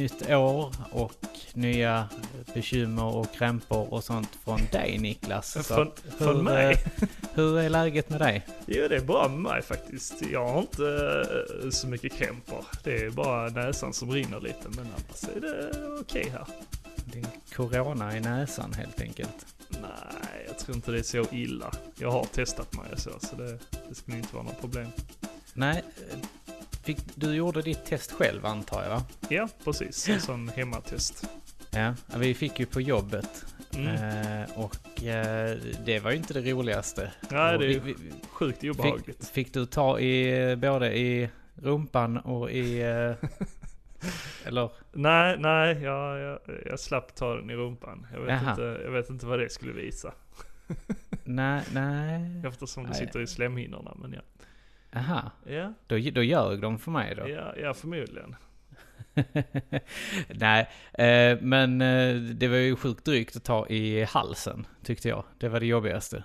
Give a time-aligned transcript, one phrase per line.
[0.00, 1.12] nytt år och
[1.54, 2.08] nya
[2.54, 5.52] bekymmer och krämpor och sånt från dig Niklas.
[5.52, 6.72] Så Från, att från hur, mig?
[6.72, 8.46] eh, Hur är läget med dig?
[8.66, 10.14] Jo, det är bra med mig faktiskt.
[10.32, 10.84] Jag har inte
[11.64, 12.64] eh, så mycket krämpor.
[12.84, 16.46] Det är bara näsan som rinner lite, men annars är det okej här.
[17.04, 17.26] Det är
[17.56, 19.46] corona i näsan helt enkelt.
[19.68, 21.72] Nej, jag tror inte det är så illa.
[21.98, 24.88] Jag har testat mig så, så det, det skulle inte vara något problem.
[25.54, 25.82] Nej,
[26.94, 29.02] fick, du gjorde ditt test själv antar jag va?
[29.28, 30.08] Ja, precis.
[30.08, 31.30] En sån hemmatest.
[31.70, 33.44] Ja, vi fick ju på jobbet.
[33.74, 33.86] Mm.
[34.42, 37.12] Eh, och eh, det var ju inte det roligaste.
[37.30, 37.94] Nej, Och det vi- är vi-
[38.30, 39.28] sjukt Fick, obehagligt.
[39.28, 42.80] fick du ta i både i rumpan och i...
[42.82, 43.12] eh,
[44.44, 44.70] eller?
[44.92, 48.06] Nej, nej, jag, jag, jag slapp ta den i rumpan.
[48.12, 50.12] Jag vet, inte, jag vet inte vad det skulle visa.
[51.24, 52.42] Nej, nej.
[52.46, 52.98] Eftersom det Nej.
[52.98, 54.20] sitter i slemhinnorna, men ja.
[54.96, 57.28] Aha, Ja, då, då ljög de för mig då.
[57.28, 58.36] ja, ja förmodligen.
[60.28, 65.24] nej, eh, men eh, det var ju sjukt drygt att ta i halsen, tyckte jag.
[65.38, 66.24] Det var det jobbigaste.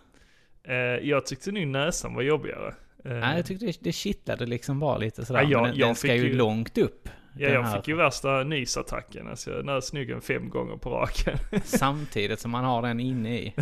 [0.64, 0.76] Eh,
[1.10, 2.74] jag tyckte nog näsan var jobbigare.
[3.06, 5.42] Eh, Nej, jag tyckte det, det kittlade liksom bara lite sådär.
[5.42, 7.10] Ja, jag- men den, jag den ska ju, ju- långt upp.
[7.38, 7.78] Ja, jag här.
[7.78, 9.28] fick ju värsta nysattacken.
[9.28, 11.38] Alltså jag nös snyggen fem gånger på raken.
[11.64, 13.54] Samtidigt som man har den inne i.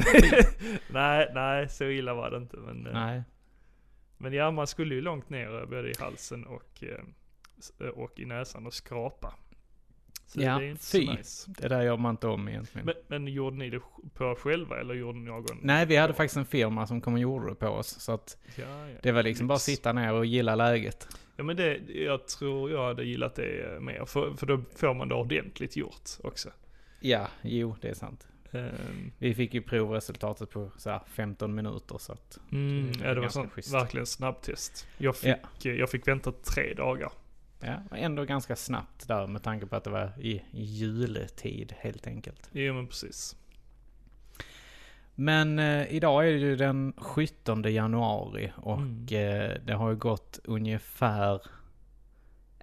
[0.92, 2.58] nej, nej, så illa var det inte.
[2.58, 3.24] Men, eh, Nej.
[4.24, 6.84] Men ja, man skulle ju långt ner eh, både i halsen och,
[7.80, 9.34] eh, och i näsan och skrapa.
[10.26, 11.06] Så Ja, det är inte fy.
[11.06, 11.52] så nice.
[11.58, 12.86] Det där gör man inte om egentligen.
[12.86, 13.80] Men, men gjorde ni det
[14.14, 15.46] på själva eller gjorde någon?
[15.62, 17.88] Nej, vi hade faktiskt en firma som kom och gjorde det på oss.
[17.88, 18.96] Så att Ja, ja.
[19.04, 21.08] det var liksom bara att sitta ner och gilla läget.
[21.36, 24.06] Ja men det, jag tror jag hade gillat det eh, mer.
[24.06, 26.50] För, för då får man det ordentligt gjort också.
[27.00, 28.28] Ja, jo, det är sant.
[28.56, 32.40] Ehm, Vi fick ju provresultatet på så här 15 minuter så att...
[32.52, 33.74] Mm, Det ja, det var schysst.
[33.74, 34.88] verkligen snabbtest.
[34.98, 35.72] Jag fick, Ja.
[35.72, 37.12] jag fick vänta tre dagar.
[37.60, 42.08] Ja, ändå ganska snabbt där med tanke på att det var i, i juletid helt
[42.08, 42.50] enkelt.
[42.52, 43.36] Jo men precis.
[45.16, 49.06] Men eh, idag är det ju den 17 januari och Mm.
[49.12, 51.42] eh, det har ju gått ungefär,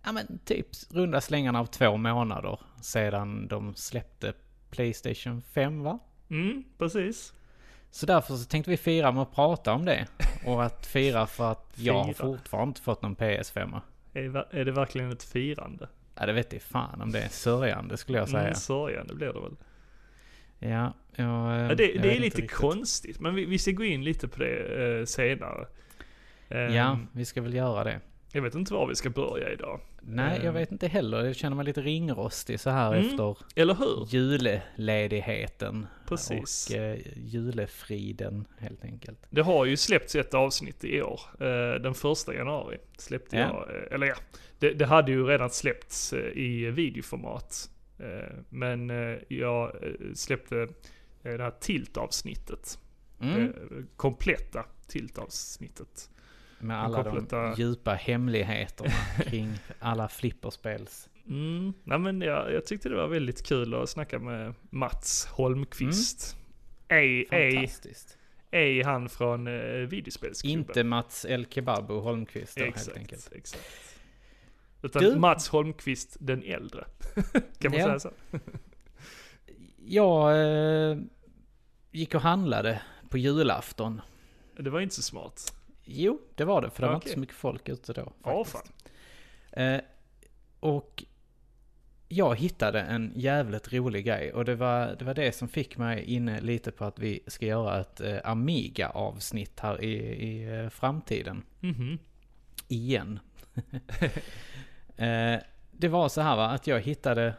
[0.05, 4.33] ja men typ runda slängarna av två månader sedan de släppte
[4.71, 5.99] Playstation 5 va?
[6.31, 7.33] Mm, precis.
[7.91, 10.07] Så därför så tänkte vi fira med att prata om det.
[10.47, 12.15] Och att fira för att jag har Fira.
[12.15, 13.81] fortfarande inte fått någon PS5.
[14.15, 15.89] Är, är det verkligen ett firande?
[16.15, 18.43] Ja, det vet jag fan om det är sörjande skulle jag säga.
[18.43, 19.57] Mm, sörjande blir det väl.
[20.59, 22.51] Ja, jag, Ja, jag det det är lite riktigt.
[22.53, 25.67] konstigt, men vi, vi ska gå in lite på det eh, senare.
[26.49, 28.01] Ehm, Ja, vi ska väl göra det.
[28.33, 29.81] Jag vet inte var vi ska börja idag.
[30.03, 30.55] Nej, jag Ehm.
[30.55, 31.25] vet inte heller.
[31.25, 33.07] Jag känner mig lite ringrostig så här Mm.
[33.11, 34.07] efter Eller hur?
[34.09, 35.87] juleledigheten.
[36.09, 36.71] Precis.
[36.71, 39.19] Och eh, julefriden helt enkelt.
[39.31, 41.21] Det har ju släppts ett avsnitt i år.
[41.41, 43.43] Eh, den första januari släppte Ja.
[43.69, 44.15] jag, eh, eller ja,
[44.59, 47.71] det, det hade ju redan släppts eh, i videoformat.
[47.99, 50.57] Eh, men eh, jag eh, släppte
[51.23, 52.79] eh, det här tiltavsnittet.
[53.21, 53.41] Mm.
[53.45, 53.51] Eh,
[53.97, 56.11] kompletta tiltavsnittet.
[56.61, 58.91] Med alla de djupa hemligheterna
[59.25, 61.09] kring alla flipperspels.
[61.29, 61.73] Mm.
[61.85, 66.37] Nej, men jag, jag tyckte det var väldigt kul att snacka med Mats Holmqvist.
[66.89, 68.19] Ej, ej, Fantastiskt.
[68.51, 70.59] ej han från eh, videospelsklubben.
[70.61, 73.33] Inte Mats El Kebabo Holmqvist då, helt Exakt, enkelt.
[73.33, 73.97] exakt.
[74.83, 76.85] Utan Du- Mats Holmqvist den äldre.
[77.59, 77.87] kan man Ja.
[77.87, 78.11] säga så?
[79.77, 80.31] Jag
[80.91, 80.99] eh,
[81.91, 84.01] gick och handlade på julafton.
[84.57, 85.55] Det var inte så smart.
[85.93, 87.09] Jo, det var det, för det var Okej.
[87.09, 88.13] inte så mycket folk ute då.
[88.23, 88.53] Faktiskt.
[88.53, 89.65] fan.
[89.65, 89.81] Eh,
[90.61, 91.05] och
[92.09, 96.05] jag hittade en jävligt rolig grej och det var, det var det som fick mig
[96.05, 101.43] inne lite på att vi ska göra ett eh, Amiga-avsnitt här i, i eh, framtiden.
[101.61, 101.99] Mhm.
[102.69, 103.21] Igen.
[104.97, 105.41] eh,
[105.71, 107.35] det var så här va, att jag hittade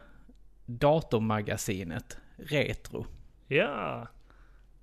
[0.66, 3.06] datormagasinet Retro.
[3.48, 4.08] Ja.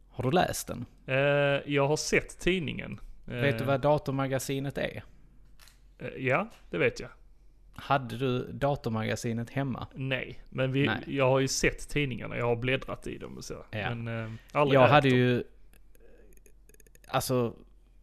[0.09, 0.85] Har du läst den?
[1.05, 2.99] Eh, jag har sett tidningen.
[3.29, 5.03] Eh, Vet du vad datormagasinet är?
[5.99, 7.09] eh, ja, det vet jag.
[7.73, 9.87] Hade du datormagasinet hemma?
[9.93, 11.03] Nej, men vi, Nej.
[11.07, 12.37] jag har ju sett tidningarna.
[12.37, 13.65] Jag har bläddrat i dem och så.
[13.71, 13.95] Ja.
[13.95, 15.17] Men eh, aldrig Jag hade dem.
[15.17, 15.43] ju,
[17.07, 17.53] alltså,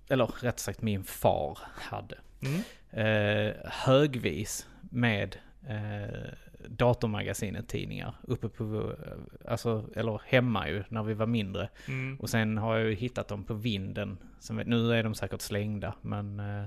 [0.08, 2.60] eller rätt sagt min far hade, Mm.
[2.90, 5.36] eh, högvis med
[5.68, 6.28] eh,
[6.68, 11.68] datormagasinet tidningar uppe på, eh, alltså, eller hemma ju när vi var mindre.
[11.88, 12.16] Mm.
[12.20, 14.18] Och sen har jag ju hittat dem på vinden.
[14.38, 16.64] Som, nu är de säkert slängda, men eh,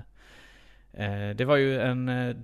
[0.92, 2.36] eh, det var ju en, eh,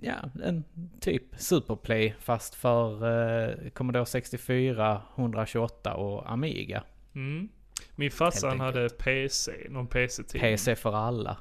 [0.00, 0.64] ja, en
[1.00, 6.82] typ Superplay fast för eh, Commodore 64, 128 och Amiga.
[7.14, 7.48] Mm.
[7.96, 10.40] Min farsa Helt han hade PC, någon PC-tidning.
[10.40, 11.36] PC för alla.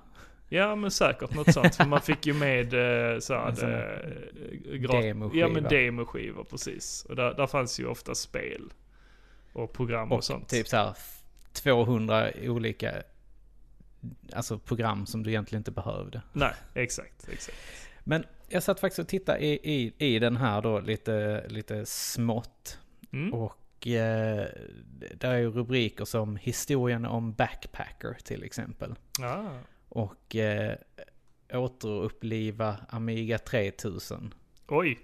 [0.50, 1.76] Ja men säkert något sånt.
[1.76, 5.48] För man fick ju med eh, så här, En sån eh, demoskiva.
[5.48, 7.06] Ja men demoskivor precis.
[7.10, 8.74] Och där, där fanns ju ofta spel.
[9.54, 10.50] Och program och, Och sånt.
[10.50, 10.96] typ så här
[11.54, 12.94] 200 olika
[14.34, 16.22] alltså program som du egentligen inte behövde.
[16.34, 17.58] Nej, exakt, exakt.
[18.04, 22.80] Men jag satt faktiskt och tittade i, i, i den här då lite, lite smått.
[23.12, 23.34] Mm.
[23.34, 24.48] Och eh,
[25.16, 28.96] där är ju rubriker som historien om backpacker till exempel.
[29.22, 29.50] Ah.
[29.90, 30.76] Och eh,
[31.54, 34.34] återuppliva Amiga 3000.
[34.68, 35.00] Oj.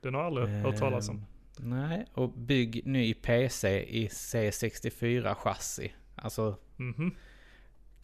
[0.00, 1.26] Den har jag aldrig hört talas om.
[1.58, 5.90] Nej, och bygg ny PC i C64-chassi.
[6.14, 7.14] Alltså Mhm.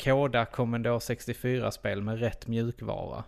[0.05, 3.25] koda Commodore 64-spel med rätt mjukvara.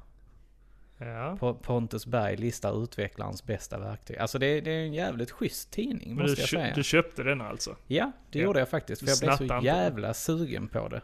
[0.99, 1.37] Ja.
[1.41, 4.17] Po- Pontus Berg listar utvecklarens bästa verktyg.
[4.19, 6.75] Alltså det, det är en jävligt schysst tidning Men måste jag säga.
[6.75, 7.77] du köpte den alltså?
[7.87, 8.45] Ja, det Ja.
[8.45, 9.01] gjorde jag faktiskt.
[9.01, 11.01] Du För jag blev så inte jävla sugen på det.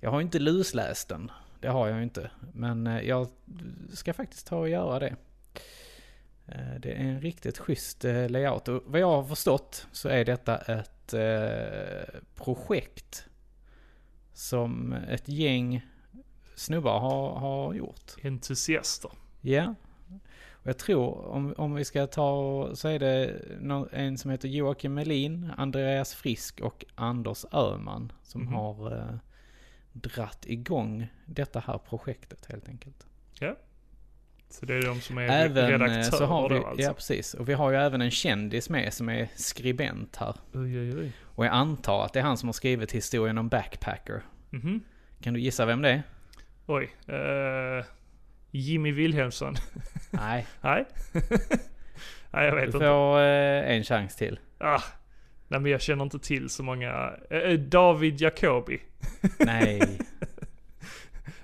[0.00, 1.30] Jag har inte lusläst den.
[1.60, 2.30] Det har jag inte.
[2.52, 3.28] Men eh, jag
[3.92, 5.16] ska faktiskt ta och göra det.
[6.46, 8.68] Eh, Det är en riktigt schysst eh, layout.
[8.68, 11.14] Och vad jag har förstått så är detta ett
[12.34, 13.26] projekt
[14.32, 15.86] som ett gäng
[16.54, 18.14] snubbar har, har gjort.
[18.24, 19.10] Entusiaster.
[19.40, 19.74] Ja.
[20.52, 23.34] Och jag tror, om, om vi ska ta, så är det
[23.92, 28.52] en som heter Joakim Melin, Andreas Frisk och Anders Öhman som Mhm.
[28.52, 29.14] har eh,
[29.92, 33.06] dratt igång detta här projektet helt enkelt.
[34.50, 36.82] Så det är de som är Även eh, redaktörer så har vi, då alltså?
[36.82, 40.34] ja precis, och vi har ju även en kändis med som är skribent här.
[40.54, 41.12] Oj, oj, oj.
[41.22, 44.22] Och jag antar att det är han som har skrivit historien om Backpacker.
[44.50, 44.80] Mhm.
[45.20, 46.02] Kan du gissa vem det är?
[46.66, 46.94] Oj.
[47.06, 47.84] eh,
[48.50, 49.54] Jimmy Wilhelmsson.
[50.10, 50.84] Nej, Nej.
[52.30, 52.78] Nej, jag vet du inte.
[52.78, 54.38] får eh, en chans till.
[54.58, 54.82] Ah.
[55.48, 57.16] Nej, men jag känner inte till så många.
[57.30, 58.80] Eh, David Jacobi.
[59.38, 59.80] Nej.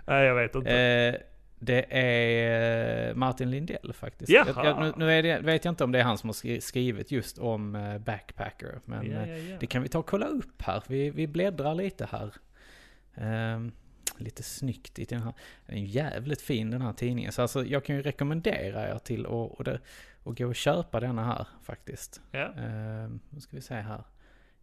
[0.06, 0.76] Nej, jag vet inte.
[0.76, 1.14] Eh,
[1.58, 4.30] det är eh, Martin Lindell faktiskt.
[4.30, 4.46] Jaha.
[4.56, 6.60] Jag, jag, nu nu det, vet jag inte om det är han som har skri-
[6.60, 8.80] skrivit just om eh, Backpacker.
[8.84, 9.56] Men ja, eh, ja, ja.
[9.60, 10.82] det kan vi ta och kolla upp här.
[10.86, 12.32] Vi, vi bläddrar lite här.
[13.14, 13.72] Ehm,
[14.18, 15.32] lite snyggt i den här.
[15.66, 17.32] Den är jävligt fin den här tidningen.
[17.32, 19.80] Så alltså, jag kan ju rekommendera er till att och det,
[20.24, 22.20] och gå och köpa denna här faktiskt.
[22.30, 22.46] ja.
[22.56, 24.02] Um, nu ska vi se här.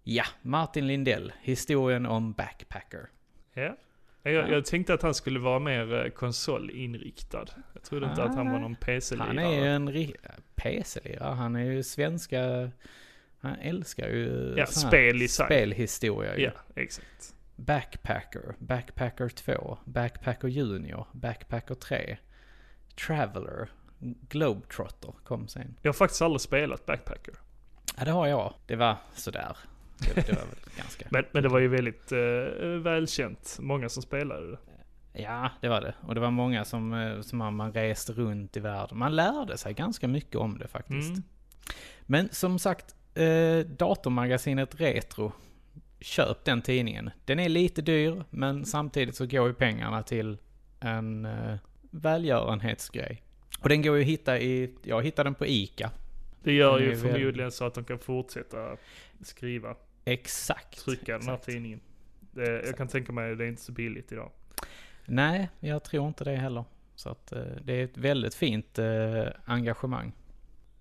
[0.03, 1.33] Ja, Martin Lindell.
[1.41, 3.09] Historien om Backpacker.
[3.53, 3.75] ja.
[4.23, 4.47] Jag, Ja.
[4.47, 7.45] jag tänkte att han skulle vara mer eh, konsolinriktad.
[7.73, 9.27] Jag trodde inte att han var Ah, någon PC-lirare.
[9.27, 10.11] Han är ju en
[10.55, 11.33] PC-lirare.
[11.35, 12.71] Han är ju svenska...
[13.39, 15.45] Han älskar ju Ja, spel i sig.
[15.45, 16.43] spelhistoria ju.
[16.43, 17.35] Ja, exakt.
[17.55, 22.17] Backpacker, Backpacker 2, Backpacker Junior, Backpacker 3,
[23.07, 23.69] Traveler,
[24.29, 25.75] Globetrotter kom sen.
[25.81, 27.33] Jag har faktiskt aldrig spelat Backpacker.
[27.97, 28.53] Ja, det har jag.
[28.65, 29.57] Det var sådär.
[29.97, 31.05] Det, det var väl ganska...
[31.09, 33.57] Men, men det var ju väldigt eh, välkänt.
[33.59, 34.57] Många som spelade det.
[35.13, 35.93] Ja, det var det.
[36.01, 38.97] Och det var många som, eh, som man, man reste runt i världen.
[38.97, 41.09] Man lärde sig ganska mycket om det faktiskt.
[41.09, 41.23] Mm.
[42.01, 45.31] Men som sagt, eh, datormagasinet Retro,
[45.99, 47.09] köp den tidningen.
[47.25, 50.37] Den är lite dyr, men samtidigt så går ju pengarna till
[50.79, 51.57] en eh,
[51.91, 53.23] välgörenhetsgrej.
[53.61, 55.91] Och den går ju att hitta i, jag hittade den på ICA.
[56.43, 58.77] Det gör Den ju väl- förmodligen så att de kan fortsätta
[59.21, 59.75] skriva,
[60.05, 60.79] Exakt.
[60.85, 61.79] trycka den här tidningen.
[62.31, 64.31] Det, jag kan tänka mig att det är inte så billigt idag.
[65.05, 66.63] Nej, jag tror inte det heller.
[66.95, 70.11] Så att eh, det är ett väldigt fint eh, engagemang.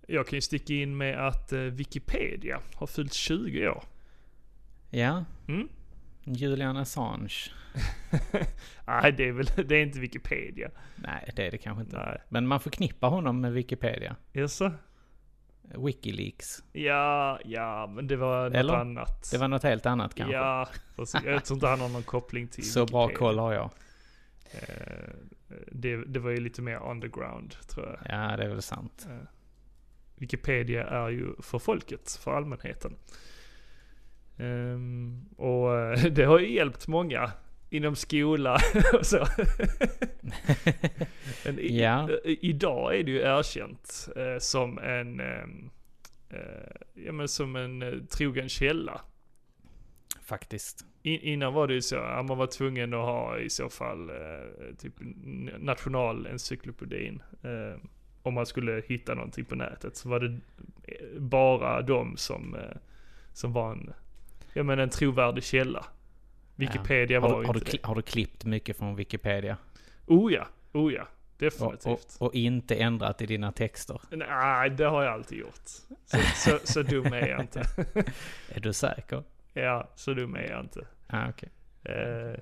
[0.07, 3.85] Jag kan ju sticka in med att eh, Wikipedia har fyllt 20 år.
[4.91, 5.69] Ja, Mm?
[6.25, 7.35] Julian Assange.
[8.87, 10.71] Nej, det är väl det är inte Wikipedia.
[10.97, 11.97] Nej, det är det kanske inte.
[11.97, 12.23] Nej.
[12.29, 14.17] Men man förknippar honom med Wikipedia.
[14.33, 14.73] Jaså?
[15.63, 16.63] Wikileaks.
[16.73, 18.75] Ja, ja, men det var något Eller?
[18.75, 19.29] annat.
[19.33, 20.37] Det var något helt annat kanske.
[20.37, 20.69] Ja,
[21.25, 23.19] jag tror inte han har någon koppling till Så bra Wikipedia.
[23.19, 23.71] koll har jag.
[24.53, 25.11] Eh,
[25.73, 27.99] det, det var ju lite mer underground, tror jag.
[28.19, 29.07] Ja, det är väl sant.
[29.11, 29.17] Eh,
[30.17, 32.97] Wikipedia är ju för folket, för allmänheten.
[34.41, 37.31] Ehm, och eh, det har ju hjälpt många
[37.71, 38.59] inom skola
[38.99, 39.27] och så.
[41.59, 42.09] I, Ja.
[42.25, 45.71] idag är det ju erkänt eh, som en, ehm,
[46.31, 49.01] eh, ja men som en eh, trogen källa.
[50.23, 50.85] Faktiskt.
[51.03, 54.11] In, innan var det ju så, att man var tvungen att ha i så fall
[54.11, 54.95] eh, typ
[55.59, 57.23] nationalencyklopedin.
[57.43, 57.81] Eh,
[58.23, 60.27] om man skulle hitta någonting på nätet så var det
[60.85, 62.77] eh, bara de som, eh,
[63.33, 63.93] som var en,
[64.53, 65.85] ja men en trovärdig källa.
[66.55, 67.87] Wikipedia Har var du, har, du, inte kli- det.
[67.89, 69.57] har du klippt mycket från Wikipedia?
[70.07, 71.03] Oh ja, oh ja.
[71.03, 71.09] Och,
[71.45, 72.17] Definitivt.
[72.19, 74.01] och, och inte ändrat i dina texter?
[74.11, 75.67] Nej, det har jag alltid gjort.
[76.07, 77.61] Så, så, så dum är jag inte.
[78.49, 79.23] Är du säker?
[79.53, 80.87] Ja, så dum är jag inte.
[81.07, 81.49] Ah, okej.
[81.85, 82.41] Eh,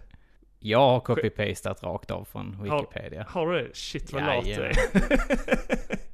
[0.59, 3.27] Jag har copy-pastat rakt av från Har- Wikipedia.
[3.29, 3.77] har du det?
[3.77, 4.73] Shit vad lat du är.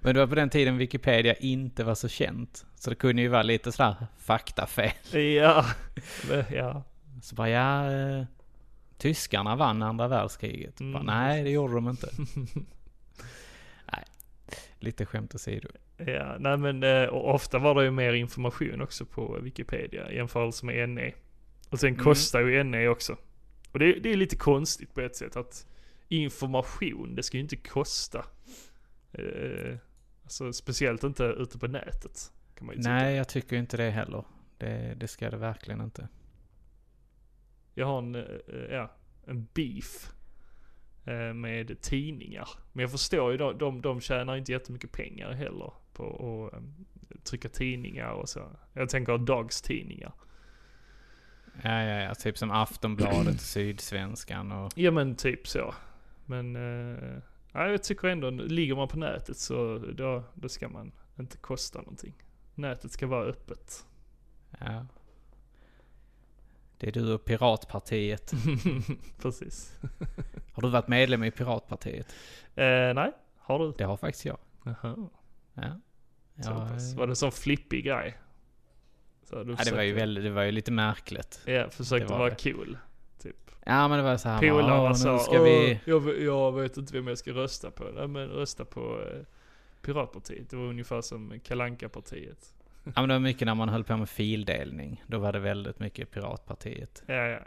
[0.00, 2.66] Men det var på den tiden Wikipedia inte var så känt.
[2.74, 4.90] Så det kunde ju vara lite sådär faktafel.
[5.12, 5.64] ja,
[6.52, 6.82] ja.
[7.22, 8.24] Så bara, ja, eh,
[8.98, 10.80] tyskarna vann andra världskriget.
[10.80, 10.92] Mm.
[10.92, 12.08] Bara, nej, det gjorde de inte.
[13.92, 14.04] nej,
[14.78, 15.68] lite skämt åsido.
[15.96, 20.66] Ja, nej men eh, ofta var det ju mer information också på Wikipedia i jämförelse
[20.66, 21.12] med NE.
[21.70, 22.04] Och sen Mm.
[22.04, 23.16] kostar ju NE också.
[23.72, 25.66] Och det, det är lite konstigt på ett sätt att
[26.08, 28.24] information, det ska ju inte kosta.
[29.14, 29.76] Eh,
[30.22, 32.32] alltså speciellt inte ute på nätet.
[32.54, 32.92] Kan man ju tycka.
[32.92, 34.24] Nej, jag tycker inte det heller.
[34.58, 36.08] Det, det ska det verkligen inte.
[37.74, 38.22] Jag har en, eh,
[38.70, 38.90] ja,
[39.26, 40.12] en beef
[41.04, 42.48] eh, med tidningar.
[42.72, 46.60] Men jag förstår ju, de, de, de tjänar inte jättemycket pengar heller på att eh,
[47.22, 48.50] trycka tidningar och så.
[48.72, 50.12] Jag tänker dagstidningar.
[51.62, 52.14] Ja, ja, ja.
[52.14, 54.72] Typ som Aftonbladet Sydsvenskan och...
[54.76, 55.74] Ja men typ så.
[56.26, 57.18] Men eh,
[57.54, 61.78] ja, jag tycker ändå, ligger man på nätet så då, då ska man inte kosta
[61.78, 62.14] någonting.
[62.54, 63.86] Nätet ska vara öppet.
[64.60, 64.86] Ja.
[66.78, 68.32] Det är du och Piratpartiet.
[69.22, 69.74] Precis.
[70.52, 72.14] Har du varit medlem i Piratpartiet?
[72.54, 73.72] Eh, nej, har du?
[73.78, 74.38] Det har faktiskt jag.
[74.64, 75.08] Jaha.
[75.54, 75.80] Ja.
[76.34, 76.94] Ja, pass.
[76.94, 78.18] Var det en sån flippig grej?
[79.22, 81.40] Så ja, det var ju väldigt, det var ju lite märkligt.
[81.46, 82.52] Ja, försökte vara det.
[82.52, 82.78] cool.
[83.66, 84.38] Ja men det var så här.
[84.50, 85.80] Polarna "Åh, sa, ska vi...
[85.86, 87.84] "Åh, jag, jag vet inte vem jag ska rösta på.
[87.84, 89.20] Nej men rösta på eh,
[89.82, 90.50] Piratpartiet.
[90.50, 92.54] Det var ungefär som kalanka partiet
[92.84, 95.04] Ja men det var mycket när man höll på med fildelning.
[95.06, 97.02] Då var det väldigt mycket Piratpartiet.
[97.06, 97.38] Ja, ja.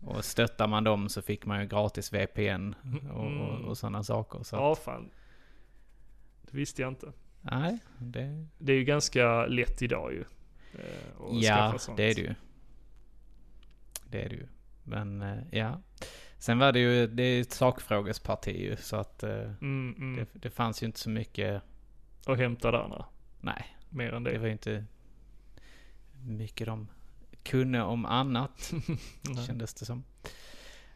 [0.06, 2.74] Och stöttar man dem så fick man ju gratis VPN
[3.10, 3.64] och, och, Mm.
[3.64, 4.42] och sådana saker.
[4.42, 5.10] Så Ja, fan.
[6.42, 7.12] Det visste jag inte.
[7.40, 8.46] nej, det...
[8.58, 10.20] Det är ju ganska lätt idag ju.
[10.74, 10.84] eh,
[11.32, 12.34] Ja, det är det ju.
[14.10, 14.46] Det är det ju.
[14.84, 15.80] Men eh, ja.
[16.38, 20.16] Sen var det ju, det är ett sakfrågesparti ju så att eh, Mm, mm.
[20.16, 21.62] det, det fanns ju inte så mycket,
[22.26, 23.04] Och hämta där andra.
[23.40, 24.38] nej, Mer än det det.
[24.38, 24.84] var ju inte
[26.26, 26.88] mycket de
[27.42, 28.72] kunde om annat,
[29.46, 30.04] kändes det som.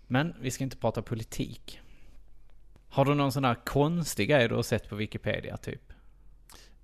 [0.06, 1.80] Men vi ska inte prata politik.
[2.88, 5.92] Har du någon sån här konstig grej du har sett på Wikipedia typ?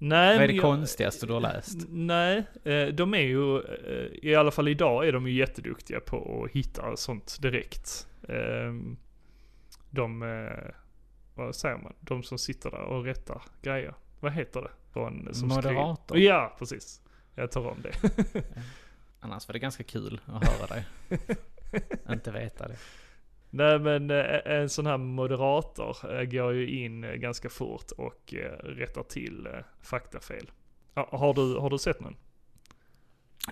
[0.02, 1.78] Nej, Vad är det jag- konstigaste du har läst?
[1.88, 6.44] Nej, eh, de är ju, eh, i alla fall idag är de ju jätteduktiga på
[6.44, 8.08] att hitta sånt direkt.
[8.28, 8.96] Ehm,
[9.90, 10.70] De, eh,
[11.34, 13.94] vad säger man, de som sitter där och rättar grejer.
[14.20, 14.70] Vad heter det?
[14.92, 16.18] Från, som skriver- Moderator.
[16.18, 17.02] Ja, precis.
[17.34, 18.10] Jag tar om det.
[19.20, 20.84] Annars var det ganska kul att höra dig.
[22.10, 22.76] inte veta det.
[23.50, 28.34] Nej men eh, en sån här moderator eh, går ju in eh, ganska fort och
[28.62, 29.48] rättar till
[29.82, 30.50] faktafel.
[30.94, 32.16] Har du, har du sett någon?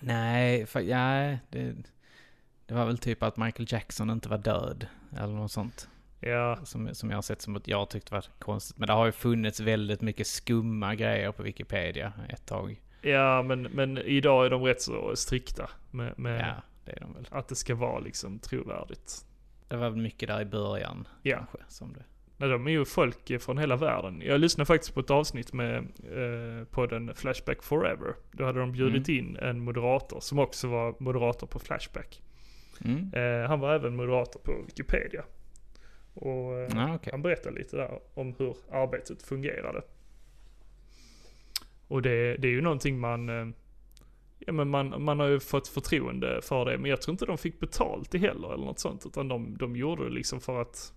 [0.00, 1.74] Nej, för, ja, det,
[2.66, 4.86] det var väl typ att Michael Jackson inte var död.
[5.16, 5.88] Eller något sånt.
[6.20, 8.78] Ja, Som, som jag har sett som att jag tyckte var konstigt.
[8.78, 12.82] Men det har ju funnits väldigt mycket skumma grejer på Wikipedia ett tag.
[13.02, 17.48] ja men, men idag är de rätt så strikta med, med Ja, det de att
[17.48, 19.24] det ska vara liksom trovärdigt.
[19.68, 21.36] Det var väl mycket där i början Ja.
[21.36, 21.58] kanske.
[21.68, 22.04] Som det.
[22.36, 24.22] Nej, de är ju folk från hela världen.
[24.24, 28.14] Jag lyssnade faktiskt på ett avsnitt med eh, podden Flashback Forever.
[28.32, 32.22] Då hade de bjudit in en moderator som också var moderator på Flashback.
[32.84, 33.10] Mm.
[33.14, 35.24] Eh, han var även moderator på Wikipedia.
[36.14, 37.10] Och eh, Ja, okej.
[37.10, 39.82] han berättade lite där om hur arbetet fungerade.
[41.88, 43.46] Och det, det är ju någonting man, eh,
[44.38, 46.78] ja men man, man har ju fått förtroende för det.
[46.78, 49.06] Men jag tror inte de fick betalt det heller eller något sånt.
[49.06, 50.92] Utan de, de gjorde det liksom för att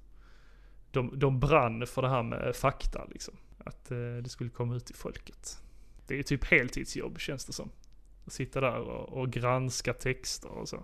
[0.92, 3.34] de, de brann för det här med fakta liksom.
[3.58, 5.62] Att eh, det skulle komma ut till folket.
[6.08, 7.72] Det är typ heltidsjobb känns det som.
[8.26, 10.84] Att sitta där och, och granska texter och så.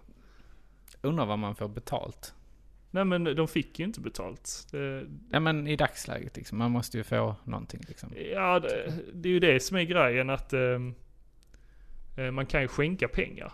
[1.02, 2.34] Undrar vad man får betalt.
[2.92, 4.68] Nej men de fick ju inte betalt.
[4.72, 6.58] Det, Ja men i dagsläget liksom.
[6.58, 8.14] Man måste ju få någonting liksom.
[8.32, 10.80] ja, det, det är ju det som är grejen att eh,
[12.32, 13.54] man kan ju skänka pengar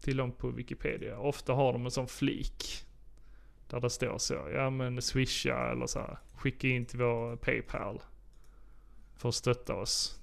[0.00, 1.18] till dem på Wikipedia.
[1.18, 2.84] Ofta har de en sån flik
[3.70, 8.00] där det står så, ja men swisha eller så här, skicka in till vår Paypal
[9.16, 10.20] för att stötta oss.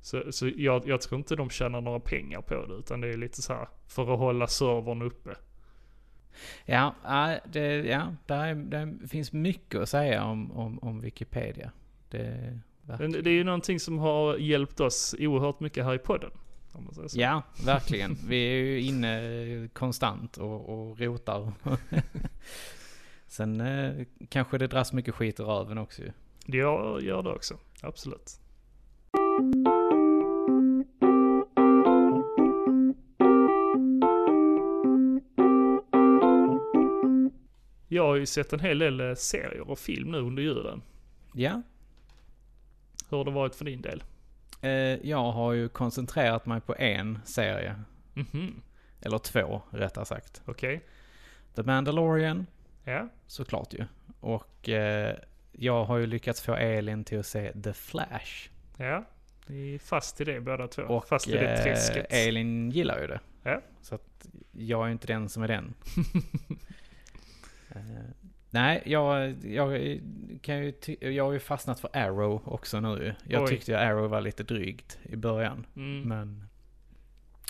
[0.00, 3.16] Så, så jag, jag tror inte de tjänar några pengar på det utan det är
[3.16, 5.36] lite så här för att hålla servern uppe.
[6.64, 6.94] Ja,
[7.44, 11.72] det, ja där, är, där finns mycket att säga om, om, om Wikipedia.
[12.08, 16.30] Det, Men det är ju någonting som har hjälpt oss oerhört mycket här i podden.
[16.78, 17.20] Om man säger så.
[17.20, 18.18] Ja, verkligen.
[18.28, 21.52] Vi är ju inne konstant och, och rotar.
[23.26, 26.12] Sen eh, kanske det dras mycket skit i röven också ju.
[26.46, 28.40] Det gör, gör det också, absolut.
[37.88, 40.82] Jag har ju sett en hel del eh, serier och film nu under julen.
[41.34, 41.62] Ja.
[43.10, 44.02] Hur har det varit för din del?
[44.60, 44.70] Eh,
[45.08, 47.82] jag har ju koncentrerat mig på en serie.
[48.14, 48.62] Mhm,
[49.00, 50.42] Eller två, rättare sagt.
[50.44, 50.84] okej.
[51.54, 52.46] The Mandalorian,
[52.84, 53.84] Ja, såklart ju.
[54.20, 55.16] Och eh,
[55.52, 58.48] jag har ju lyckats få Elin till att se The Flash.
[58.76, 59.04] ja.
[59.46, 60.82] Ni är fast i det båda två.
[60.82, 62.06] Och fast i det eh, träsket.
[62.10, 63.20] Elin gillar ju det.
[63.42, 63.60] Ja.
[63.82, 65.74] Så att jag är inte den som är den.
[68.50, 70.00] Nej, jag, jag
[70.42, 73.14] kan ju jag har ju fastnat för Arrow också nu.
[73.24, 73.48] Jag Oj.
[73.48, 75.66] tyckte Arrow var lite drygt i början.
[75.76, 76.02] Mm.
[76.08, 76.48] Men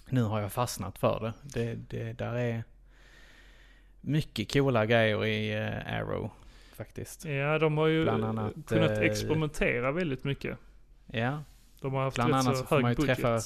[0.09, 1.33] nu har jag fastnat för det.
[1.43, 2.65] Det, det där är
[4.01, 6.31] mycket coola grejer i eh, Arrow
[6.77, 7.25] faktiskt.
[7.25, 10.59] Ja, de har ju Bland annat, kunnat eh, experimentera väldigt mycket.
[11.07, 11.43] Ja,
[11.81, 13.17] De har haft bland rätt annat så så hög man ju budget.
[13.17, 13.41] träffa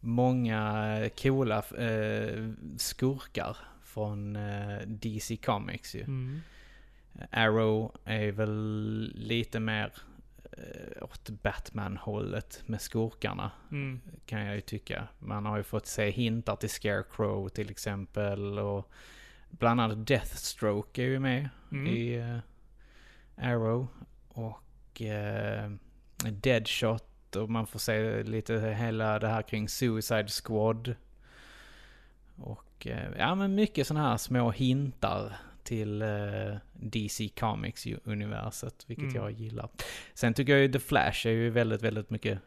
[0.00, 4.38] många coola eh, skurkar från
[4.86, 6.00] DC Comics ju.
[6.02, 6.40] Mm.
[7.30, 9.92] Arrow är väl lite mer
[10.52, 13.50] eh, åt Batman-hållet med skurkarna.
[13.70, 14.00] Mm.
[14.26, 15.08] kan jag ju tycka.
[15.18, 18.90] Man har ju fått se hintar till Scarecrow till exempel och
[19.50, 21.86] bland annat Deathstroke är ju med Mm.
[21.86, 22.38] i eh,
[23.36, 23.88] Arrow
[24.28, 25.76] och uh,
[26.32, 30.94] Deadshot och man får se lite hela det här kring Suicide Squad.
[32.36, 35.36] Och eh, ja men mycket sådana här små hintar
[35.68, 39.16] till eh, DC Comics-universet, vilket Mm.
[39.16, 39.68] jag gillar.
[40.14, 42.38] Sen tycker jag ju The Flash är ju väldigt, väldigt mycket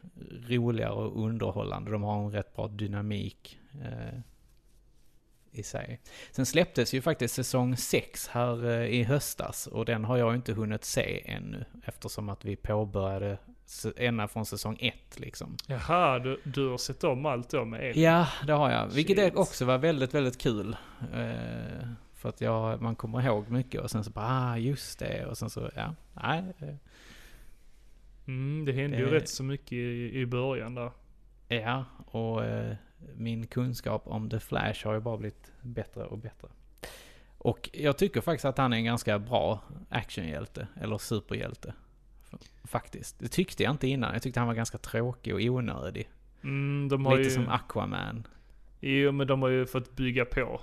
[0.48, 1.90] roligare och underhållande.
[1.90, 4.18] De har en rätt bra dynamik eh,
[5.52, 6.00] i sig.
[6.30, 10.52] Sen släpptes ju faktiskt säsong 6 här eh, i höstas och den har jag inte
[10.52, 13.38] hunnit se ännu eftersom att vi påbörjade
[13.96, 15.56] ända från säsong 1 liksom.
[15.66, 18.02] Jaha, du, du har sett om allt då med Elin?
[18.02, 18.86] Ja, det har jag.
[18.86, 19.34] Vilket Shit.
[19.36, 20.76] också var väldigt, väldigt kul.
[21.14, 21.88] Eh,
[22.22, 25.26] för att jag, man kommer ihåg mycket och sen så bara, ah just det.
[25.26, 26.42] Och sen så, ja, nej.
[28.26, 30.90] Mm, det hände ju Det- rätt så mycket i, i början där.
[31.48, 32.76] Ja, och eh,
[33.16, 36.48] min kunskap om The Flash har ju bara blivit bättre och bättre.
[37.38, 41.74] Och jag tycker faktiskt att han är en ganska bra actionhjälte, eller superhjälte.
[42.64, 43.18] Faktiskt.
[43.18, 44.12] Det tyckte jag inte innan.
[44.12, 46.10] Jag tyckte han var ganska tråkig och onödig.
[46.42, 48.26] Mm, de har Lite ju, som Aquaman.
[48.80, 50.60] Jo, men de har ju fått bygga på.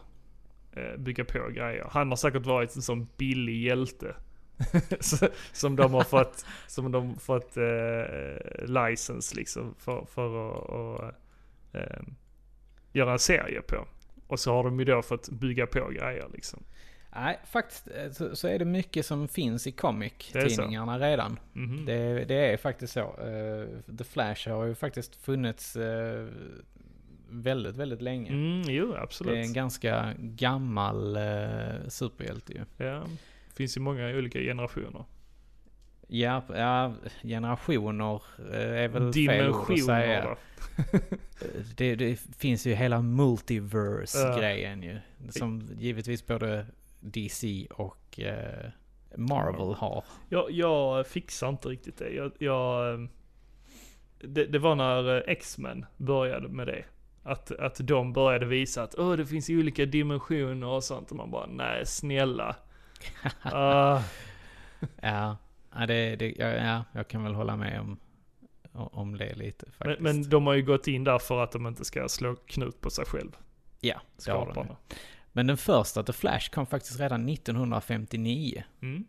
[0.79, 1.87] Eh, bygga på grejer.
[1.91, 4.15] Han har säkert varit en sån billig hjälte.
[5.51, 11.11] Som de har fått, som de fått eh, license liksom för, för att och,
[11.79, 12.01] eh,
[12.93, 13.87] göra en serie på.
[14.27, 16.63] Och så har de ju då fått bygga på grejer liksom.
[17.15, 21.39] Nej, faktiskt eh, så, så är det mycket som finns i comic-tidningarna redan.
[21.53, 21.85] Mhm.
[21.85, 22.99] Det, det är faktiskt så.
[22.99, 26.27] Eh, The Flash har ju faktiskt funnits eh,
[27.29, 28.29] väldigt, väldigt länge.
[28.29, 29.33] Mm, jo, absolut.
[29.33, 32.85] Det är en ganska gammal uh, superhjälte ju.
[32.85, 33.03] Ja,
[33.55, 35.05] finns ju många olika generationer.
[36.07, 38.21] Ja, ja generationer
[38.53, 40.37] eh, är väl fel ord att säga.
[41.77, 44.99] Det, det finns ju hela multiverse-grejen ju.
[45.29, 46.65] Som givetvis både
[46.99, 48.69] DC och eh,
[49.15, 50.03] Marvel har.
[50.29, 52.09] Jag, jag fixar inte riktigt det.
[52.09, 52.99] Jag, jag, eh,
[54.21, 56.83] det, det var när eh, X-Men började med det.
[57.23, 61.11] Att, att de började visa att Åh, det finns olika dimensioner och sånt.
[61.11, 62.55] Och man bara, nej snälla.
[63.41, 64.01] Ah,
[65.01, 65.37] Ja,
[65.75, 67.99] ja, det, det, ja, ja, jag kan väl hålla med om,
[68.73, 70.01] om det lite men, faktiskt.
[70.01, 72.89] men de har ju gått in där för att de inte ska slå knut på
[72.89, 73.31] sig själv.
[73.79, 74.75] ja, det har de.
[75.31, 78.63] Men den första The Flash kom faktiskt redan 1959.
[78.81, 79.03] Mm,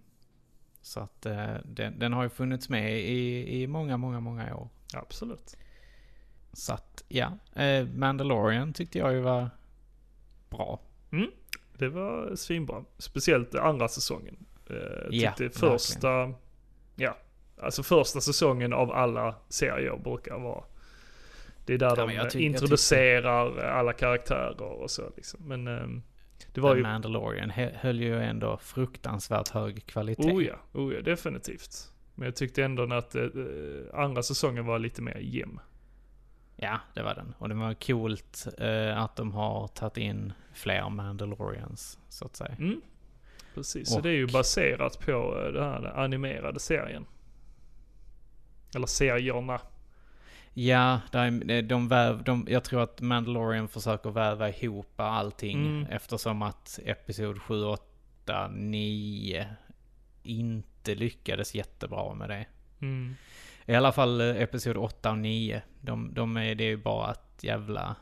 [0.82, 4.68] Så att eh, den, den har ju funnits med i, i många, många, många år.
[4.94, 5.56] absolut.
[6.52, 7.32] Så att, ja.
[7.62, 9.50] Eh, Mandalorian tyckte jag ju var
[10.50, 10.80] bra.
[11.78, 12.84] Det var svinbra.
[12.98, 14.36] Speciellt andra säsongen.
[14.70, 14.76] Eh,
[15.10, 16.34] Ja, tyckte första,
[16.96, 17.16] ja,
[17.62, 20.64] alltså första säsongen av alla serier brukar vara.
[21.66, 25.40] Det är där Ja, de jag tyck- jag introducerar alla karaktärer och så liksom.
[25.48, 26.02] Men ehm,
[26.52, 30.32] det var The ju, Mandalorian hö- höll ju ändå fruktansvärt hög kvalitet.
[30.32, 31.92] oh ja, oh ja, definitivt.
[32.14, 33.26] Men jag tyckte ändå att eh,
[33.94, 35.60] andra säsongen var lite mer jämn.
[36.62, 37.34] Ja, det var den.
[37.38, 42.54] Och det var coolt eh, att de har tagit in fler Mandalorians, så att säga.
[42.58, 42.80] Mm.
[43.54, 47.06] Precis, så Och- det är ju baserat på eh, den här animerade serien.
[48.74, 49.60] Eller serierna.
[50.54, 51.00] Ja,
[51.50, 55.86] är, de väv, de, jag tror att Mandalorian försöker väva ihop allting Mm.
[55.90, 59.46] eftersom att Episod 7, 8, 9
[60.22, 62.46] inte lyckades jättebra med det.
[62.80, 63.16] Mm.
[63.70, 65.62] I alla fall eh, Episod 8 och 9.
[65.80, 67.96] De, de är, det är ju bara ett jävla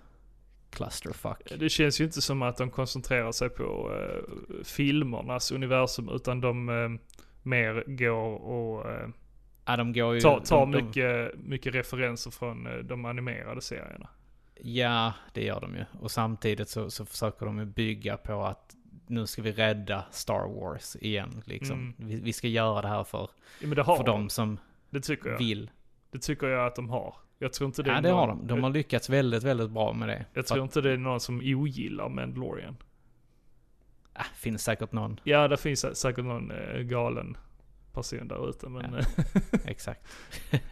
[0.71, 1.53] clusterfuck.
[1.59, 6.69] Det känns ju inte som att de koncentrerar sig på uh, filmernas universum utan de
[6.69, 6.99] uh,
[7.43, 9.09] mer går och uh,
[9.65, 10.21] Ja, de går ju...
[10.21, 14.09] tar, tar de, de, mycket, mycket referenser från de animerade serierna.
[14.63, 15.85] Ja, det gör de ju.
[16.01, 18.75] Och samtidigt så, så försöker de ju bygga på att
[19.07, 21.43] nu ska vi rädda Star Wars igen.
[21.47, 21.79] Liksom.
[21.79, 21.95] Mm.
[21.97, 24.29] Vi, vi, ska göra det här för, Ja, för de.
[24.29, 24.59] som
[24.91, 25.39] Det tycker jag.
[25.39, 25.71] vill.
[26.11, 27.15] Det tycker jag att de har.
[27.39, 28.47] Jag tror inte det Ja, det har någon, de.
[28.55, 30.25] De har lyckats väldigt, väldigt bra med det.
[30.35, 32.77] Jag tror inte det är någon som ogillar Mandalorian.
[34.13, 35.21] att, äh, finns säkert någon.
[35.25, 37.37] Ja, det finns sä- säkert någon eh, galen
[37.93, 39.23] person där ute men, Ja.
[39.65, 40.07] Exakt.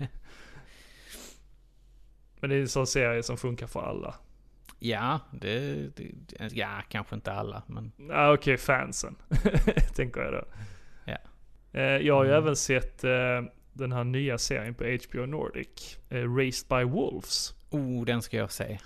[2.40, 4.14] men det är en sån serie som funkar för alla.
[4.78, 6.12] Ja, det, det,
[6.52, 9.16] ja, kanske inte alla, men Ja, okej, fansen.
[9.96, 10.44] Tänker jag då.
[11.04, 11.18] Ja.
[11.72, 12.42] Eh, jag har ju Mm.
[12.42, 13.42] även sett eh,
[13.76, 15.98] den här nya serien på HBO Nordic.
[16.08, 17.54] Eh, Raised by Wolves.
[17.70, 18.78] oh, den ska jag se.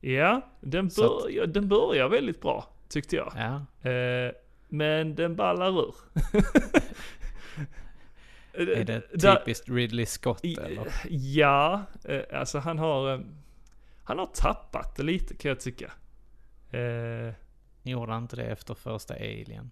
[0.00, 3.32] Ja, den, börjar, den börjar väldigt bra, tyckte jag.
[3.36, 4.32] Ja, Eh,
[4.68, 5.94] men den ballar ur.
[8.52, 10.86] är det Där- typiskt Ridley Scott eller?
[11.10, 13.20] Ja, eh, alltså han har, eh,
[14.04, 15.92] han har tappat det lite kan jag tycka.
[16.70, 17.34] Eh,
[17.82, 19.70] Gjorde han inte det efter första Alien?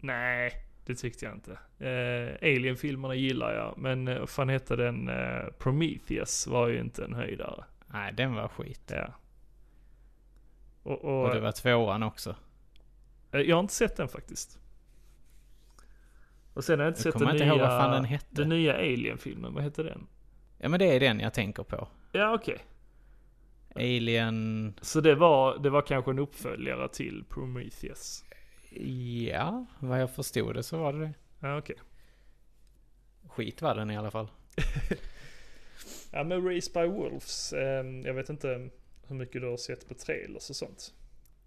[0.00, 0.52] nej,
[0.86, 1.52] det tyckte jag inte.
[1.78, 5.08] Eh, Alien-filmerna gillar jag, men eh, vad fan hette den?
[5.08, 7.64] Eh, Prometheus var ju inte en höjdare.
[7.86, 8.92] Nej, den var skit.
[8.94, 9.06] Ja.
[10.82, 12.36] Och, och, Och det var tvåan också.
[13.32, 14.58] eh, jag har inte sett den faktiskt.
[16.54, 18.26] Och sen har jag inte Jag sett den inte nya, vad fan den hette.
[18.30, 20.06] den nya Alien-filmen, vad heter den?
[20.58, 21.88] Ja men det är den jag tänker på.
[22.12, 22.58] Ja, okej.
[23.74, 24.74] Alien...
[24.80, 28.24] Så det var, det var kanske en uppföljare till Prometheus?
[28.80, 31.12] Ja, vad jag förstod det så var det det.
[31.40, 31.76] Ja, okej.
[33.28, 34.28] Skit var den i alla fall.
[36.10, 38.70] Ja men Race by Wolves, eh, jag vet inte
[39.06, 40.94] hur mycket du har sett på trailers och sånt.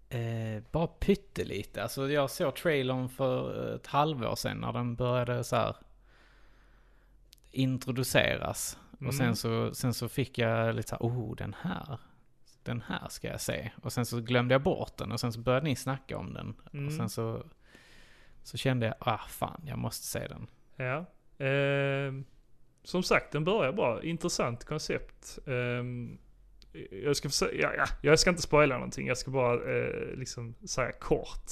[0.08, 1.82] Eh, bara pyttelite.
[1.82, 5.76] Alltså jag såg trailern för ett halvår sedan när den började så här
[7.50, 8.78] introduceras.
[8.92, 9.08] Mm.
[9.08, 11.98] Och sen så, sen så fick jag lite så här, oh den här.
[12.62, 13.70] Den här ska jag se.
[13.82, 16.54] Och sen så glömde jag bort den och sen så började ni snacka om den.
[16.72, 16.86] Mm.
[16.86, 17.44] Och sen så,
[18.42, 20.46] så kände jag, ah fan jag måste se den.
[20.76, 21.06] Ja.
[21.46, 22.24] Ehm,
[22.82, 24.02] som sagt, den börjar bra.
[24.02, 25.38] Intressant koncept.
[25.46, 26.18] Ehm,
[27.04, 29.06] jag ska försöka, ja, ja, jag ska inte spoila någonting.
[29.06, 31.50] Jag ska bara eh, liksom säga kort.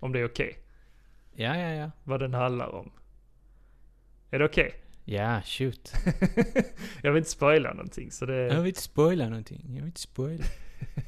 [0.00, 0.58] Om det är okej.
[1.34, 1.90] Ja, ja, ja.
[2.04, 2.90] Vad den handlar om.
[4.30, 4.74] Är det okej?
[5.10, 5.92] Ja, shoot.
[7.02, 8.36] jag vill inte spoila någonting så det...
[8.36, 9.64] Jag vill inte spoila någonting.
[9.68, 10.44] Jag vill inte spoila.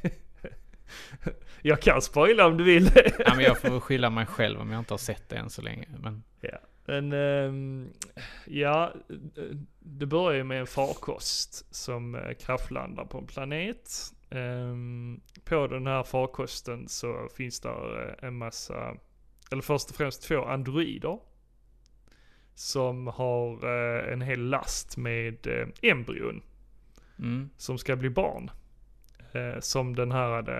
[1.63, 2.91] Jag kan spoila om du vill.
[3.19, 5.63] ja, men jag får skylla mig själv om jag inte har sett det än så
[5.63, 5.89] länge.
[5.99, 7.89] Men Ja, men ehm,
[8.45, 8.93] ja,
[9.79, 13.91] det börjar ju med en farkost som eh, kraschlandar på en planet.
[14.31, 18.97] Ehm, på den här farkosten så finns där eh, en massa,
[19.51, 21.19] eller först och främst två androider.
[22.55, 26.43] Som har eh, en hel last med eh, embryon
[27.19, 28.51] mm, som ska bli barn.
[29.33, 30.51] Eh, som den här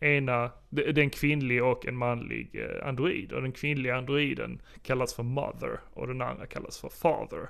[0.00, 3.32] eh, ena, det det är en kvinnlig och en manlig eh, android.
[3.32, 7.48] Och den kvinnliga androiden kallas för mother och den andra kallas för father.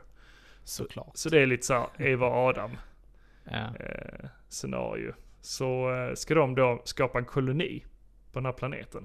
[0.64, 1.16] såklart.
[1.16, 2.70] Så det är lite såhär Eva och Adam
[3.44, 3.74] Ja.
[3.80, 5.12] eh, scenario.
[5.40, 7.84] Så eh, ska de då skapa en koloni
[8.32, 9.04] på den här planeten.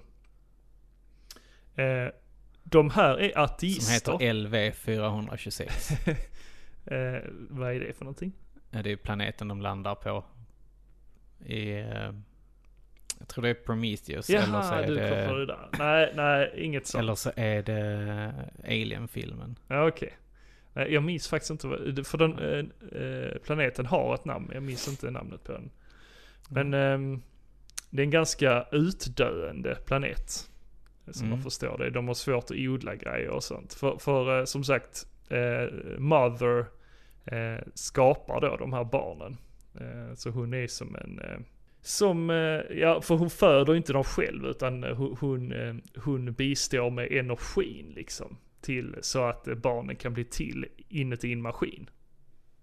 [2.63, 3.93] Eh, de här är Som ateister.
[3.93, 5.91] heter LV426.
[6.85, 8.31] eh, vad är det för någonting?
[8.69, 10.23] Det är planeten de landar på.
[11.45, 12.11] I, eh,
[13.19, 14.29] jag tror det är Prometheus.
[14.29, 15.69] eller så Jaha, är du det, kopplar det där.
[15.79, 16.99] Nej, nej, inget sånt.
[16.99, 19.59] eller så är det Alien-filmen.
[19.67, 20.13] Ja, okej.
[20.73, 24.63] Nej, Jag minns faktiskt inte vad, för den eh, eh, planeten har ett namn, jag
[24.63, 25.69] minns inte namnet på den.
[26.49, 27.21] Men ehm,
[27.89, 30.50] det är en ganska utdöende planet.
[31.07, 31.29] Som Mm.
[31.29, 31.89] man förstår det.
[31.89, 33.73] De har svårt att odla grejer och sånt.
[33.73, 36.65] För, för eh, som sagt, eh, Mother
[37.25, 39.37] eh, skapar då de här barnen.
[39.79, 41.39] Eh, så hon är som en, eh,
[41.81, 45.53] som, eh, ja för hon föder inte dem själv utan hon, hon,
[45.95, 48.37] hon bistår med energin liksom.
[48.61, 51.89] Till så att barnen kan bli till inuti en maskin.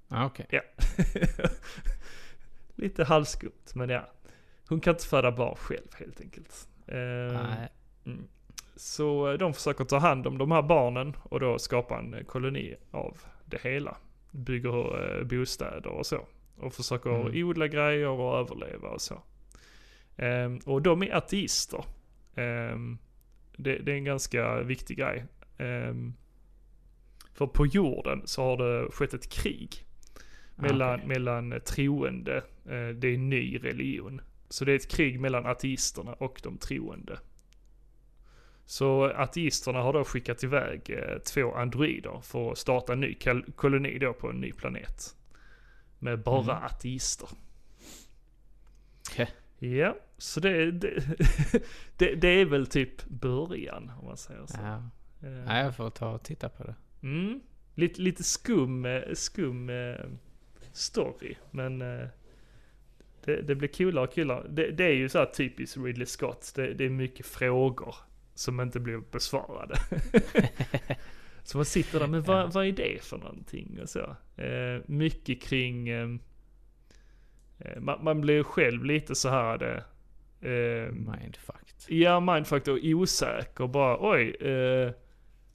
[0.08, 0.46] Ja, okej.
[0.50, 0.60] Ja.
[2.74, 4.08] Lite halvskumt, men ja.
[4.68, 6.68] Hon kan inte föda barn själv helt enkelt.
[6.86, 7.68] Nej.
[8.12, 8.28] Mm.
[8.76, 13.16] Så de försöker ta hand om de här barnen och då skapa en koloni av
[13.44, 13.96] det hela.
[14.30, 16.26] Bygger eh, bostäder och så.
[16.56, 17.48] Och försöker Mm.
[17.48, 19.22] odla grejer och överleva och så.
[20.16, 21.84] Ehm, och de är ateister.
[22.34, 22.98] Ehm,
[23.56, 25.24] det, det är en ganska viktig grej.
[25.58, 26.14] Ehm,
[27.34, 29.84] för på jorden så har det skett ett krig.
[30.56, 31.08] Ah, Mellan, okej.
[31.08, 34.20] mellan troende, eh, det är en ny religion.
[34.48, 37.18] Så det är ett krig mellan ateisterna och de troende.
[38.70, 43.52] Så ateisterna har då skickat iväg eh, två androider för att starta en ny kol-
[43.56, 45.16] koloni då på en ny planet.
[45.98, 46.64] Med bara Mm.
[46.64, 47.28] ateister.
[49.10, 49.28] Okej.
[49.58, 51.02] Ja, så det, det,
[51.96, 54.58] det, det är väl typ början om man säger så.
[54.62, 54.82] Ja.
[55.28, 56.74] Eh, jag får ta och titta på det.
[57.02, 57.40] Mm.
[57.74, 59.70] Lite, lite skum, eh, skum
[60.72, 61.78] story, men
[63.24, 64.46] det, det blir coolare och coolare.
[64.48, 66.52] Det, det är ju så här typiskt Ridley Scott.
[66.56, 67.94] Det, det är mycket frågor
[68.38, 69.78] som inte blir besvarade.
[71.42, 73.78] så man sitter där, men vad, vad är det för någonting?
[73.82, 74.16] Och så.
[74.42, 76.08] Eh, mycket kring, eh,
[77.58, 79.84] eh, man, man blir själv lite så här, det,
[80.40, 81.76] eh, Mindfucked.
[81.88, 83.66] Ja, mindfucked och osäker.
[83.66, 84.92] Bara oj, eh,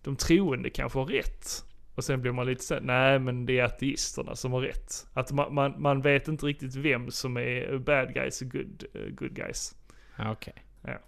[0.01, 1.63] de troende kanske har rätt.
[1.95, 5.07] Och sen blir man lite så här, nej men det är ateisterna som har rätt.
[5.13, 9.09] Att man, man, man vet inte riktigt vem som är bad guys och good, eh,
[9.09, 9.75] good guys.
[10.17, 10.65] Ja, Okej.
[10.81, 10.99] Ja.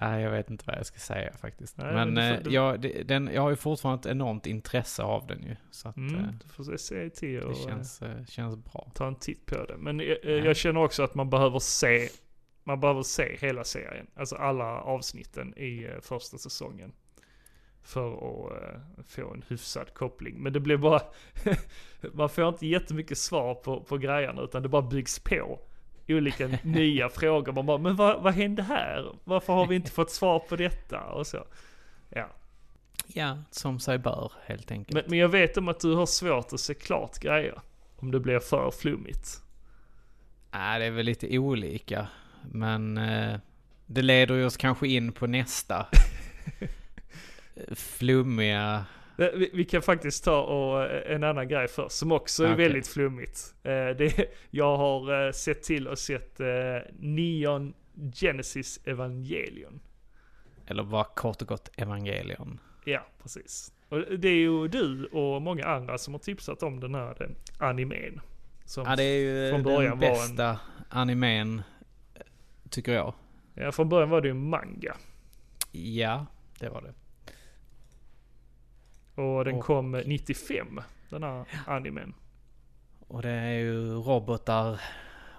[0.00, 1.78] Nej, jag vet inte vad jag ska säga faktiskt.
[1.78, 5.02] Nej, men men du eh, jag, det, den, jag har ju fortfarande ett enormt intresse
[5.02, 5.56] av den ju.
[5.70, 8.90] Så att Mm, eh, du får se till det och känns, eh, känns bra.
[8.94, 9.76] ta en titt på det.
[9.78, 10.44] Men eh, eh, Ja.
[10.44, 12.08] jag känner också att man behöver se,
[12.64, 14.06] man behöver se hela serien.
[14.16, 16.92] Alltså alla avsnitten i första säsongen.
[17.84, 20.34] För att få en hyfsad koppling.
[20.42, 21.00] Men det blir bara,
[22.12, 25.60] man får inte jättemycket svar på, på grejerna utan det bara byggs på.
[26.08, 27.52] Olika nya frågor.
[27.52, 29.12] Man bara, men vad, vad hände här?
[29.24, 31.00] Varför har vi inte fått svar på detta?
[31.00, 31.44] Och så.
[32.08, 32.28] Ja.
[33.06, 34.94] Ja, som sig bör helt enkelt.
[34.94, 37.60] Men, men jag vet om att du har svårt att se klart grejer.
[37.96, 39.42] Om det blir för flummigt.
[40.50, 42.06] Nej, det är väl lite olika.
[42.50, 43.38] Men eh,
[43.86, 45.86] det leder ju oss kanske in på nästa
[47.74, 48.84] flummiga...
[49.18, 52.52] Eh, Vi, vi kan faktiskt ta och, eh, en annan grej först, som också är
[52.54, 52.64] Okej.
[52.64, 53.54] väldigt flummigt.
[53.62, 56.40] Eh, det, jag har sett till och sett
[56.98, 57.74] Neon
[58.14, 59.80] Genesis Evangelion.
[60.66, 62.60] Eller bara kort och gott evangelion.
[62.84, 63.72] Ja, precis.
[63.88, 68.20] Och det är ju du och många andra som har tipsat om den här animen.
[68.64, 71.62] Som, Ja, det är ju från den början var en- bästa animen,
[72.70, 73.14] tycker jag.
[73.54, 74.96] ja, från början var det ju en manga.
[75.72, 76.26] Ja,
[76.60, 76.92] det var det.
[79.14, 82.14] Och den Och- kom eh, 95, den här animen.
[83.08, 84.80] Och det är ju robotar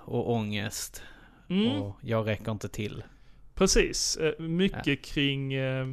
[0.06, 1.04] och ångest.
[1.50, 1.82] Mm.
[1.82, 3.04] Och jag räcker inte till.
[3.56, 5.88] Precis, eh, mycket kring eh,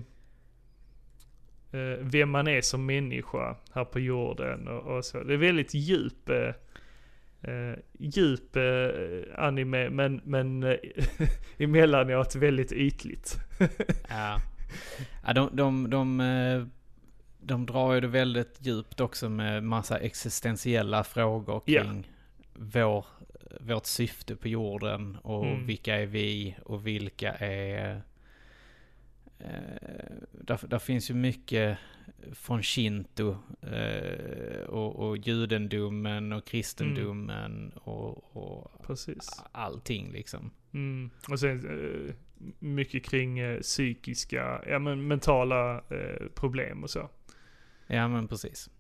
[1.73, 5.23] eh, vem man är som människa här på jorden och, och så.
[5.23, 10.77] Det är väldigt djup, eh, djup eh, anime men, men eh,
[11.59, 13.37] emellanåt väldigt ytligt.
[14.09, 14.37] Ja.
[15.27, 16.21] ja de, de, de,
[17.43, 22.11] de drar ju det väldigt djupt också med massa existentiella frågor kring
[22.55, 23.07] vår,
[23.61, 25.67] vårt syfte på jorden och Mm.
[25.67, 28.03] vilka är vi och vilka är...
[29.39, 31.79] Eh, där, där finns ju mycket
[32.33, 39.43] från shinto eh, och, och judendomen och kristendomen och, och Precis.
[39.53, 40.51] allting liksom.
[40.73, 41.11] Mm.
[41.31, 42.15] Och sen eh,
[42.59, 47.09] mycket kring eh, psykiska, ja men mentala eh, problem och så.
[47.91, 48.71] Ja men precis.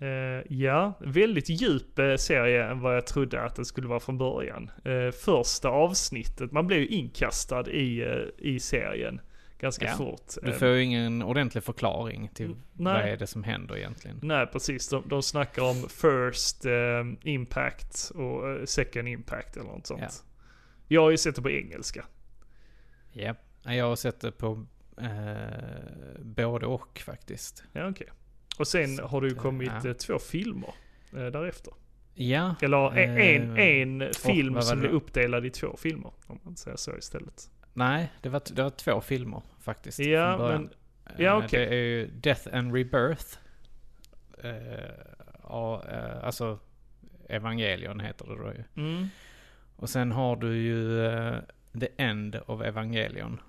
[0.00, 4.18] Eh, ja, väldigt djup eh, serie än vad jag trodde att det skulle vara från
[4.18, 4.70] början.
[4.84, 8.04] Eh, första avsnittet, man blev ju inkastad i,
[8.38, 9.20] i serien
[9.58, 10.32] ganska Ja, fort.
[10.42, 13.10] Du får ju ingen ordentlig förklarning till Mm, vad nej.
[13.12, 14.18] är det som händer egentligen.
[14.22, 14.88] Nej, precis.
[14.88, 16.64] De, de snackar om first
[17.22, 20.00] impact och second impact eller något sånt.
[20.02, 20.08] Ja.
[20.88, 22.04] Jag har ju sett det på engelska.
[23.12, 24.66] Ja, jag har sett det på
[25.00, 27.64] eh, både och faktiskt.
[27.72, 28.06] Ja, okej.
[28.58, 29.88] Och sen Så har det ju kommit ja.
[29.90, 30.74] eh, två filmer
[31.12, 31.74] eh, därefter.
[32.14, 34.88] Ja, Eller en, en, Eh, en film vad var som då?
[34.88, 36.12] uppdelad i två filmer.
[36.26, 37.50] Om man säger så istället.
[37.72, 39.98] nej, det var, det var två filmer faktiskt.
[39.98, 40.70] Ja, men
[41.18, 41.66] ja, Eh, okej.
[41.66, 43.38] Det är ju Death and Rebirth.
[45.42, 45.82] Ja,
[46.22, 46.58] alltså
[47.28, 48.64] Evangelion heter det då ju.
[48.84, 49.06] Mm.
[49.76, 50.86] Och sen har du ju
[51.80, 53.40] The End of Evangelion.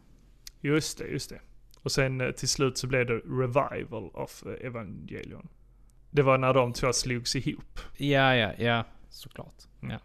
[0.63, 1.39] Just det, just det.
[1.81, 5.47] Och sen eh, till slut så blev det Revival of eh, Evangelion.
[6.11, 7.79] Det var när de två slogs ihop.
[7.97, 9.63] Ja, ja, ja, såklart.
[9.81, 9.91] Mm.
[9.91, 9.99] Ja.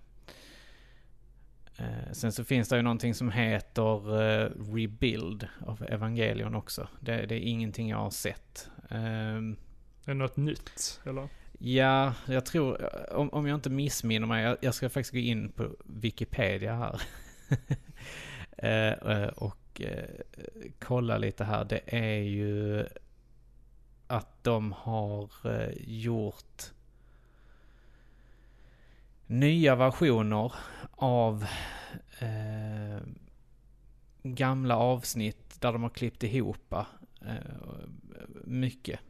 [1.85, 6.89] Eh, sen så finns det ju någonting som heter eh, Rebuild av Evangelion också.
[7.01, 8.71] Det, det är ingenting jag har sett.
[8.91, 9.57] Ehm,
[10.05, 11.29] Är det något nytt, eller?
[11.59, 15.53] ja, jag tror, om, om jag inte missminner mig, jag, jag ska faktiskt gå in
[15.53, 17.03] på Wikipedia här.
[18.63, 19.29] Eh, eh,
[19.79, 20.05] och eh,
[20.79, 21.65] kolla lite här.
[21.65, 22.87] Det är ju
[24.07, 26.63] att de har eh, gjort
[29.27, 30.53] nya versioner
[30.91, 31.47] av
[32.19, 33.03] eh,
[34.23, 37.35] gamla avsnitt där de har klippt ihop eh,
[38.45, 39.01] mycket.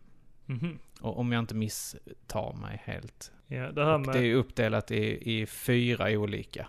[0.47, 0.79] Mhm.
[1.01, 3.33] Och om jag inte misstar mig helt.
[3.47, 4.15] Ja, det här med...
[4.15, 6.69] det är uppdelat i, i fyra olika.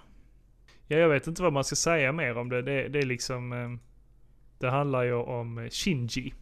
[0.88, 2.62] Ja, jag vet inte vad man ska säga mer om det.
[2.62, 3.54] Det, det är liksom...
[3.54, 3.89] eh,
[4.60, 6.34] Det handlar ju om Shinji.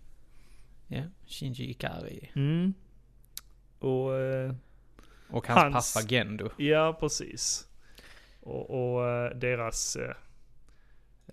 [0.88, 2.32] Ja, Shinji Ikari.
[2.36, 2.74] Mm.
[3.80, 4.16] Och...
[4.16, 4.54] eh,
[5.30, 6.50] Och hans, Hans- pappa Gendo.
[6.58, 7.68] Ja, precis.
[8.42, 10.16] Och, och eh, deras eh,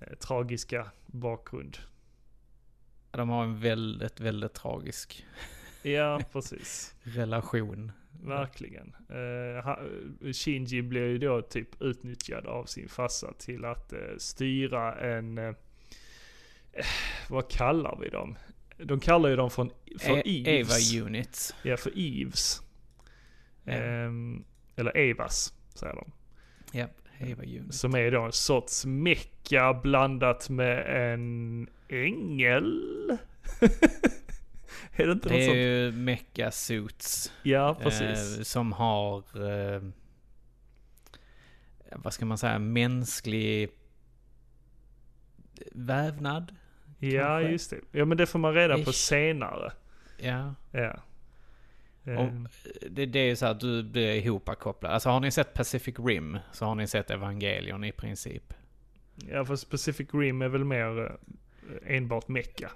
[0.00, 1.78] eh, tragiska bakgrund.
[3.10, 5.26] De har en väldigt, väldigt tragisk
[5.82, 6.94] Ja, precis.
[7.02, 7.92] relation.
[8.22, 8.94] Verkligen.
[9.08, 15.54] Eh, Shinji blir ju då typ utnyttjad av sin farsa till att eh, styra en...
[16.74, 16.84] Eh, eh,
[17.28, 18.38] vad kallar vi dem?
[18.78, 20.92] De kallar ju dem från, för E- Eves.
[20.94, 21.54] Eva Units.
[21.62, 22.62] Ja, för Eves.
[23.64, 23.72] Ja.
[23.72, 24.44] Ehm,
[24.76, 26.12] eller Evas, säger de.
[26.72, 26.86] Ja,
[27.18, 27.78] Eva Units.
[27.78, 32.80] Som är då en sorts mecka blandat med en ängel.
[34.96, 35.56] är det inte Det något är sånt?
[35.56, 37.32] ju Mecha Suits.
[37.42, 38.38] Ja, precis.
[38.38, 39.18] Eh, som har,
[39.76, 39.82] eh,
[41.92, 43.70] vad ska man säga, mänsklig
[45.72, 46.54] vävnad.
[46.98, 47.52] Ja, kanske.
[47.52, 47.80] just det.
[47.92, 48.94] Ja, men det får man reda på Ish.
[48.94, 49.72] senare.
[50.18, 50.54] Ja.
[50.70, 50.92] Ja.
[52.02, 52.48] Och Ehm,
[52.90, 54.92] det, det är ju så att du blir ihopkopplad.
[54.92, 58.54] Alltså har ni sett Pacific Rim så har ni sett Evangelion i princip.
[59.16, 61.00] ja, för Pacific Rim är väl mer
[61.86, 62.70] eh, enbart mecka.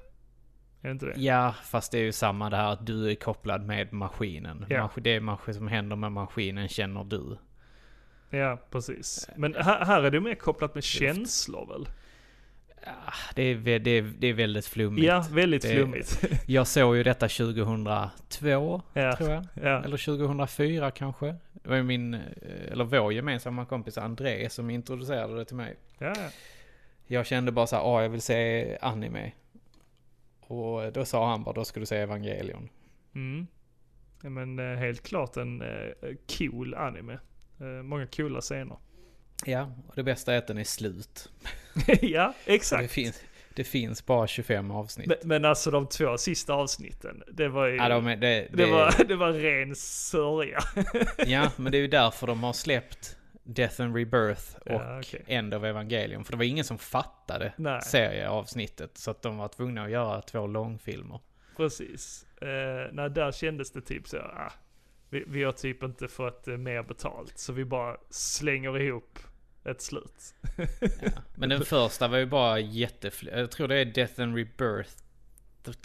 [0.82, 1.20] Är det inte det?
[1.20, 4.66] Ja, fast det är ju samma det här att du är kopplad med maskinen.
[4.68, 4.90] Ja.
[4.96, 7.38] Det är maskin som händer med maskinen känner du.
[8.30, 9.28] Ja, precis.
[9.36, 11.88] Men här, här är det mer kopplat med känslor väl?
[12.84, 12.92] Ja,
[13.34, 15.06] det, är, det, är, det är väldigt flummigt.
[15.06, 16.24] Ja, väldigt Det- flummigt.
[16.46, 19.46] Jag såg ju detta 2002, ja, tror jag.
[19.54, 19.84] ja.
[19.84, 21.26] Eller 2004 kanske.
[21.52, 22.20] Det var min, eh,
[22.72, 25.76] eller vår gemensamma kompis André som introducerade det till mig.
[25.98, 26.30] ja, ja.
[27.10, 29.32] Jag kände bara så här, ah, jag vill se anime.
[30.40, 32.68] Och då sa han bara, då ska du se Evangelion.
[33.14, 33.46] Mm.
[34.22, 35.68] Ja, men eh, helt klart en eh,
[36.38, 37.18] cool anime.
[37.60, 38.76] Eh, många coola scener.
[39.44, 41.32] Ja, och det bästa är att den är slut.
[42.00, 42.82] ja, exakt.
[42.82, 43.22] Det finns,
[43.54, 45.08] det finns bara 25 avsnitt.
[45.08, 47.76] Men, men alltså de två sista avsnitten, det var ju...
[47.76, 50.58] ja, de det, det, det, var, det var ren sörja.
[51.26, 55.24] ja, men det är ju därför de har släppt Death and Rebirth och Ja, okej.
[55.26, 56.24] End of Evangelion.
[56.24, 57.82] För det var ingen som fattade Nej.
[57.82, 58.98] serieavsnittet.
[58.98, 61.20] Så att de var tvungna att göra två långfilmer.
[61.56, 62.26] Precis.
[62.40, 64.52] Eh, nej, där kändes det typ så, ah,
[65.10, 69.18] vi, vi har typ inte fått eh, mer betalt, så vi bara slänger ihop
[69.70, 70.34] ett slut.
[71.00, 71.08] Ja.
[71.34, 73.28] Men den första var ju bara jättefl...
[73.28, 74.90] Jag tror det är Death and Rebirth.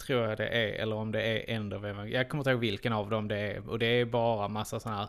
[0.06, 0.68] Tror jag det är.
[0.82, 2.10] Eller om det är End of Evangelion.
[2.10, 3.68] Jag kommer inte ihåg vilken av dem det är.
[3.70, 5.08] Och det är bara massa sådana här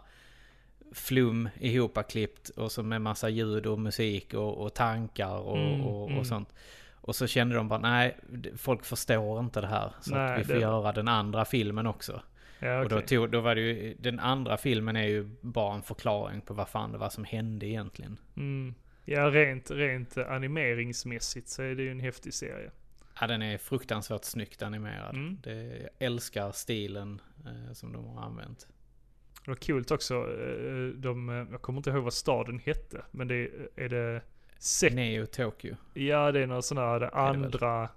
[0.94, 2.50] flum ihopklippt.
[2.50, 6.26] Och så med massa ljud och musik och, och tankar och, Mm, och, och mm.
[6.26, 6.54] sånt.
[7.02, 8.18] Och så kände de bara, nej,
[8.58, 9.92] folk förstår inte det här.
[10.02, 12.22] Så Nej, att vi får det- göra den andra filmen också.
[12.66, 15.82] Ja, Och då, tog, då var det ju, den andra filmen är ju bara en
[15.84, 18.18] förklaring på vad fan det var som hände egentligen.
[18.38, 18.74] Mm.
[19.06, 22.72] Ja, rent, rent animeringsmässigt så är det ju en häftig serie.
[23.20, 25.16] Ja, den är fruktansvärt snyggt animerad.
[25.16, 25.38] Mm.
[25.44, 28.68] Det, jag älskar stilen eh, som de har använt.
[29.46, 33.28] Det var coolt också, eh, de, eh, jag kommer inte ihåg vad staden hette, men
[33.28, 34.22] det är det
[34.60, 35.76] Sek- Neo Tokyo.
[35.94, 37.90] Ja, det är någon sån här andra...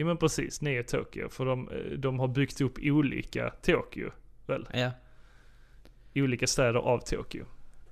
[0.00, 1.28] Ja men precis, Neo Tokyo.
[1.28, 4.10] För de, eh, de har byggt upp olika Tokyo,
[4.46, 4.68] väl?
[4.74, 4.90] Ja.
[6.14, 7.44] Olika städer av Tokyo.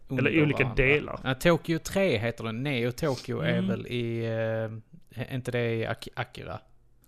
[0.08, 1.20] under Eller olika delar.
[1.24, 2.62] Ja, Tokyo 3 heter den.
[2.62, 3.68] Neo Tokyo är Mm.
[3.68, 4.24] väl i...
[5.14, 6.58] Är inte det i Ak- Akira?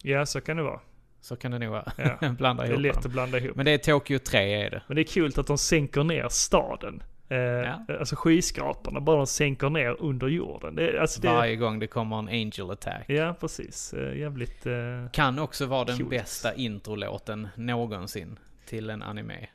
[0.03, 0.80] Ja, så kan det vara.
[1.20, 1.92] Så kan det nog vara.
[1.96, 2.32] Ja.
[2.38, 3.03] Blanda Det är ihop lätt dem.
[3.05, 3.57] att blanda ihop.
[3.57, 4.82] Men det är Tokyo 3 är det.
[4.86, 7.03] Men det är kul att de sänker ner staden.
[7.31, 7.81] Eh, Ja.
[7.99, 10.74] Alltså skyskraporna, bara de sänker ner under jorden.
[10.74, 13.05] Det, alltså det, Varje gång det kommer en Angel Attack.
[13.09, 13.93] Ja, precis.
[13.93, 14.66] Eh, jävligt...
[14.66, 14.72] Eh,
[15.12, 16.11] Kan också vara den Coolt.
[16.11, 19.47] bästa introlåten någonsin till en anime.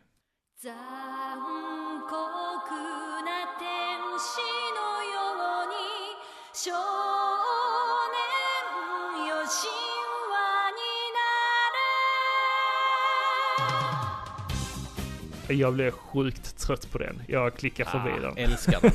[6.53, 6.94] 残
[15.47, 17.21] jag blev sjukt trött på den.
[17.27, 18.37] Jag klickar förbi Ah, den.
[18.37, 18.81] älskar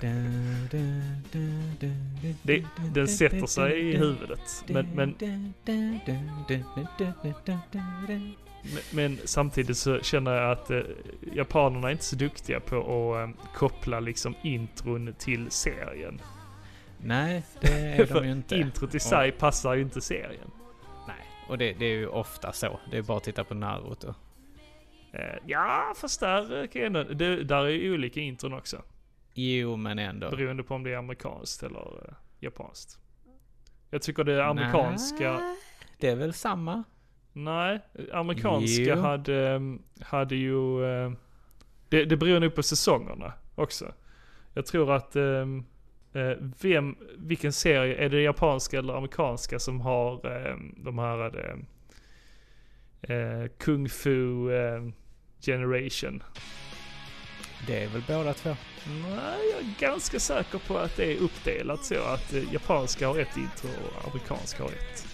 [0.00, 0.68] den.
[2.42, 2.64] Det,
[2.94, 4.64] den sätter sig i huvudet.
[4.66, 5.14] Men, men,
[8.90, 10.80] men, samtidigt så känner jag att eh,
[11.32, 16.20] japanerna är inte så duktiga på att eh, koppla liksom intron till serien.
[16.98, 18.56] Nej, det är de ju inte.
[18.56, 20.50] Introt i sig passar ju inte serien.
[21.06, 22.80] Nej, och det, det är ju ofta så.
[22.90, 24.14] Det är bara att titta på Naruto.
[25.18, 28.82] Eh, ja, fast där eh, kan jag ändå, det, där är ju olika intron också.
[29.34, 30.30] Jo, men ändå.
[30.30, 32.98] Beroende på om det är amerikanskt eller eh, japanskt.
[33.90, 35.32] Jag tycker det amerikanska...
[35.32, 35.56] Nej,
[35.98, 36.84] det är väl samma?
[37.32, 37.80] Nej,
[38.12, 38.96] amerikanska Jo.
[39.00, 40.84] hade, ehm, hade ju...
[40.84, 41.12] eh,
[41.88, 43.92] Det, det beror nog på säsongerna också.
[44.54, 45.16] Jag tror att...
[45.16, 45.64] ehm,
[46.12, 51.56] eh, Vem, vilken serie, är det japanska eller amerikanska som har ehm, de här
[53.58, 54.50] Kung Fu
[55.46, 56.22] Generation?
[57.66, 58.56] Det är väl båda två?
[58.86, 63.18] Nej, jag är ganska säker på att det är uppdelat så att eh, japanska har
[63.18, 65.06] ett intro och amerikanska har ett.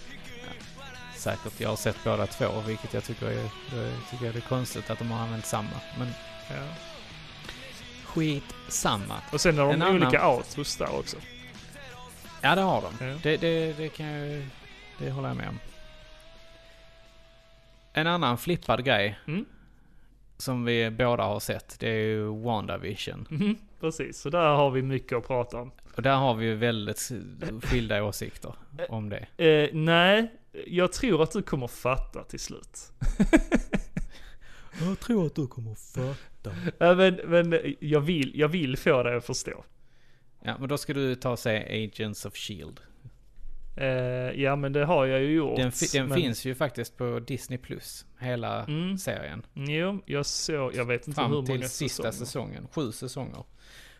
[1.15, 1.59] Säkert.
[1.59, 5.11] Jag har sett båda två, vilket jag tycker är, jag tycker är konstigt att de
[5.11, 5.69] har använt samma.
[5.99, 6.07] Men
[6.49, 6.63] Ja.
[8.03, 9.15] skit samma.
[9.31, 11.17] Och sen har de En annan- olika outros där också.
[12.41, 13.05] Ja, det har de.
[13.05, 13.15] Ja.
[13.23, 14.45] Det, det, det kan jag
[14.97, 15.59] Det håller jag med om.
[17.93, 19.45] En annan flippad grej Mm.
[20.37, 23.27] Som vi båda har sett, det är ju WandaVision.
[23.29, 25.71] Mhm, precis, så där har vi mycket att prata om.
[25.95, 27.11] Och där har vi ju väldigt
[27.63, 28.55] skilda åsikter
[28.89, 29.45] om det.
[29.45, 30.31] Eh, nej,
[30.67, 32.91] jag tror att du kommer fatta till slut.
[34.81, 36.55] Jag tror att du kommer fatta.
[36.77, 39.63] Ja, men, men jag, vill, jag vill få dig att förstå.
[40.41, 42.79] Ja, men då ska du ta och se Agents of Shield.
[43.75, 43.87] Eh,
[44.41, 45.55] ja men det har jag ju gjort.
[45.57, 48.97] Den, fi- den men, finns ju faktiskt på Disney Plus, hela Mm.
[48.97, 49.45] serien.
[49.53, 52.25] Jo, jag såg, jag vet inte hur Fram många till sista säsonger.
[52.25, 52.67] säsongen.
[52.71, 53.43] Sju säsonger.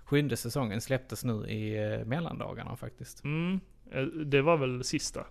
[0.04, 3.24] Sjunde säsongen släpptes nu i eh, mellandagarna faktiskt.
[3.24, 3.60] Mm,
[3.92, 5.26] eh, det var väl sista?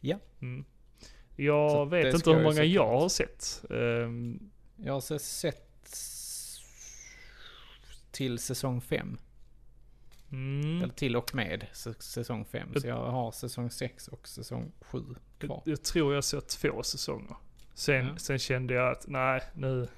[0.00, 0.18] Ja.
[0.42, 0.64] Mm.
[1.36, 3.64] Jag Så vet inte hur många jag har sett.
[3.70, 5.66] Ehm, Jag har sett
[8.10, 9.18] till säsong fem.
[10.32, 10.82] Mm.
[10.82, 11.66] Eller till och med
[11.98, 12.68] säsong fem.
[12.76, 15.02] Så jag har säsong sex och säsong sju
[15.38, 15.62] kvar.
[15.64, 17.36] Jag, jag tror jag såg två säsonger.
[17.74, 18.16] Sen, Ja.
[18.16, 19.88] sen kände jag att nej, nu,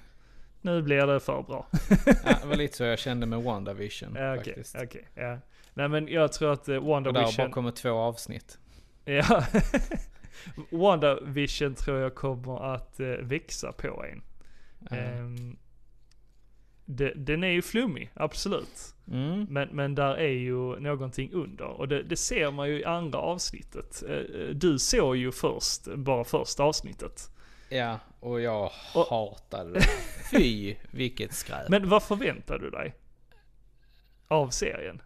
[0.60, 1.66] nu blir det för bra.
[2.24, 4.76] Ja, det var lite så jag kände med WandaVision Ja, Okej, faktiskt.
[4.82, 5.08] okej.
[5.14, 5.38] ja.
[5.74, 7.50] Nej men jag tror att uh, Och där har bara WandaVision...
[7.50, 8.58] kommit två avsnitt.
[9.04, 9.44] Ja.
[10.70, 14.22] WandaVision tror jag kommer att eh, växa på en.
[14.90, 14.96] Ja.
[14.96, 15.56] Ehm,
[16.96, 18.94] det, den är ju flummig, absolut.
[19.10, 19.46] Mm.
[19.50, 21.66] Men, men där är ju någonting under.
[21.66, 24.02] Och det, det ser man ju i andra avsnittet.
[24.08, 27.30] Eh, eh, Du såg ju först, bara första avsnittet.
[27.68, 29.84] Ja, och jag Och- hatade det.
[30.30, 31.68] Fy, vilket skräp.
[31.68, 32.94] Men vad förväntar du dig?
[34.28, 35.02] Av serien?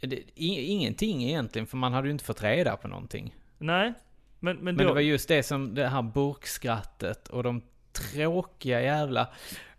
[0.00, 3.34] det, ingenting egentligen, för man hade ju inte fått reda på någonting.
[3.58, 3.92] Nej?
[4.38, 7.62] Men, men, Men då, det var just det som, det här burkskrattet och de
[7.92, 9.28] tråkiga jävla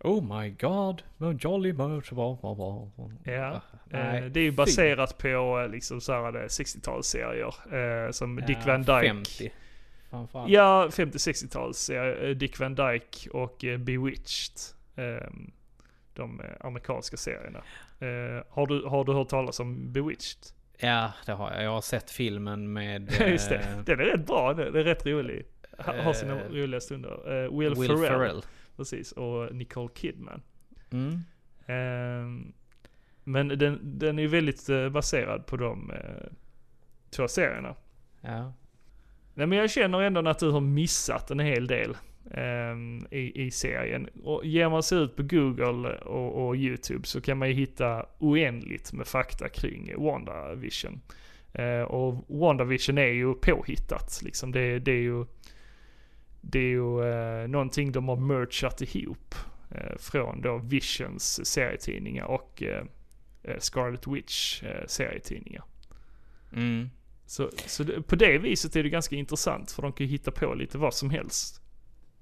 [0.04, 1.02] Oh my god,
[1.40, 2.88] jolly birds bla, bla, bla.
[3.34, 4.56] Ja, Nej, eh, det är ju fy.
[4.56, 7.54] baserat på eh, liksom såhär eh, 60-talsserier.
[8.06, 9.06] Eh, som Dick Ja, Van Dyke.
[9.08, 9.52] 50.
[10.10, 10.50] Framförallt.
[10.50, 12.24] Ja, 50-60-talsserier.
[12.28, 14.52] eh, Dick Van Dyke och Bewitched.
[14.96, 15.28] Eh,
[16.14, 17.62] de amerikanska serierna.
[18.48, 20.38] Har, du, har du hört talas om Bewitched?
[20.78, 21.64] Ja, det har jag.
[21.64, 23.82] Jag har sett filmen med Just det.
[23.86, 24.54] Den är rätt bra.
[24.54, 25.46] Den är rätt rolig.
[25.78, 27.48] Ha- Har sina roliga stunder.
[27.58, 28.08] Will, Will Ferrell.
[28.08, 28.42] Ferrell.
[28.76, 29.12] Precis.
[29.12, 30.42] Och Nicole Kidman.
[30.90, 31.18] Mm.
[31.66, 32.52] Ehm,
[33.24, 36.32] men den, den är ju väldigt eh, baserad på de eh,
[37.10, 37.74] två serierna.
[38.20, 38.52] Ja.
[39.34, 41.96] Nej men jag känner ändå att du har missat en hel del
[42.30, 44.08] ehm, i, i serien.
[44.24, 48.06] Och ger man sig ut på Google och, och YouTube så kan man ju hitta
[48.18, 51.00] oändligt med fakta kring WandaVision.
[51.52, 54.52] Eh, och WandaVision är ju påhittat liksom.
[54.52, 55.24] Det, det är ju,
[56.42, 59.34] det är ju eh, någonting de har merchat ihop.
[59.70, 62.84] Eh, från då Visions serietidningar och eh,
[63.42, 65.64] eh, Scarlet Witch eh, serietidningar.
[66.52, 66.90] Mm.
[67.26, 70.30] Så, så det, på det viset är det ganska intressant för de kan ju hitta
[70.30, 71.62] på lite vad som helst.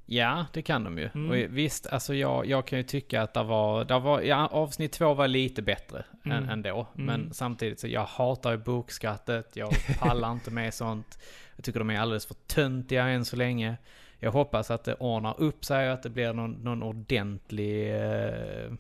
[0.06, 1.08] Ja, det kan de ju.
[1.14, 1.30] Mm.
[1.30, 4.92] Och visst, alltså jag, jag kan ju tycka att det var, det var, ja, avsnitt
[4.92, 6.48] två var lite bättre än, Mm.
[6.48, 6.86] ändå.
[6.94, 7.06] Mm.
[7.06, 11.18] Men samtidigt så, jag hatar ju bokskrattet, jag pallar inte med sånt.
[11.56, 13.76] Jag tycker de är alldeles för töntiga än så länge.
[14.20, 18.72] Jag hoppas att det ordnar upp sig och att det blir någon, någon ordentlig eh,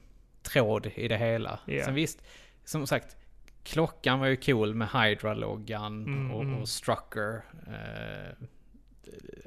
[0.42, 1.58] tråd i det hela.
[1.66, 1.84] Ja.
[1.84, 2.22] Sen visst,
[2.64, 3.16] som sagt,
[3.62, 6.58] klockan var ju cool med Hydra-loggan Mm, och, mm.
[6.62, 7.42] och Strucker.
[7.66, 8.46] Eh,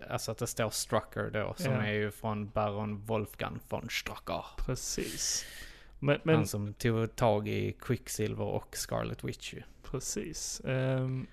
[0.10, 1.82] alltså att det står Strucker då, som Ja.
[1.84, 4.46] är ju från Baron Wolfgang von Strucker.
[4.58, 5.46] Precis.
[6.00, 9.62] Men, men Han som tog tag i Quicksilver och Scarlet Witch ju.
[9.84, 10.62] precis.
[10.66, 11.28] Ehm,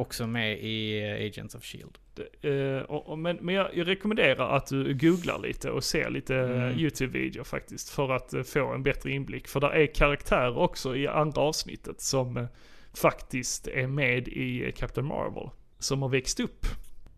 [0.00, 1.98] Också med i eh, Agents of Shield.
[2.14, 6.10] det, eh, och, och, men men jag, jag rekommenderar att du googlar lite och ser
[6.10, 6.78] lite Mm.
[6.78, 7.88] YouTube-videor faktiskt.
[7.90, 9.48] För att eh, få en bättre inblick.
[9.48, 12.46] För där är karaktärer också i andra avsnittet som eh,
[12.94, 15.50] faktiskt är med i eh, Captain Marvel.
[15.78, 16.66] Som har växt upp.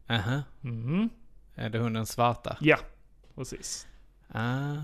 [0.09, 0.43] Aha.
[0.61, 1.09] Mhm.
[1.55, 2.57] Är det hon den svarta?
[2.61, 2.79] Ja,
[3.35, 3.87] precis.
[4.29, 4.77] Ah,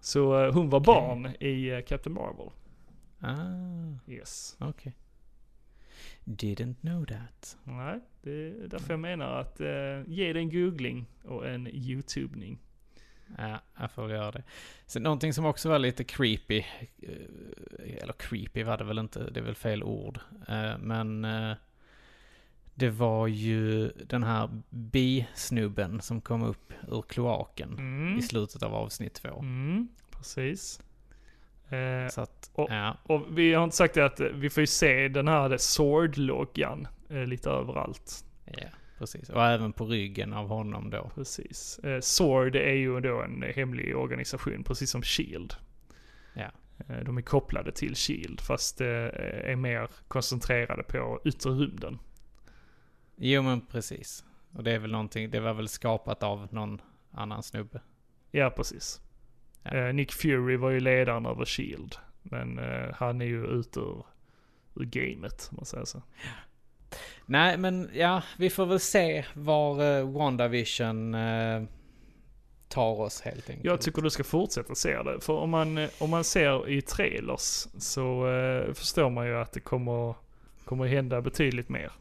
[0.00, 0.86] Så eh, hon var Okej.
[0.94, 2.50] barn i eh, Captain Marvel.
[3.20, 4.56] ah, Yes.
[4.60, 4.96] okej.
[6.24, 7.56] Didn't know that.
[7.64, 12.58] Nej, det är därför jag menar att eh, ge det en googling och en youtubning.
[13.38, 14.42] Ja, jag får göra det.
[14.86, 16.58] Sen någonting som också var lite creepy,
[17.02, 20.18] eh, eller creepy var det väl inte, det är väl fel ord.
[20.48, 21.52] Eh, Men eh,
[22.74, 28.18] det var ju den här bisnubben som kom upp ur kloaken Mm.
[28.18, 29.38] i slutet av avsnitt två.
[29.38, 30.80] Mm, precis.
[31.70, 32.96] Eh, att, Och- ja.
[33.02, 37.24] och vi har inte sagt det att vi får ju se den här Sword-loggan eh,
[37.26, 38.24] lite överallt.
[38.44, 39.30] Ja, precis.
[39.30, 41.10] Och även på ryggen av honom då.
[41.14, 41.78] Precis.
[41.78, 45.54] Eh, Sword är ju då en hemlig organisation, precis som Shield.
[46.34, 46.50] Ja.
[46.88, 51.98] Eh, de är kopplade till Shield, fast eh, är mer koncentrerade på yttre rymden.
[53.16, 54.24] Jo men precis.
[54.52, 56.80] Och det är väl någonting, det var väl skapat av någon
[57.12, 57.80] annan snubbe.
[58.30, 59.00] Ja, precis.
[59.70, 59.76] Ja.
[59.76, 61.96] Eh, Nick Fury var ju ledaren över Shield.
[62.22, 64.04] Men eh, han är ju ute ur,
[64.74, 66.02] ur gamet, om man säger så.
[67.26, 71.62] Nej men ja, vi får väl se var uh, WandaVision eh,
[72.68, 73.64] tar oss helt enkelt.
[73.64, 75.20] Jag tycker du ska fortsätta se det.
[75.20, 79.52] För om man, eh, om man ser i trailers så eh, förstår man ju att
[79.52, 80.14] det kommer,
[80.64, 81.92] kommer hända betydligt mer.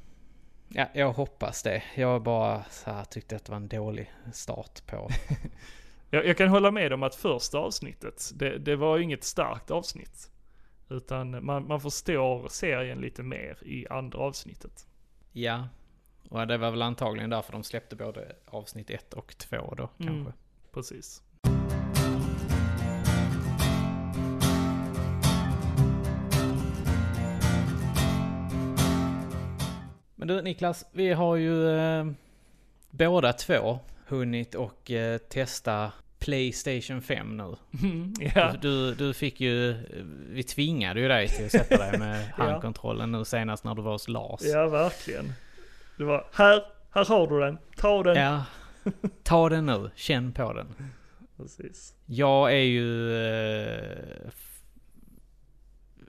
[0.67, 1.83] Ja, jag hoppas det.
[1.95, 5.09] Jag bara så här, tyckte att det var en dålig start på.
[6.09, 9.71] Jag, jag kan hålla med om att första avsnittet, det, det var ju inget starkt
[9.71, 10.31] avsnitt.
[10.89, 14.87] Utan man, man förstår serien lite mer i andra avsnittet.
[15.31, 15.67] ja.
[16.29, 20.13] Och det var väl antagligen därför de släppte både avsnitt ett och två då Mm.
[20.15, 20.33] kanske.
[20.73, 21.21] Precis.
[30.15, 32.05] Men du Niklas, vi har ju eh,
[32.89, 37.55] båda två hunnit och eh, testa Playstation 5 nu.
[38.35, 38.53] ja.
[38.61, 39.75] Du, du fick ju,
[40.29, 43.91] vi tvingade ju dig till att sätta dig med handkontrollen nu senast när du var
[43.91, 44.41] hos Lars.
[44.43, 45.33] ja, verkligen.
[45.97, 47.57] Det var, här, här har du den.
[47.77, 48.15] Ta den.
[48.23, 48.43] Ja.
[49.23, 50.75] Ta den nu, känn på den.
[51.37, 51.93] Precis.
[52.05, 54.31] Jag är ju eh,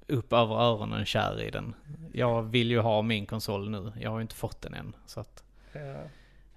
[0.06, 1.74] upp över öronen kär i den.
[2.12, 3.92] Jag vill ju ha min konsol nu.
[4.00, 4.96] Jag har ju inte fått den än.
[5.06, 5.42] Så att,
[5.72, 6.02] Ja.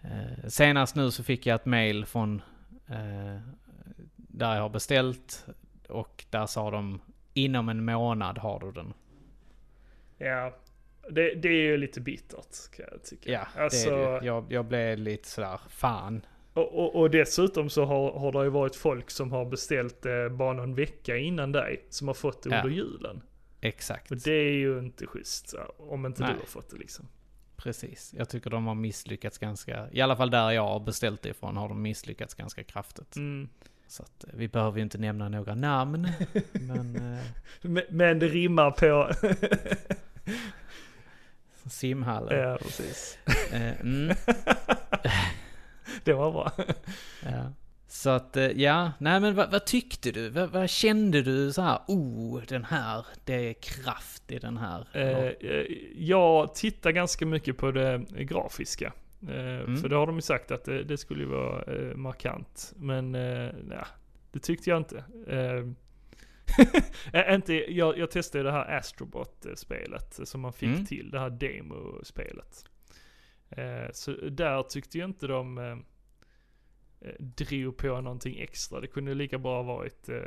[0.02, 2.42] Eh, senast nu så fick jag ett mail från
[2.88, 3.40] eh,
[4.16, 5.46] där jag har beställt.
[5.90, 7.02] Och där sa de
[7.34, 8.94] inom en månad har du den.
[10.18, 10.56] ja.
[11.12, 13.32] Det, det är ju lite bittert kan jag tycka.
[13.32, 14.26] Ja, alltså, det är det.
[14.26, 16.26] Jag, jag blev lite sådär, fan.
[16.54, 20.30] Och, och, och dessutom så har, har det ju varit folk som har beställt eh,
[20.30, 21.86] bara någon vecka innan dig.
[21.90, 22.58] Som har fått det Ja.
[22.58, 23.22] under julen.
[23.62, 24.12] Exakt.
[24.12, 25.54] Och det är ju inte schysst.
[25.78, 26.34] Om inte Nej.
[26.34, 27.08] du har fått det liksom.
[27.64, 28.14] Precis.
[28.18, 31.58] Jag tycker de har misslyckats ganska, i alla fall där jag har beställt det ifrån
[31.58, 33.16] har de misslyckats ganska kraftigt.
[33.16, 33.50] Mm.
[33.88, 36.10] Så att eh, vi behöver ju inte nämna några namn.
[36.52, 37.20] men eh,
[37.62, 39.12] Men, men det rimmar på...
[41.70, 42.40] simhallen.
[42.40, 43.18] ja, precis.
[43.52, 44.16] Eh, mm,
[46.04, 46.52] Det var bra.
[47.24, 47.54] ja.
[47.92, 50.30] Så att eh, ja, nej men vad, vad tyckte du?
[50.30, 51.80] Vad, vad kände du så här?
[51.88, 54.88] Oh, den här, det är kraft i den här.
[54.94, 55.66] Eh, eh,
[55.96, 58.94] jag tittar ganska mycket på det grafiska.
[59.30, 59.78] Eh, Mm.
[59.78, 62.74] För det har de ju sagt att det, det skulle ju vara eh, markant.
[62.78, 63.86] Men eh, nej,
[64.32, 65.04] det tyckte jag inte.
[67.34, 70.86] Inte jag, jag testade det här Astrobot-spelet som man fick Mm.
[70.86, 71.12] till.
[71.12, 72.66] Det här demospelet.
[73.92, 75.58] Så där tyckte jag inte de
[77.02, 78.80] eh, drog på någonting extra.
[78.80, 80.18] Det kunde lika bra varit eh,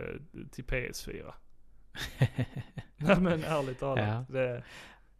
[0.50, 1.32] till PS4.
[2.96, 4.08] Nej men ärligt talat.
[4.08, 4.38] Ja.
[4.38, 4.62] Det,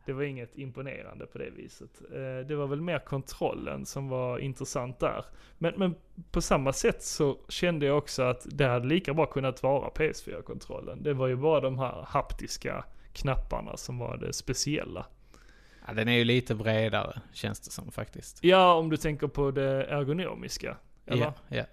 [0.05, 2.03] det var inget imponerande på det viset.
[2.13, 5.25] Eh, det var väl mer kontrollen som var intressant där.
[5.59, 5.95] Men, men
[6.31, 11.03] på samma sätt så kände jag också att det hade lika bra kunnat vara PS4-kontrollen.
[11.03, 15.07] Det var ju bara de här haptiska knapparna som var det speciella.
[15.87, 18.45] ja, den är ju lite bredare, känns det som faktiskt.
[18.45, 20.77] Ja, om du tänker på det ergonomiska.
[21.07, 21.33] Eller?
[21.49, 21.65] Ja,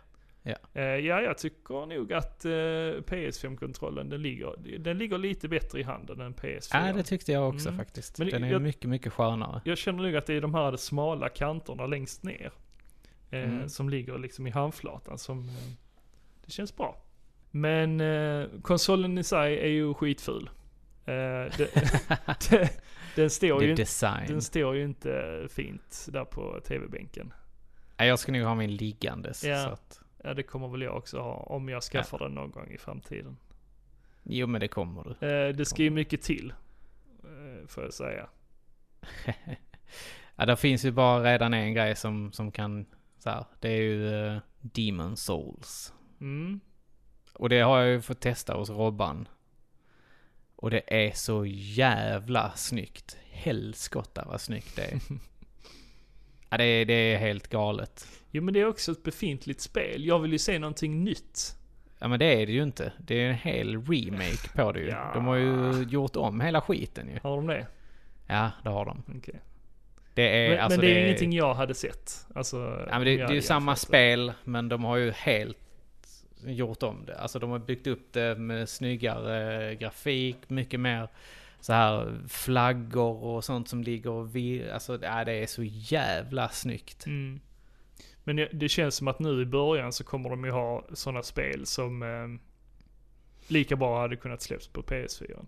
[0.43, 0.55] ja.
[0.73, 5.83] Eh, ja, jag tycker nog att eh, PS5-kontrollen, den ligger, den ligger lite bättre i
[5.83, 6.87] handen än PS4.
[6.87, 7.77] ja, det tyckte jag också Mm.
[7.77, 8.17] faktiskt.
[8.19, 9.61] Men Den är jag- mycket, mycket skönare.
[9.65, 12.51] Jag känner nog att det är de här smala kanterna längst ner.
[13.31, 13.69] Eh, Mm.
[13.69, 15.49] Som ligger liksom i handflatan som,
[16.45, 17.01] det känns bra.
[17.51, 20.49] Men eh, konsolen i sig är ju skitful.
[21.05, 21.51] Eh, det,
[22.49, 22.69] det,
[23.15, 23.75] den, står ju,
[24.27, 27.33] den står ju inte fint där på tv-bänken.
[27.99, 29.43] Ja, jag ska nog ha min liggandes.
[29.43, 29.63] Ja.
[29.63, 32.71] Så att, Ja, det kommer väl jag också ha om jag skaffar den någon gång
[32.71, 33.37] i framtiden.
[34.23, 35.27] jo, men det kommer du.
[35.27, 36.53] Eh, det ska ju mycket till,
[37.23, 38.29] eh, får jag säga.
[40.35, 42.85] ja, det finns ju bara redan en grej som, som kan,
[43.17, 45.93] så här, det är ju uh, Demon Souls.
[46.21, 46.59] Mm.
[47.33, 49.27] Och det har jag ju fått testa hos Robban.
[50.55, 53.17] Och det är så jävla snyggt.
[53.31, 54.99] Helskotta vad snyggt det är.
[56.49, 58.07] ja, det är, det är helt galet.
[58.31, 60.05] Jo men det är också ett befintligt spel.
[60.05, 61.55] Jag vill ju se någonting nytt.
[61.99, 62.93] Ja men det är det ju inte.
[62.97, 64.87] Det är en hel remake på det ju.
[64.87, 65.11] Ja.
[65.13, 67.19] De har ju gjort om hela skiten ju.
[67.23, 67.67] Har de det?
[68.27, 69.03] Ja, det har de.
[69.17, 69.39] Okej.
[70.13, 72.25] Det är Men, alltså men det är ingenting jag hade sett.
[72.35, 72.57] Alltså,
[72.89, 73.77] Ja, men det, det är ju samma det.
[73.77, 75.57] spel, men de har ju helt
[76.45, 77.17] gjort om det.
[77.19, 81.07] Alltså de har byggt upp det med snyggare grafik, mycket mer
[81.61, 86.49] så här flaggor och sånt som ligger och vi, alltså ja, det är så jävla
[86.49, 87.05] snyggt.
[87.05, 87.39] Mm.
[88.23, 91.65] Men det, känns som att nu i början så kommer de ju ha sådana spel
[91.65, 92.27] som eh,
[93.47, 95.45] lika bra hade kunnat släppas på PS4.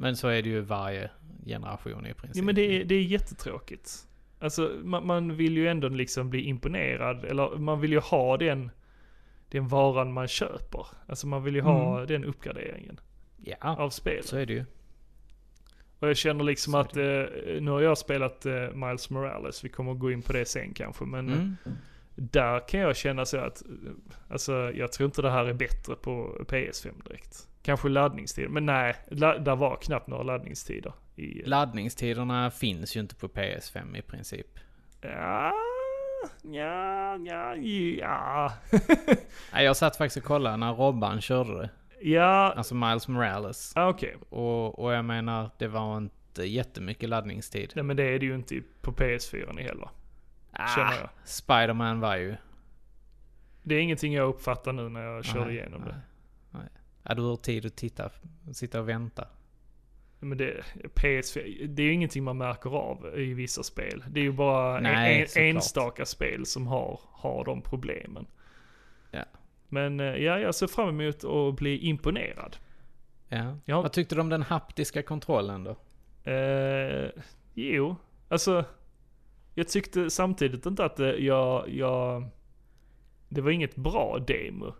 [0.00, 1.10] Men så är det ju varje
[1.46, 2.36] generation i princip.
[2.36, 4.08] Ja men det är, det är jättetråkigt.
[4.38, 8.70] Alltså man, man vill ju ändå liksom bli imponerad, eller man vill ju ha den,
[9.48, 10.86] den varan man köper.
[11.06, 12.06] Alltså man vill ju ha Mm.
[12.06, 13.00] den uppgraderingen
[13.44, 14.26] Ja, av spelet.
[14.26, 14.64] så är det ju.
[15.98, 17.02] Och jag känner liksom att, eh,
[17.60, 20.72] nu har jag spelat eh, Miles Morales, vi kommer att gå in på det sen
[20.74, 21.56] kanske, men eh, Mm.
[22.14, 23.68] där kan jag känna så att, eh,
[24.30, 27.46] alltså jag tror inte det här är bättre på PS5 direkt.
[27.62, 30.92] Kanske laddningstid, men nej, la, där var knappt några laddningstider.
[31.16, 34.46] I, Laddningstiderna finns ju inte på PS5 i princip.
[35.00, 35.52] ja,
[36.42, 37.56] ja, ja,
[38.00, 38.52] ja.
[39.62, 41.70] Jag satt faktiskt och kollade när Robban körde det.
[42.00, 43.72] Ja, Alltså Miles Morales.
[43.76, 44.16] ah, okej.
[44.28, 47.72] Och, och jag menar, det var inte jättemycket laddningstid.
[47.74, 49.88] Nej men det är det ju inte på PS4 heller.
[50.76, 51.08] Känner jag.
[51.24, 52.36] Spiderman var ju...
[53.62, 55.86] Det är ingenting jag uppfattar nu när jag Nej, igenom det.
[56.50, 56.68] nej, nej.
[57.02, 58.10] Ja, du har tid att titta,
[58.52, 59.26] sitta och vänta.
[60.18, 64.04] Men det, PS4, det är ju ingenting man märker av i vissa spel.
[64.08, 68.26] Det är ju bara Nej, en, enstaka spel som har, har de problemen.
[69.10, 69.24] Ja.
[69.72, 72.56] Men eh, ja, jag ser fram emot att bli imponerad.
[73.28, 73.56] Ja.
[73.64, 73.82] Ja.
[73.82, 75.76] Vad tyckte du om den haptiska kontrollen då?
[76.30, 77.08] Eh,
[77.54, 77.96] jo,
[78.28, 78.64] alltså.
[79.54, 82.28] Jag tyckte samtidigt inte att det, jag, jag...
[83.28, 84.74] Det var inget bra demo.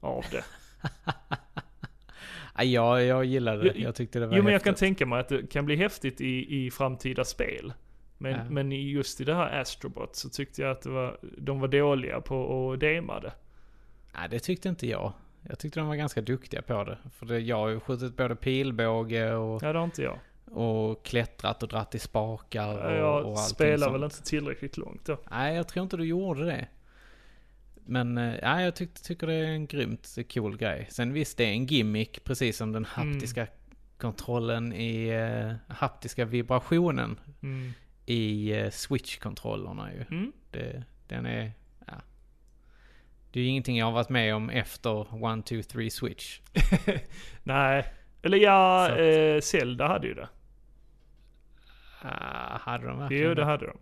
[0.00, 0.44] Av det.
[2.58, 3.78] Ja, jag, gillade det.
[3.78, 4.80] Jag tyckte det var Jo men jag kan häftigt.
[4.86, 7.72] tänka mig att det kan bli häftigt i, i framtida spel.
[8.18, 8.44] Men, Ja.
[8.50, 12.20] men i- just i det här Astrobot så tyckte jag att var, de var dåliga
[12.20, 13.32] på att dema det.
[14.16, 15.12] Nej, det tyckte inte jag.
[15.48, 16.98] Jag tyckte de var ganska duktiga på det.
[17.12, 20.18] För det, jag har ju skjutit både pilbåge och, Ja det har inte jag.
[20.44, 25.18] och klättrat och dratt i spakar och, jag och spelar väl inte tillräckligt långt då.
[25.30, 26.66] Nej, jag tror inte du gjorde det.
[27.88, 30.86] Men eh, ja, jag tyck, tycker det är en grymt cool grej.
[30.90, 33.46] Sen visst, det är en gimmick, precis som den haptiska
[33.98, 37.72] kontrollen i eh, haptiska vibrationen Mm.
[38.06, 40.00] i eh, switch-kontrollerna ju.
[40.16, 40.32] Mm.
[40.50, 41.50] Det, den är, ja.
[43.36, 45.00] Det är ju ingenting jag har varit med om efter
[45.38, 46.40] 1, 2, 3 switch.
[47.42, 47.84] Nej,
[48.22, 50.28] eller ja, att- eh, Zelda hade ju det.
[52.02, 53.76] Ah, hade de verkligen Jo det hade de.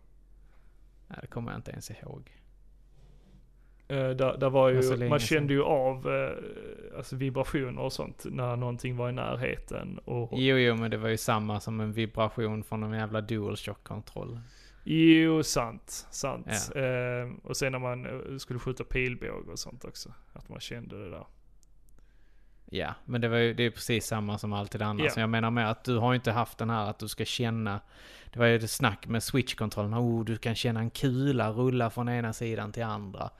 [1.08, 2.30] Nej, det kommer jag inte ens ihåg.
[3.88, 7.82] Eh, där, där var Det var så ju, man kände ju av eh, alltså vibrationer
[7.82, 9.98] och sånt när någonting var i närheten.
[9.98, 14.40] Och, Jo, jo, men det var ju samma som en vibration från en jävla DualShock-kontroll.
[14.84, 16.06] Jo, sant.
[16.10, 16.70] Sant.
[16.74, 16.80] Ja.
[16.80, 20.12] Eh, och sen när man eh, skulle skjuta pilbåge och sånt också.
[20.32, 21.26] Att man kände det där.
[22.70, 25.12] Ja, men det, var ju, det är precis samma som alltid annars.
[25.12, 27.24] Så Jag menar med att du har ju inte haft den här att du ska
[27.24, 27.80] känna...
[28.32, 29.94] Det var ju det snack med switch-kontrollen.
[29.94, 33.30] Oh, du kan känna en kula rulla från ena sidan till andra.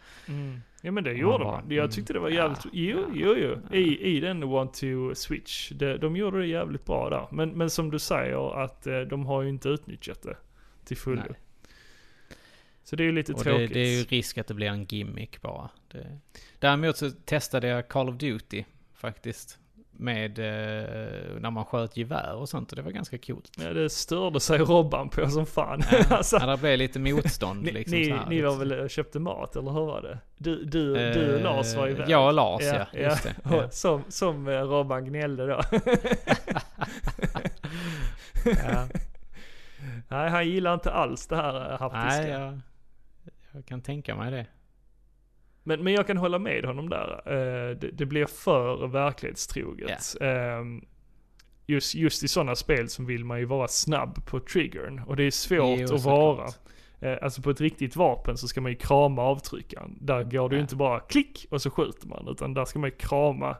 [0.82, 1.70] Ja men det man gjorde bara, man.
[1.70, 3.58] Jag tyckte det var mm, jävligt, ja, jo, jo, jo.
[3.70, 3.76] ja.
[3.76, 5.70] I, I den one to switch.
[5.70, 7.26] Det, de gjorde det jävligt bra där.
[7.30, 10.36] Men, men som du säger att eh, de har ju inte utnyttjat det
[10.84, 11.22] till fullo.
[11.28, 11.38] Nej.
[12.84, 13.72] Så det är ju lite Och det, tråkigt.
[13.72, 15.70] det är ju risk att det blir en gimmick bara.
[15.92, 16.18] Det.
[16.58, 18.64] Däremot så testade jag Call of Duty
[18.94, 19.58] faktiskt.
[19.96, 20.44] Med eh,
[21.40, 23.50] när man sköt gevär och sånt och det var ganska coolt.
[23.58, 25.82] Ja, det störde sig Robban på som fan.
[25.92, 27.98] Ja, alltså, ja, det blev lite motstånd ni, liksom.
[27.98, 28.68] ni, här, ni var liksom.
[28.68, 30.18] väl och köpte mat, eller hur var det?
[30.38, 32.08] Du, du, du och Lars var Eh, iväg.
[32.10, 33.34] Jag och Lars ja, just det.
[33.50, 33.70] Ja.
[33.70, 35.60] Som, som eh, Robban gnällde då.
[38.44, 38.88] Ja.
[40.08, 42.20] Nej, han gillar inte alls det här eh, haptiska.
[42.22, 42.60] Nej, jag,
[43.52, 44.46] jag kan tänka mig det.
[45.62, 47.22] Men, men jag kan hålla med honom där.
[47.26, 50.16] Eh, det, det blir för verklighetstroget.
[50.20, 50.84] Ehm,
[51.66, 54.98] just, just i sådana spel så vill man ju vara snabb på triggern.
[55.06, 56.48] Och det är svårt Jo, att vara.
[57.00, 59.98] Eh, alltså på ett riktigt vapen så ska man ju krama avtryckaren.
[60.00, 62.28] Där går det ju inte bara klick och så skjuter man.
[62.28, 63.56] Utan där ska man ju krama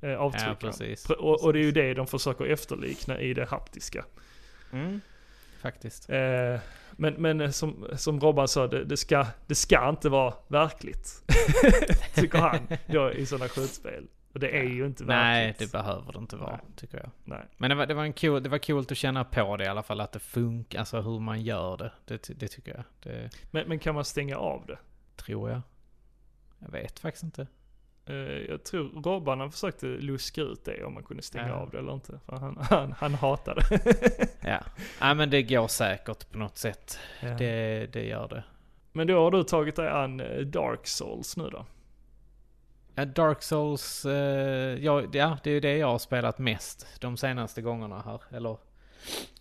[0.00, 0.56] eh, Ja, avtryckaren.
[0.56, 1.08] precis.
[1.08, 4.04] Pr- och, och det är ju det de försöker efterlikna i det haptiska.
[4.72, 5.00] Mm.
[5.68, 6.10] Faktiskt.
[6.10, 6.60] Eh,
[6.92, 11.22] men men eh, som, som Robban sa, det, det, ska, det ska inte vara verkligt.
[12.14, 14.06] Tycker han då i sådana skjutspel.
[14.32, 15.72] Och det är ju inte Nej, verkligt.
[15.72, 16.60] det behöver det inte vara, Nej.
[16.76, 17.10] tycker jag.
[17.24, 17.44] Nej.
[17.56, 19.68] Men det var, det var en cool, det var coolt att känna på det i
[19.68, 21.92] alla fall, att det funkar, alltså hur man gör det.
[22.04, 22.84] Det, det tycker jag.
[23.02, 24.78] Det Men, men kan man stänga av det?
[25.16, 25.60] tror jag.
[26.58, 27.46] Jag vet faktiskt inte.
[28.06, 28.14] Eh,
[28.48, 31.54] jag tror Robban han försökte luska ut det om man kunde stänga Ja.
[31.54, 32.20] av det eller inte.
[32.26, 33.62] För han, han, han hatade
[34.40, 34.60] Ja.
[35.00, 36.98] Nej men det går säkert på något sätt.
[37.20, 37.28] Ja.
[37.28, 38.44] Det, det gör det.
[38.92, 41.66] Men då har du tagit dig an eh, Dark Souls nu då?
[42.94, 44.12] Ja, Dark Souls, eh,
[44.84, 48.20] ja, ja det är ju det jag har spelat mest de senaste gångerna här.
[48.36, 48.56] Eller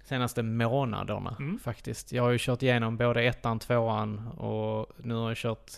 [0.03, 1.59] senaste månaderna Mm.
[1.59, 2.11] faktiskt.
[2.11, 5.71] Jag har ju kört igenom både ettan, tvåan och nu har jag kört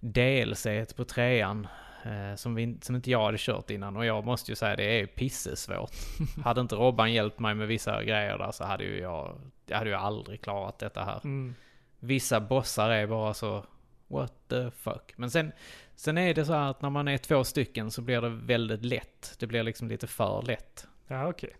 [0.00, 1.66] DLC på trean.
[2.06, 5.00] Eh, som, vi, som inte jag hade kört innan och jag måste ju säga det
[5.00, 5.90] är pissesvårt.
[6.44, 9.90] hade inte Robban hjälpt mig med vissa grejer där så hade ju jag, jag hade
[9.90, 11.20] ju aldrig klarat detta här.
[11.24, 11.54] Mm.
[11.98, 13.64] Vissa bossar är bara så
[14.08, 15.12] What the fuck.
[15.16, 15.52] Men sen,
[15.94, 18.84] sen är det så här att när man är två stycken så blir det väldigt
[18.84, 19.36] lätt.
[19.38, 20.86] Det blir liksom lite för lätt.
[21.06, 21.56] Ja okej.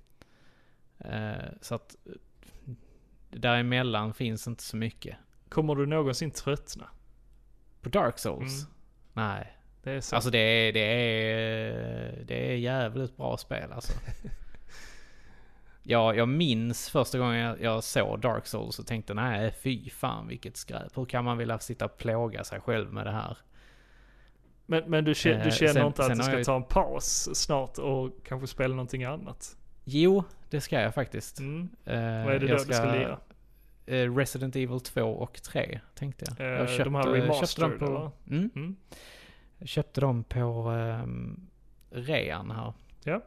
[0.98, 2.12] Eh, så att eh,
[3.30, 5.16] däremellan finns inte så mycket.
[5.48, 6.88] Kommer du någonsin tröttna?
[7.80, 8.62] På Dark Souls?
[8.62, 8.74] Mm.
[9.12, 9.55] Nej.
[9.86, 10.16] Det är så.
[10.16, 13.92] Alltså det är, det är, det är jävligt bra spel alltså.
[15.82, 20.28] Ja, jag minns första gången jag, jag såg Dark Souls och tänkte nej fy fan
[20.28, 20.96] vilket skräp.
[20.98, 23.36] Hur kan man vilja sitta och plåga sig själv med det här?
[24.66, 26.62] men, men du, kä- du Eh, känner sen- inte att du ska jag- ta en
[26.64, 29.56] paus snart och kanske spela någonting annat?
[29.84, 31.38] Jo, det ska jag faktiskt.
[31.38, 31.68] Mm.
[31.84, 33.18] Eh, Vad är det då jag du ska lira?
[33.86, 36.46] eh, Resident Evil 2 och 3 tänkte jag.
[36.46, 38.10] Eh, jag de här remastered, köpte dem på, eller?
[38.38, 38.76] mm, Mm.
[39.58, 41.40] Jag köpte dem på um,
[41.90, 42.72] rean här.
[43.04, 43.20] Ja.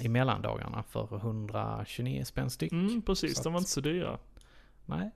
[0.00, 2.72] I mellandagarna för 129 spänn styck.
[2.72, 4.18] Mm, precis, Så de var att- inte så dyra.
[4.86, 5.10] Nej.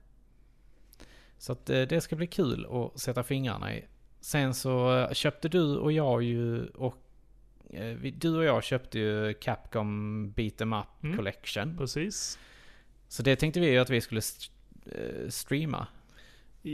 [1.37, 3.85] Så att eh, det ska bli kul att sätta fingrarna i.
[4.19, 6.95] Sen så eh, köpte du och jag ju och
[7.69, 11.17] eh, du och jag köpte ju Capcom Beat 'em Up Mm.
[11.17, 11.77] Collection.
[11.77, 12.39] Precis.
[13.07, 14.53] Så det tänkte vi ju att vi skulle st-
[14.85, 15.87] eh, streama.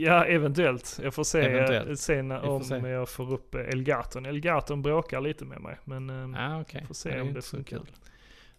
[0.00, 1.00] Ja, eventuellt.
[1.02, 2.00] Jag får se Eventuellt.
[2.00, 2.74] sen får om se.
[2.76, 4.26] jag får upp eh, Elgaton.
[4.26, 6.84] Elgaton bråkar lite med mig, men eh, Ja, okej.
[6.86, 7.76] får se är om det funkar.
[7.78, 7.86] kul.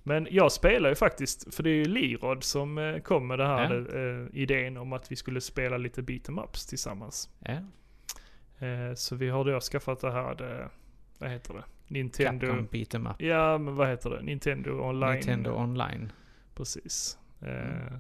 [0.04, 3.46] Men jag spelar ju faktiskt, för det är ju Lirod som eh, kom med det
[3.48, 4.00] här Ja.
[4.00, 7.30] eh, idén om att vi skulle spela lite beat em ups tillsammans.
[7.40, 7.54] Ja.
[8.68, 10.68] Eh, så vi har då skaffat det här, eh,
[11.20, 11.64] vad heter det?
[11.88, 12.48] Nintendo...
[12.48, 13.22] Capcom Beat 'em Up.
[13.22, 14.22] Ja, men vad heter det?
[14.22, 15.12] Nintendo online.
[15.14, 16.12] Nintendo online.
[16.56, 17.18] Precis.
[17.42, 18.00] Eh, Mm.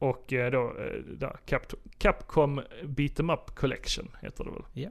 [0.00, 1.62] Och eh, då, eh, där, Cap
[1.98, 4.62] Capcom Beat em Up Collection heter det väl.
[4.72, 4.90] Ja.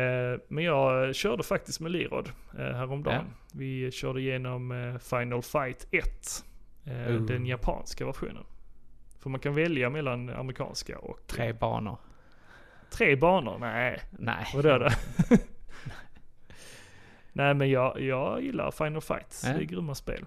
[0.00, 3.24] Eh, men jag körde faktiskt med Lirod eh, häromdagen.
[3.52, 6.04] Vi körde igenom Final Fight 1.
[6.84, 7.26] Eh, Ooh.
[7.26, 8.44] den japanska versionen.
[9.18, 11.26] För man kan välja mellan amerikanska och...
[11.26, 11.98] Tre banor.
[12.90, 13.58] Tre banor?
[13.58, 14.46] Nej, Nej.
[14.54, 14.88] vadå då?
[17.32, 19.42] Nej men jag, jag gillar Final Fight.
[19.44, 19.52] Ja.
[19.52, 20.26] Det är grymma spel.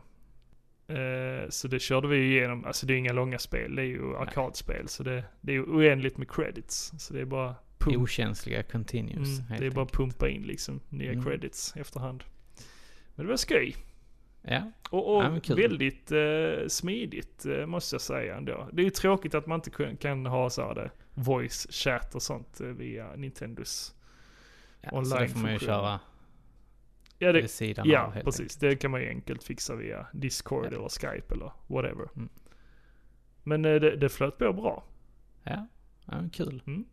[0.97, 2.65] Eh, så det körde vi ju igenom.
[2.65, 3.75] Alltså det är inga långa spel.
[3.75, 4.87] Det är ju arkadspel.
[4.87, 6.91] Så det, det är ju oändligt med credits.
[6.97, 7.97] Så det är bara pump.
[7.97, 9.39] Okänsliga continues.
[9.39, 11.23] Mm, det är bara att pumpa in liksom nya Mm.
[11.25, 12.23] credits efterhand.
[13.15, 13.75] Men det var skoj.
[14.41, 14.71] Ja.
[14.89, 18.69] Och, och Ja, väldigt eh, smidigt eh, måste jag säga ändå.
[18.73, 22.21] Det är ju tråkigt att man inte kan ha så här det, voice chat och
[22.21, 23.95] sånt eh, via Nintendos.
[24.81, 25.99] ja så det får man ju köra
[27.21, 28.57] Ja, det, vid sidan ja av helt precis.
[28.57, 30.69] Det kan man ju enkelt fixa via Discord Ja.
[30.77, 32.07] eller Skype eller whatever.
[32.15, 32.29] Mm.
[33.43, 34.83] Men eh, det, det flöt på bra.
[35.43, 35.67] Ja,
[36.05, 36.63] ja kul.
[36.67, 36.85] Mm.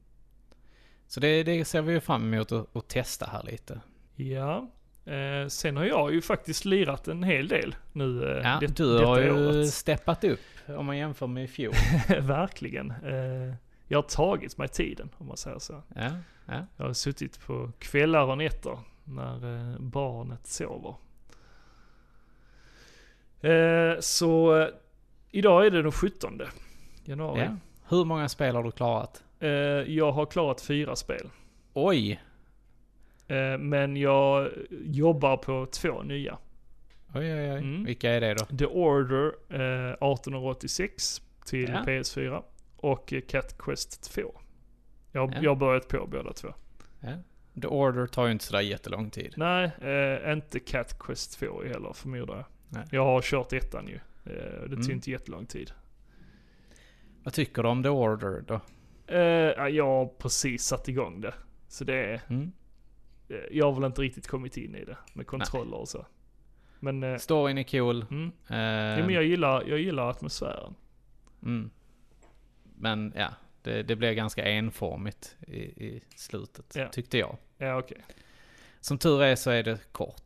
[1.07, 3.81] Så det, det ser vi ju fram emot att, att testa här lite.
[4.15, 4.71] Ja.
[5.05, 8.99] Eh, sen har jag ju faktiskt lirat en hel del nu eh, Ja, det, du
[9.05, 9.73] har ju året.
[9.73, 11.75] steppat upp om man jämför med i fjol.
[12.21, 12.91] Verkligen.
[12.91, 13.55] Eh,
[13.89, 15.83] jag har tagit mig tiden om man säger så.
[15.95, 16.11] Ja,
[16.47, 16.67] ja.
[16.77, 18.79] Jag har suttit på kvällar och nätter
[19.09, 20.95] när eh, barnet sover.
[23.41, 24.69] Eh, så eh,
[25.31, 26.41] idag är det den 17
[27.05, 27.41] januari.
[27.41, 27.57] ja.
[27.89, 29.25] Hur många spel har du klarat?
[29.87, 31.31] Jag har klarat fyra spel.
[31.75, 32.21] Oj!
[33.59, 36.39] Men jag jobbar på två nya.
[37.15, 37.59] Oj, oj, oj.
[37.59, 37.85] Mm.
[37.85, 38.45] Vilka är det då?
[38.57, 41.83] The Order eh, 1886 till Ja.
[41.87, 42.43] PS4
[42.77, 44.23] och Cat Quest 2.
[45.13, 45.39] Jag, Ja.
[45.43, 46.49] jag har börjat på båda två.
[47.01, 47.09] Ja.
[47.63, 49.35] The Order tar ju inte sådär jättelång tid.
[49.37, 52.45] Nej, eh, inte Cat Quest 2 heller förmodar jag.
[52.69, 52.85] Nej.
[52.91, 53.95] Jag har kört ettan ju.
[54.25, 54.91] Eh, det tog Mm.
[54.91, 55.71] inte jättelång tid.
[57.23, 58.61] Vad tycker du om The Order då?
[59.07, 59.19] Eh,
[59.57, 61.35] ja, jag har precis satt igång det.
[61.69, 62.53] Så det är, Mm.
[63.29, 66.07] eh, jag har väl inte riktigt kommit in i det med kontroller och så.
[66.81, 68.05] Men, eh, Storyn är cool.
[68.11, 68.33] mm.
[68.49, 68.57] Eh,
[68.99, 70.75] ja, men jag, gillar, jag gillar atmosfären.
[71.43, 71.71] mm.
[72.81, 73.29] men ja,
[73.69, 76.89] det, det blev ganska enformigt i, i slutet, Ja.
[76.89, 77.37] tyckte jag.
[77.59, 77.99] Ja, okej.
[78.81, 80.23] Som tur är så är det kort,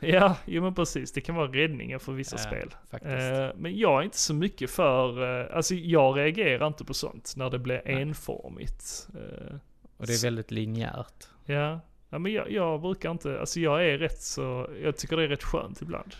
[0.00, 1.12] Ja, jo men precis.
[1.12, 2.74] Det kan vara räddningen för vissa Ja, spel.
[2.90, 3.12] faktiskt.
[3.32, 7.34] Eh, men jag är inte så mycket för, eh, alltså jag reagerar inte på sånt
[7.36, 8.02] när det blir Nej.
[8.02, 9.08] enformigt.
[9.14, 9.56] Eh,
[9.96, 11.28] Och det är väldigt linjärt.
[11.44, 11.80] ja.
[12.10, 15.28] ja, men jag, jag brukar inte, alltså jag är rätt så, jag tycker det är
[15.28, 16.14] rätt skönt ibland.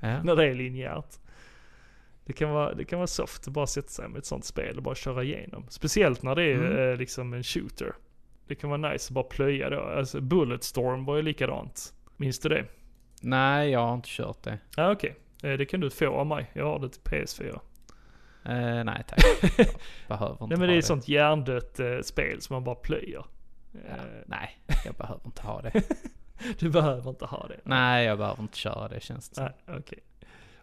[0.00, 0.22] Ja.
[0.24, 1.18] när det är linjärt.
[2.26, 4.76] Det kan, vara, det kan vara soft att bara sätta sig med ett sånt spel
[4.76, 5.66] och bara köra igenom.
[5.68, 6.90] Speciellt när det är Mm.
[6.90, 7.92] eh, liksom en shooter.
[8.46, 9.80] Det kan vara nice att bara plöja då.
[9.80, 11.94] Alltså Bulletstorm var ju likadant.
[12.16, 12.64] Minns du det?
[13.20, 14.58] Nej, jag har inte kört det.
[14.76, 15.16] Ja okej.
[15.42, 16.50] Eh, Det kan du få av mig.
[16.52, 17.60] Jag har det till PS4.
[18.44, 19.18] Eh, nej tack.
[19.58, 19.66] Jag
[20.08, 23.24] behöver inte Nej men det är ett sånt hjärndött eh, spel som man bara plöjer.
[23.72, 23.96] Ja,
[24.26, 25.82] nej, jag behöver inte ha det.
[26.58, 27.60] Du behöver inte ha det.
[27.64, 29.42] nej, jag behöver inte köra det känns det.
[29.42, 29.98] Nej, okej.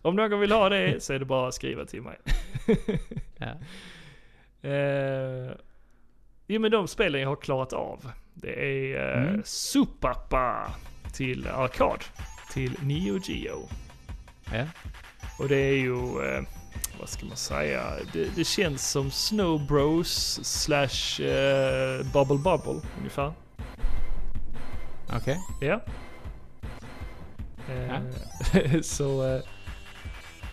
[0.04, 2.18] Om någon vill ha det så är det bara att skriva till mig.
[3.38, 3.54] Ja.
[4.70, 5.52] Eh,
[6.48, 8.12] jo men de spelen jag har klarat av.
[8.34, 9.42] Det är eh, Mm.
[9.46, 10.72] Supapa
[11.14, 12.04] till arkad.
[12.54, 13.68] Till Neo Geo.
[14.54, 14.66] Ja.
[15.40, 16.44] Och det är ju, eh,
[17.00, 17.84] vad ska man säga,
[18.14, 23.34] det, det känns som Snow Bros slash eh, Bubble Bubble ungefär.
[25.16, 25.40] Okej.
[25.62, 25.80] Ja.
[27.70, 29.42] Eh, så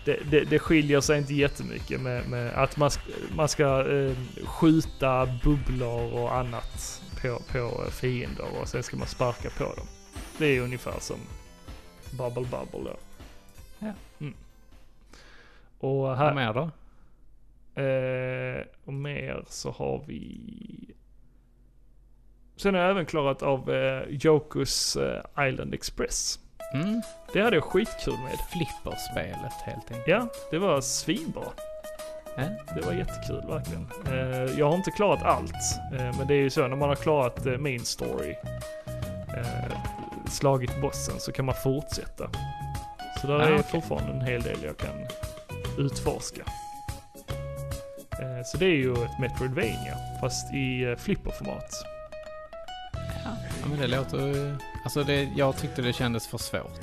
[0.05, 3.03] det, det, det skiljer sig inte jättemycket med, med att man ska,
[3.37, 9.51] man ska eh, skjuta bubblor och annat på, på fiender och sen ska man sparka
[9.51, 9.87] på dem.
[10.39, 11.17] Det är ungefär som
[12.11, 12.97] Bubble Bubble då.
[13.79, 13.93] Ja.
[14.21, 14.35] Mm.
[15.79, 16.71] Och Vad här, mer då?
[17.83, 20.41] Eh, och mer så har vi...
[22.57, 26.41] Sen har jag även klarat av eh, Jokus eh, Island Express.
[26.75, 27.03] Mm.
[27.33, 28.39] Det hade jag skitkul med.
[28.51, 30.09] Flipperspelet helt enkelt.
[30.09, 31.45] Ja, det var svinbra.
[32.75, 33.91] Det var jättekul verkligen.
[34.07, 36.97] Eh, jag har inte klarat allt, eh, men det är ju så när man har
[36.97, 38.35] klarat eh, main story,
[40.31, 42.31] slagit bossen, så kan man fortsätta.
[43.21, 43.65] Så där Ah, är okej.
[43.71, 45.07] fortfarande en hel del jag kan
[45.79, 46.43] utforska.
[48.45, 51.71] Så det är ju ett Metroidvania, fast i flipperformat.
[53.71, 56.81] Ja men det låter Alltså det, jag tyckte det kändes för svårt.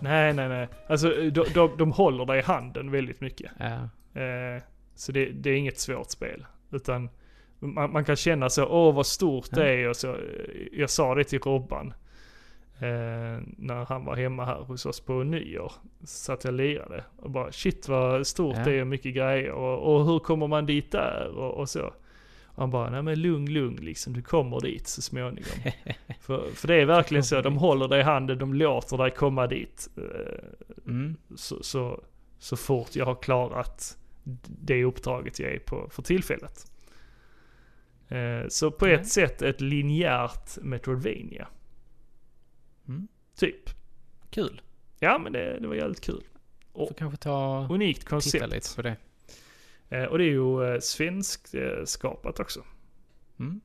[0.00, 0.68] Nej, nej, nej.
[0.88, 3.50] Alltså de, de, de håller dig i handen väldigt mycket.
[3.58, 3.72] Ja.
[4.20, 4.62] Eh,
[4.94, 6.46] så det, det är inget svårt spel.
[6.70, 7.08] Utan
[7.58, 10.12] man, man kan känna så, åh vad stort det är och så.
[10.12, 10.18] eh,
[10.72, 11.94] Jag sa det till Robban.
[12.78, 15.72] Eh, när han var hemma här hos oss på nyår.
[16.04, 17.04] Så att jag lirade.
[17.16, 18.64] Och bara shit vad stort Ja.
[18.64, 19.50] det är och mycket grejer.
[19.50, 21.28] Och, och hur kommer man dit där?
[21.38, 21.92] Och, och så.
[22.56, 24.12] Och han bara, nej men lugn, lugn liksom.
[24.12, 25.58] Du kommer dit så småningom.
[26.20, 29.46] för, för det är verkligen så, de håller dig i handen, de låter dig komma
[29.46, 29.88] dit.
[29.96, 30.38] Eh,
[30.86, 31.16] Mm.
[31.36, 32.04] så, så,
[32.38, 33.98] så fort jag har klarat
[34.44, 36.70] det uppdraget jag är på för tillfället.
[38.08, 39.00] Eh, så på Mm.
[39.00, 41.48] ett sätt ett linjärt Metroidvania.
[42.88, 43.08] Mm.
[43.36, 43.70] Typ.
[44.30, 44.60] Kul.
[44.98, 46.22] Ja men det, det var jävligt kul.
[46.72, 48.48] Får kanske ta Unikt titta koncept.
[48.54, 48.96] lite på det.
[49.90, 52.60] Eh, och det är ju eh, svenskt skapat också.
[53.40, 53.60] Mm.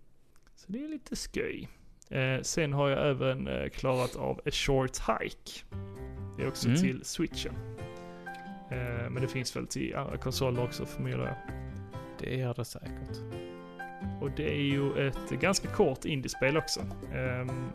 [0.55, 1.69] Så det är lite skoj.
[2.09, 5.65] Eh, sen har jag även eh, klarat av A Short Hike.
[6.37, 6.81] Det är också Mm.
[6.81, 7.53] till switchen.
[9.09, 11.35] Men det finns väl till andra konsoler också förmodar jag.
[12.19, 13.17] Det gör det säkert.
[14.21, 16.79] Och det är ju ett ganska kort indiespel också.
[17.13, 17.69] Ehm,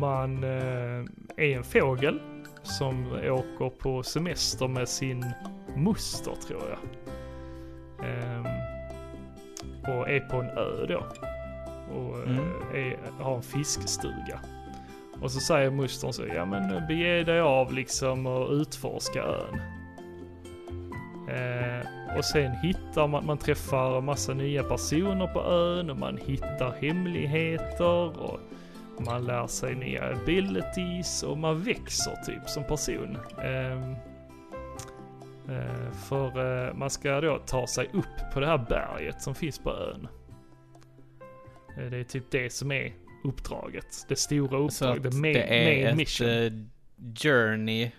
[0.00, 1.04] man är
[1.38, 2.20] en fågel
[2.62, 5.24] som åker på semester med sin
[5.76, 6.78] moster tror jag.
[8.08, 8.46] Ehm,
[9.82, 11.06] och är på en ö då.
[11.94, 12.38] Och eh, Mm.
[12.74, 14.40] är, har en fiskstuga.
[15.20, 19.60] Och så säger mostern så, ja men bege dig av liksom och utforska ön.
[21.28, 26.74] Eh, och sen hittar man, man träffar massa nya personer på ön och man hittar
[26.80, 28.40] hemligheter och
[29.06, 33.18] man lär sig nya abilities och man växer typ som person.
[33.38, 33.92] Eh,
[36.08, 39.70] för eh, man ska då ta sig upp på det här berget som finns på
[39.70, 40.08] ön.
[41.76, 42.94] Eh, det är typ det som är
[43.24, 44.04] uppdraget.
[44.08, 46.28] Det stora uppdraget, the main, det är main ett mission.
[46.28, 46.52] eh,
[47.22, 47.90] journey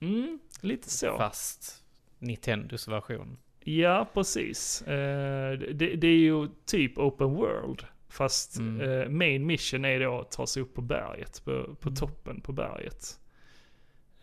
[0.00, 1.16] Mm, lite så.
[1.18, 1.82] fast
[2.18, 3.36] Nintendos version.
[3.60, 4.82] Ja, precis.
[4.82, 7.82] Eh, det, det är ju typ open world.
[8.08, 8.80] Fast Mm.
[9.02, 11.96] eh, main mission är då att ta sig upp på berget, på, på Mm.
[11.96, 13.18] toppen på berget.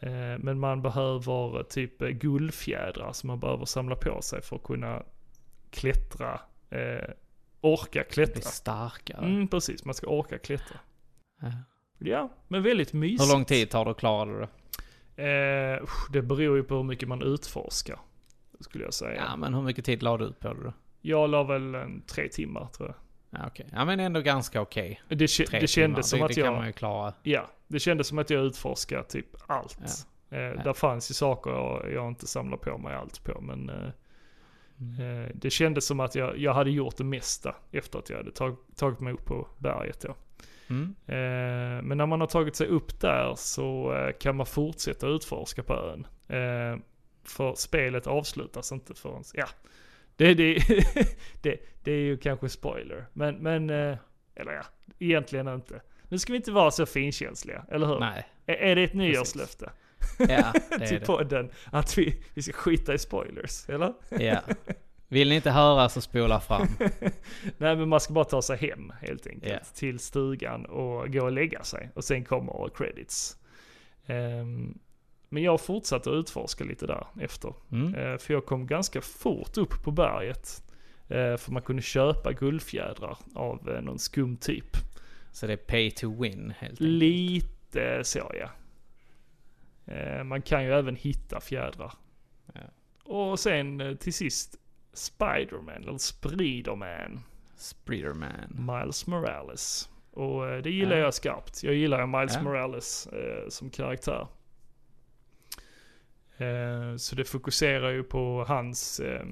[0.04, 4.64] Eh, men man behöver eh, typ guldfjädrar som man behöver samla på sig för att
[4.64, 5.04] kunna
[5.70, 6.39] klättra.
[6.70, 7.10] Eh,
[7.62, 8.41] orka Bli klättra.
[8.41, 9.26] starkare.
[9.26, 10.80] Mm, precis, man ska orka klättra.
[11.41, 11.51] Ja.
[11.97, 13.22] Ja, men väldigt mysigt.
[13.30, 14.47] Hur lång tid tar det att klara det?
[15.24, 15.84] Eh,
[16.14, 17.99] det beror ju på hur mycket man utforskar.
[18.60, 19.24] skulle jag säga.
[19.28, 20.74] Ja, men hur mycket tid la du ut på det då?
[21.01, 22.95] Jag la väl en tre timmar tror jag.
[23.34, 23.65] Ja, okej.
[23.71, 25.01] Ja, men ändå ganska okej.
[25.09, 26.17] Det, kä- Tre det kändes timmar.
[26.17, 26.55] som det, att det kan jag...
[26.55, 27.13] man ju klara.
[27.23, 29.77] Ja, det kändes som att jag utforskade typ allt.
[30.29, 30.63] Eh, Ja.
[30.63, 33.89] Där fanns ju saker jag, jag inte samlar på mig allt på, men eh,
[34.79, 35.23] Mm.
[35.23, 38.31] eh, det kändes som att jag, jag hade gjort det mesta efter att jag hade
[38.31, 40.15] tag, tagit mig upp på berget då.
[40.69, 40.95] Mm.
[41.07, 45.63] Eh, men när man har tagit sig upp där så eh, kan man fortsätta utforska
[45.63, 46.07] på ön.
[46.27, 46.77] Eh,
[47.23, 49.45] för spelet avslutas inte förrän, ja.
[50.16, 50.53] Det, det,
[51.41, 53.97] det, det är ju kanske spoiler, men, men eh,
[54.36, 54.64] eller ja,
[54.99, 55.82] egentligen inte.
[56.09, 57.99] Nu ska vi inte vara så finkänsliga, eller hur?
[57.99, 58.28] Nej.
[58.45, 59.70] Är, är det ett nyårslöfte
[60.20, 63.93] Ja, det är till podden att vi, vi ska skita i spoilers, eller?
[64.09, 64.41] Ja.
[65.07, 66.68] Vill ni inte höra så spola fram.
[67.57, 69.59] Nej men man ska bara ta sig hem helt enkelt Ja.
[69.74, 71.89] till stugan och gå och lägga sig.
[71.95, 73.38] Och sen kommer credits.
[74.05, 74.78] Ehm,
[75.34, 77.53] men jag fortsatte att utforska lite där efter.
[77.71, 77.95] Mm.
[77.95, 80.63] Eh, för jag kom ganska fort upp på berget.
[81.09, 84.77] Eh, för man kunde köpa guldfjädrar av eh, någon skum typ.
[85.31, 86.79] Så det är pay to win helt enkelt.
[86.79, 88.49] Lite så ja.
[90.23, 91.93] Man kan ju även hitta fjädrar.
[92.53, 92.61] Ja.
[93.03, 94.55] Och sen till sist
[94.93, 97.19] Spiderman, eller Spriderman.
[97.55, 98.31] Spreaderman.
[98.49, 99.89] Miles Morales.
[100.11, 101.03] Och det gillar Ja.
[101.03, 101.63] jag skarpt.
[101.63, 102.41] Jag gillar Miles Ja.
[102.41, 104.27] Morales eh, som karaktär.
[106.38, 109.25] Eh, så det fokuserar ju på hans eh,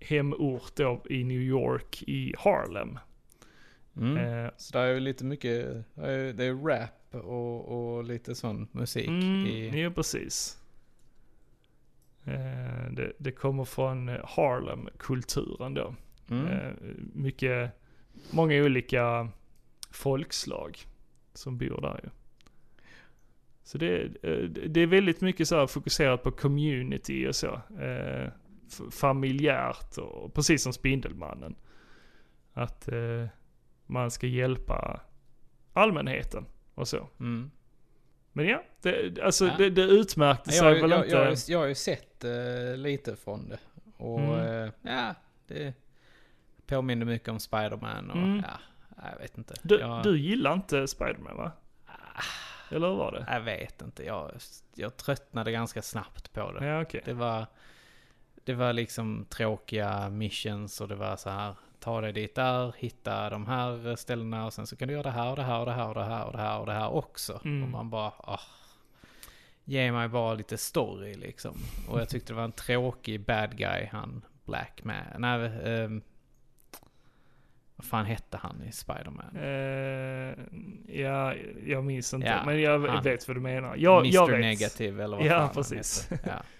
[0.00, 2.98] hemort då i New York i Harlem.
[3.96, 4.16] Mm.
[4.16, 9.08] Eh, Så det är ju lite mycket, det är, rap och, och lite sån musik
[9.08, 9.82] mm, i...
[9.82, 10.62] Ja, precis.
[12.90, 15.94] Det, det kommer från Harlem-kulturen då.
[16.30, 16.76] Mm.
[17.14, 17.70] Mycket,
[18.30, 19.28] många olika
[19.90, 20.78] folkslag
[21.34, 22.10] som bor där ju.
[23.66, 27.60] Så det, eh, det är väldigt mycket så här fokuserat på community och så.
[27.80, 28.28] Eh,
[28.90, 31.54] familjärt och precis som Spindelmannen.
[32.52, 33.26] Att eh,
[33.86, 35.00] man ska hjälpa
[35.72, 37.08] allmänheten och så.
[37.20, 37.50] Mm.
[38.32, 39.54] Men ja, det, alltså Ja.
[39.58, 41.16] det, det utmärkte sig Jag, väl jag, inte.
[41.16, 43.58] jag, jag har ju sett eh, lite från det.
[43.96, 44.62] Och Mm.
[44.64, 45.14] eh, ja,
[45.46, 45.74] det
[46.66, 48.42] påminner mycket om Spiderman och Mm.
[48.46, 48.60] ja,
[49.12, 49.54] jag vet inte.
[49.62, 51.52] du, jag, du gillar inte Spiderman va?
[52.70, 53.26] Eller hur var det?
[53.28, 54.30] jag vet inte, jag,
[54.74, 56.66] jag tröttnade ganska snabbt på det.
[56.66, 57.02] Ja okej.
[57.04, 57.46] Det var,
[58.44, 61.54] det var liksom tråkiga missions och det var så här.
[61.80, 65.10] Ta dig dit där, hitta de här ställena och sen så kan du göra det
[65.10, 66.72] här och det här och det här och det här och det här och det
[66.72, 67.40] här också.
[67.44, 67.62] Mm.
[67.62, 68.40] Och man bara, ah,
[69.64, 71.56] ge mig bara lite story liksom.
[71.88, 75.04] Och jag tyckte det var en tråkig bad guy, han Black Man.
[75.18, 76.02] Nej, ehm,
[77.76, 79.36] vad fan hette han i Spiderman?
[79.36, 80.34] Eh,
[81.00, 81.34] ja,
[81.66, 82.26] jag minns inte.
[82.26, 83.02] Ja, men jag han.
[83.04, 83.76] vet vad du menar.
[83.76, 84.40] Jag, Mr jag vet.
[84.40, 86.08] Negative eller vad Ja, fan han precis.
[86.10, 86.28] hette.
[86.28, 86.42] Ja.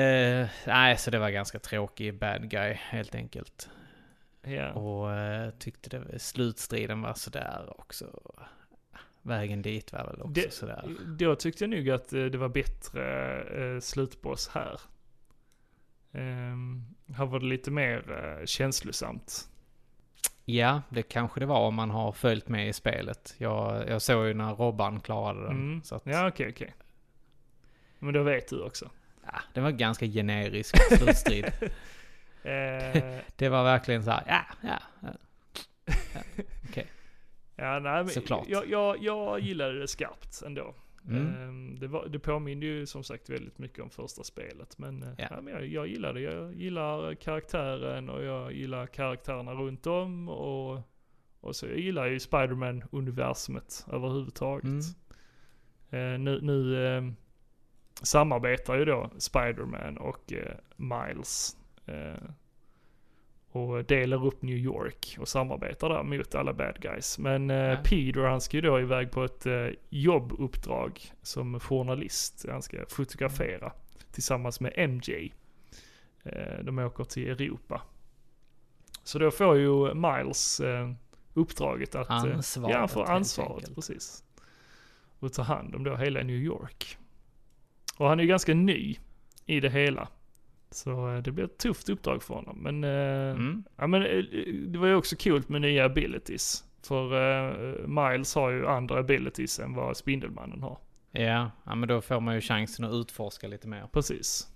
[0.00, 3.68] Eh, nej, så det var ganska tråkig bad guy helt enkelt.
[4.42, 4.72] Ja.
[4.72, 8.20] Och eh, tyckte det, slutstriden var sådär också.
[9.22, 10.96] Vägen dit var väl också Det- sådär.
[11.18, 14.80] Då tyckte jag nog att det var bättre slutboss här.
[16.12, 19.48] Um, här var det lite mer eh, känslosamt.
[20.44, 23.34] Ja, det kanske det var om man har följt med i spelet.
[23.38, 25.50] Jag, jag såg ju när Robban klarade den.
[25.50, 25.82] Mm.
[25.82, 26.74] Så att, Ja, okej, okej.
[27.98, 28.90] Men då vet du också.
[29.26, 31.46] ja, det var ganska generisk slutstrid.
[32.44, 34.78] Eh, det var verkligen så här, ja, ja.
[35.00, 35.12] ja.
[37.56, 38.44] ja, nej, men Såklart.
[38.48, 40.74] Jag, jag, jag gillade det skarpt ändå.
[41.08, 41.26] Mm.
[41.26, 44.78] Ehm, det, var, det påminner ju som sagt väldigt mycket om första spelet.
[44.78, 45.26] Men, eh, Ja.
[45.30, 45.40] ja.
[45.40, 46.20] men jag, jag gillar det.
[46.20, 50.28] Jag gillar karaktären och jag gillar karaktärerna runt om.
[50.28, 50.80] Och,
[51.40, 54.64] och så jag gillar ju Spiderman-universumet överhuvudtaget.
[54.64, 54.80] Mm.
[55.90, 57.02] Eh, nu nu eh,
[58.02, 61.56] samarbetar ju då Spiderman och eh, Miles.
[63.54, 67.18] Och delar upp New York och samarbetar där mot alla bad guys.
[67.18, 67.76] Men eh, Ja.
[67.84, 72.46] Peter han ska ju då iväg på ett eh, jobbuppdrag som journalist.
[72.50, 73.72] Han ska fotografera
[74.12, 75.32] tillsammans med MJ.
[76.22, 77.82] Eh, de åker till Europa.
[79.02, 80.90] Så då får ju Miles eh,
[81.34, 82.10] uppdraget att...
[82.10, 84.24] Ansvaret, Ja, han får ansvaret, precis.
[85.18, 86.98] Och ta hand om då hela New York.
[87.96, 88.96] Och han är ju ganska ny
[89.46, 90.08] i det hela.
[90.74, 92.58] Så eh, det blir ett tufft uppdrag för honom.
[92.62, 93.64] Men, eh, Mm.
[93.76, 94.24] ja, men eh,
[94.68, 96.64] det var ju också kul med nya abilities.
[96.82, 100.78] För Miles har ju andra abilities än vad Spindelmannen har.
[101.10, 103.86] Ja, ja, men då får man ju chansen att utforska lite mer.
[103.92, 104.48] Precis.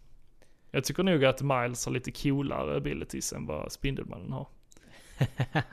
[0.70, 4.46] Jag tycker nog att Miles har lite coolare abilities än vad Spindelmannen har.
[5.18, 5.28] Ja.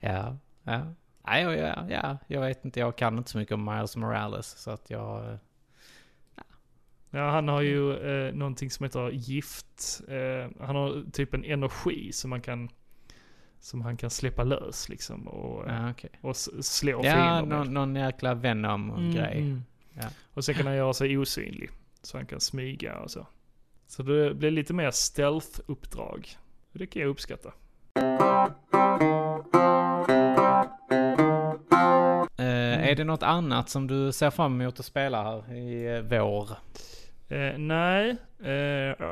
[0.00, 0.80] Ja, ja.
[1.26, 2.80] Nej, ja, ja, ja, jag vet inte.
[2.80, 4.46] Jag kan inte så mycket om Miles Morales.
[4.46, 5.38] Så att jag...
[7.16, 10.00] Ja, han har ju eh, någonting som heter gift.
[10.08, 12.68] Eh, han har typ en energi som man kan
[13.60, 16.10] som han kan släppa lös liksom och, Ja, okej.
[16.20, 17.72] och slå Ja, fiender med.
[17.72, 19.36] någon, jäkla Venom-grej.
[19.38, 19.62] Mm, mm.
[19.94, 20.08] Ja.
[20.34, 21.70] Och sen kan han göra sig osynlig.
[22.02, 23.26] Så han kan smyga och så.
[23.86, 26.36] Så det blir lite mer stealth-uppdrag.
[26.72, 27.52] Det kan jag uppskatta.
[32.38, 36.02] Eh, Är det något annat som du ser fram emot att spela här i eh,
[36.20, 36.48] vår?
[37.28, 39.06] Eh, nej, eh,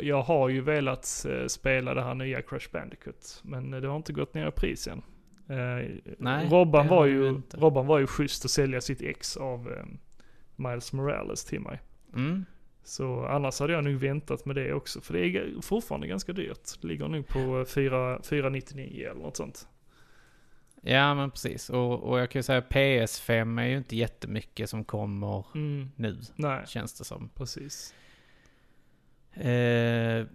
[0.00, 3.40] jag har ju velat eh, spela det här nya Crash Bandicoot.
[3.44, 5.02] Men det har inte gått ner i pris än.
[5.48, 5.88] Eh,
[6.18, 7.40] Nej, Robban, var ju.
[7.52, 9.84] Robban var ju schysst att sälja sitt ex av eh,
[10.56, 11.80] Miles Morales till mig.
[12.14, 12.44] Mm.
[12.82, 15.00] Så annars hade jag nog väntat med det också.
[15.00, 16.80] För det är fortfarande ganska dyrt.
[16.80, 19.68] Det ligger nog på 4 499 eller något sånt.
[20.80, 21.70] Ja, men precis.
[21.70, 26.20] Och, och jag kan ju säga PS5 är ju inte jättemycket som kommer Mm, nu,
[26.36, 27.28] nej, känns det som.
[27.28, 27.94] precis.
[29.32, 30.26] Eh,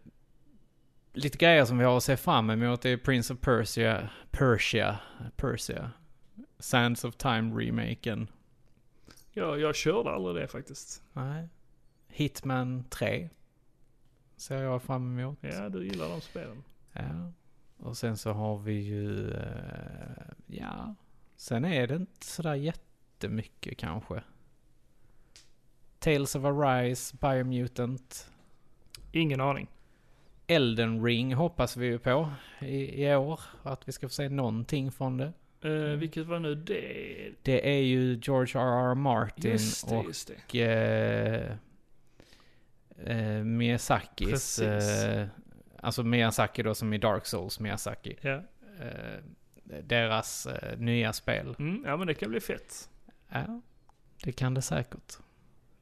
[1.14, 5.00] lite grejer som vi har att se fram emot är Prince of Persia, Persia,
[5.36, 5.92] Persia,
[6.60, 8.28] Sands of Time-remaken.
[9.32, 11.04] Ja, jag körde aldrig det faktiskt.
[11.14, 11.48] Nej.
[12.08, 13.30] Hitman 3
[14.38, 15.38] ser jag fram emot.
[15.42, 16.64] Ja, du gillar de spelen.
[16.94, 17.32] Ja.
[17.86, 20.96] Och sen så har vi ju, eh, ja,
[21.36, 24.22] sen är det inte sådär jättemycket kanske.
[26.00, 28.30] Tales of Arise, Biomutant,
[29.12, 29.68] Ingen aning.
[30.48, 32.32] Elden Ring hoppas vi ju på
[32.62, 33.40] i, i år.
[33.64, 35.34] Att vi ska få se någonting från det.
[35.70, 37.32] Eh, vilket var nu det?
[37.42, 38.96] Det är ju George R.R.
[38.96, 41.58] Martin Just det, och just det.
[43.06, 44.60] eh, eh, Miyazakis,
[45.86, 48.42] alltså Miyazaki då som i Dark Souls Miyazaki, Ja.
[48.80, 49.20] eh,
[49.84, 51.56] deras eh, nya spel.
[51.60, 52.90] Mm, ja men det kan bli fett.
[53.30, 53.62] Ja,
[54.24, 55.14] det kan det säkert.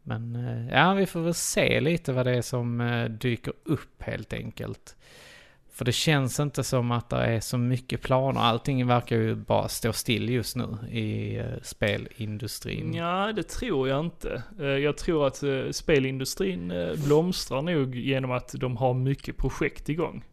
[0.04, 4.02] Men eh, ja, vi får väl se lite vad det är som eh, dyker upp
[4.04, 4.96] helt enkelt.
[5.74, 8.42] För det känns inte som att det är så mycket planer.
[8.42, 12.94] Allting verkar ju bara stå still just nu i eh, spelindustrin.
[12.94, 14.44] Ja, det tror jag inte.
[14.60, 16.74] Eh, jag tror att eh, spelindustrin
[17.06, 20.24] blomstrar nog genom att de har mycket projekt igång.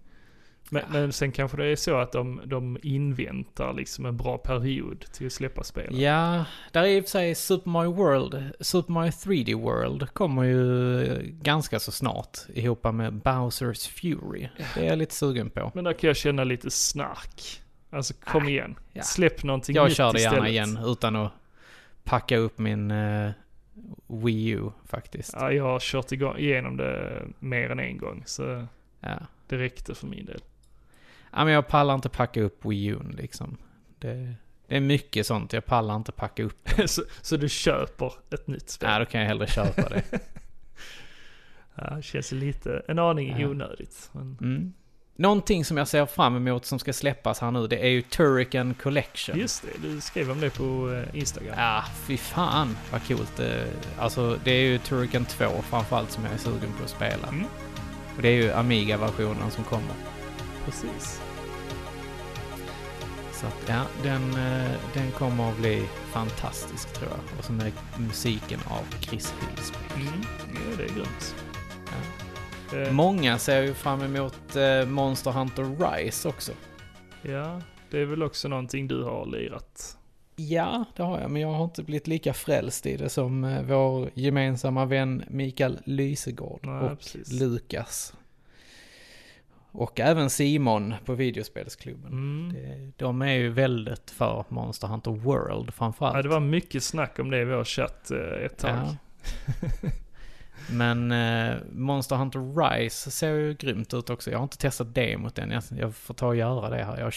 [0.70, 5.04] Men, men sen kanske det är så att de, de inväntar liksom en bra period
[5.12, 6.00] till att släppa spelen.
[6.00, 10.42] Ja, där är i och för sig Super Mario World, Super Mario 3D World kommer
[10.42, 14.48] ju ganska så snart ihop med Bowsers Fury.
[14.74, 15.70] Det är jag lite sugen på.
[15.74, 17.62] Men där kan jag känna lite snark.
[17.90, 18.74] Alltså kom igen.
[18.92, 19.02] ja.
[19.02, 20.50] Släpp någonting Jag nytt kör det gärna istället.
[20.50, 21.32] igen utan att
[22.04, 23.30] packa upp min eh,
[24.06, 25.32] Wii U faktiskt.
[25.32, 28.22] Ja, jag har kört igång, igenom det mer än en gång.
[28.26, 28.66] Så
[29.00, 29.14] Ja.
[29.46, 30.40] det räckte för min del.
[31.32, 33.56] Ja, men jag pallar inte packa upp Wii U liksom.
[33.98, 34.34] Det,
[34.68, 36.68] det är mycket sånt, jag pallar inte packa upp.
[36.86, 38.88] så, så du köper ett nytt spel?
[38.92, 40.02] Ja, då kan jag hellre köpa det.
[41.74, 43.48] Ja, känns lite, en aning Ja.
[43.48, 44.10] onödigt.
[44.12, 44.72] Men, Mm.
[45.16, 48.74] Någonting som jag ser fram emot som ska släppas här nu, det är ju Turrican
[48.74, 49.38] Collection.
[49.38, 51.54] just det, du skrev om det på eh, Instagram.
[51.58, 53.40] Ja, fy fan vad coolt.
[53.40, 53.62] eh,
[53.98, 57.28] Alltså det är ju Turrican 2 framförallt som jag är sugen på att spela.
[57.28, 57.44] Mm.
[58.16, 59.94] Och det är ju Amiga-versionen som kommer.
[60.70, 61.20] Precis.
[63.32, 65.82] Så att ja, den, eh, den kommer att bli
[66.12, 67.38] fantastisk tror jag.
[67.38, 69.78] Och så med musiken av Chris Hillsby.
[69.94, 70.20] Mm.
[70.54, 71.34] Ja, det är grymt.
[72.72, 72.78] Ja.
[72.78, 76.52] Eh, Många ser ju fram emot eh, Monster Hunter Rise också.
[77.22, 77.60] ja,
[77.90, 79.96] det är väl också någonting du har lirat.
[80.36, 83.62] Ja, det har jag, men jag har inte blivit lika frälst i det som eh,
[83.62, 87.32] vår gemensamma vän Mikael Lysegård Nej, och precis.
[87.40, 88.14] Lukas.
[89.72, 92.12] Och även Simon på videospelsklubben.
[92.12, 92.52] Mm.
[92.52, 96.16] Det- De är ju väldigt för Monster Hunter World framförallt.
[96.16, 98.70] Ja, det var mycket snack om det i vår chatt eh, ett tag.
[98.70, 98.96] Ja.
[100.70, 102.40] Men eh, Monster Hunter
[102.70, 104.30] Rise ser ju grymt ut också.
[104.30, 105.50] Jag har inte testat demot än.
[105.50, 106.98] Jag, jag får ta och göra det här.
[107.00, 107.12] Jag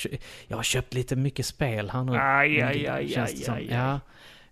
[0.47, 2.11] jag har köpt lite mycket spel här nu.
[2.17, 3.67] Aj, aj, aj, aj, aj, aj.
[3.71, 3.99] Ja,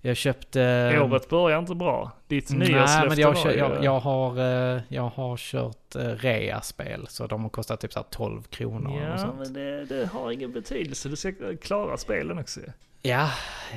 [0.02, 1.00] jag köpte...
[1.12, 2.12] Året börjar inte bra.
[2.28, 4.38] Ditt Nej, nyårslöfte men jag, var kör, ju- jag, jag, har,
[4.76, 8.92] eh, jag har kört eh, rea-spel, så de har kostat typ så här 12 kronor
[9.02, 9.40] och Ja, sånt.
[9.40, 11.10] men det, det har ingen betydelse.
[11.10, 12.60] Du ska klara spelen också.
[13.02, 13.30] Ja,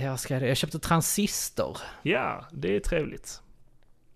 [0.03, 0.49] jag ska det.
[0.49, 1.79] Jag köpte Transistor.
[2.03, 3.41] Ja, det är trevligt.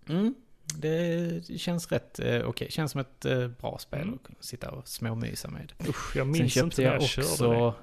[0.08, 0.34] Mm.
[0.74, 2.70] Det känns rätt eh, okej.
[2.70, 4.18] Känns som ett eh, bra spel Mm.
[4.38, 5.72] att sitta och småmysa med.
[5.88, 7.74] Usch, jag Sen minns köpte inte jag jag också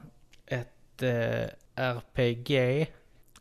[0.47, 0.55] det.
[0.55, 2.87] ett eh, RPG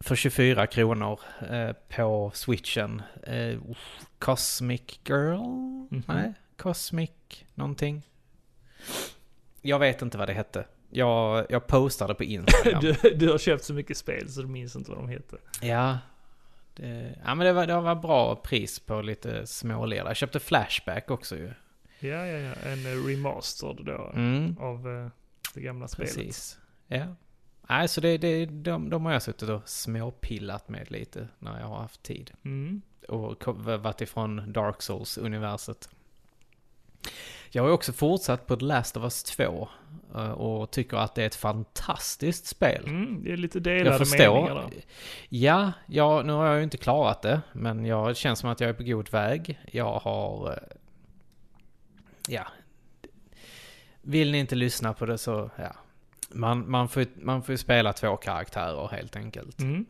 [0.00, 3.02] för 24 kronor eh, på switchen.
[3.22, 3.58] Eh,
[4.18, 5.38] Cosmic Girl?
[5.90, 6.02] Mhm.
[6.08, 7.10] Nej, Cosmic
[7.54, 8.02] någonting.
[9.62, 10.66] Jag vet inte vad det hette.
[10.90, 12.80] Jag, jag postade på Instagram.
[13.02, 15.38] Du, du har köpt så mycket spel så du minns inte vad de heter.
[15.60, 15.98] ja,
[16.74, 20.06] Det, ja men det var, det var bra pris på lite smålera.
[20.08, 21.52] Jag köpte Flashback också ju.
[21.98, 22.52] Ja, ja, ja.
[22.70, 25.08] En remastered då Mm, av eh,
[25.54, 26.14] det gamla spelet.
[26.14, 26.58] precis.
[26.88, 27.06] Ja.
[27.68, 31.66] Nej, så det, det, de, de har jag suttit och småpillat med lite när jag
[31.66, 32.30] har haft tid.
[32.44, 32.82] Mm.
[33.08, 33.42] och
[33.82, 35.88] varit ifrån Dark Souls-universet.
[37.50, 39.68] Jag har också fortsatt på The Last of Us 2
[40.14, 42.84] eh, och tycker att det är ett fantastiskt spel.
[42.86, 44.48] Mm, det är lite jag delade meningar förstår.
[44.48, 44.70] där.
[45.28, 48.60] Ja, ja, nu har jag ju inte klarat det, men jag det känns som att
[48.60, 49.60] jag är på god väg.
[49.72, 50.50] Jag har...
[50.52, 50.58] eh,
[52.28, 52.46] Ja.
[54.02, 55.72] Vill ni inte lyssna på det så, ja.
[56.34, 59.60] Man, man, får, man får spela två karaktärer helt enkelt.
[59.60, 59.86] Mm.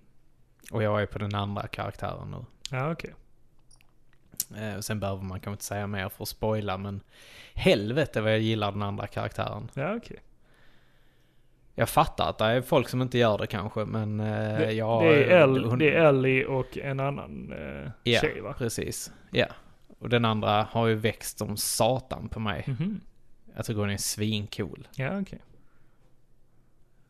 [0.71, 2.45] Och jag är på den andra karaktären nu.
[2.71, 3.15] Ja, okej.
[4.57, 7.01] Eh, sen behöver man kanske inte säga mer för att spoila, men
[7.55, 9.71] helvete vad jag gillar den andra karaktären.
[9.75, 10.19] Ja, okej.
[11.75, 15.03] Jag fattar att det är folk som inte gör det kanske, men eh, Det, jag...
[15.03, 18.55] det, är El, hon- det är Ellie och en annan eh, Ja, tjej va?
[18.59, 19.13] precis.
[19.31, 19.47] Ja.
[19.99, 22.65] Och den andra har ju växt som satan på mig.
[22.67, 23.01] Mhm.
[23.57, 24.89] Jag tycker hon är svincool.
[24.97, 25.39] Ja, okej.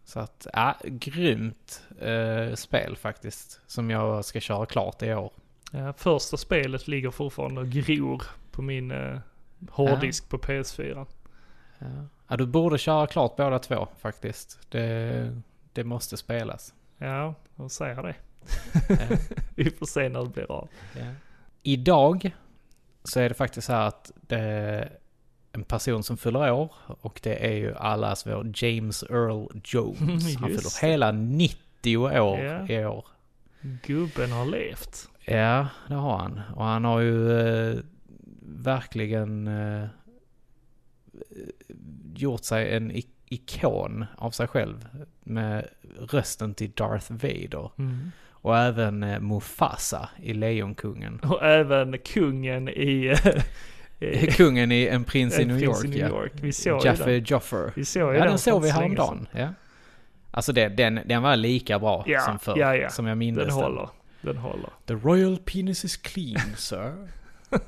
[0.05, 3.61] Så att, ja, grymt eh, spel faktiskt.
[3.67, 5.33] Som jag ska köra klart i år.
[5.71, 9.19] Ja, första spelet ligger fortfarande och gror på min eh,
[9.71, 11.07] hårddisk på PS4.
[11.79, 11.87] Ja.
[12.29, 14.59] ja, du borde köra klart båda två faktiskt.
[14.69, 15.41] Det,
[15.73, 16.75] det måste spelas.
[16.99, 18.15] Ja, de säger det.
[18.89, 19.17] Ja.
[19.55, 20.69] Vi får se när det blir av.
[20.97, 21.07] Ja.
[21.63, 22.31] Idag
[23.05, 24.89] så är det faktiskt så här att det
[25.55, 30.37] en person som fyller år och det är ju allas vår James Earl Jones.
[30.41, 32.69] Han fyller hela 90 år Ja.
[32.69, 33.07] i år.
[33.83, 35.09] Gubben har levt.
[35.25, 36.41] Ja, det har han.
[36.55, 37.77] Och han har ju eh,
[38.43, 39.87] verkligen eh,
[42.15, 44.89] gjort sig en ik- ikon av sig själv
[45.25, 45.69] med
[46.11, 47.71] rösten till Darth Vader.
[47.79, 48.11] Mm.
[48.31, 51.21] Och även eh, Mufasa i Lejonkungen.
[51.21, 53.15] Och även kungen i...
[54.13, 56.09] i Kungen i En prins i New prins York, i New ja.
[56.09, 56.33] York.
[56.35, 57.25] Vi såg ju Jaffe den.
[57.25, 57.73] Joffer.
[57.77, 59.27] Vi såg ju Ja, den den såg vi häromdagen.
[59.33, 59.49] Ja.
[60.31, 62.59] Alltså den, den, den var lika bra Ja, som förr.
[62.59, 62.91] ja, ja.
[62.91, 63.89] Som jag minns Den håller.
[64.21, 64.71] Den håller.
[64.87, 66.93] The royal penis is clean, sir.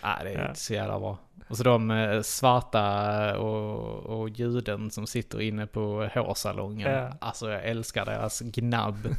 [0.00, 0.54] ah, det är Ja.
[0.54, 1.18] så jävla bra.
[1.48, 6.92] Och så de eh, svarta och, och juden som sitter inne på hårsalongen.
[6.92, 7.12] Ja.
[7.20, 9.08] Alltså jag älskar deras gnabb.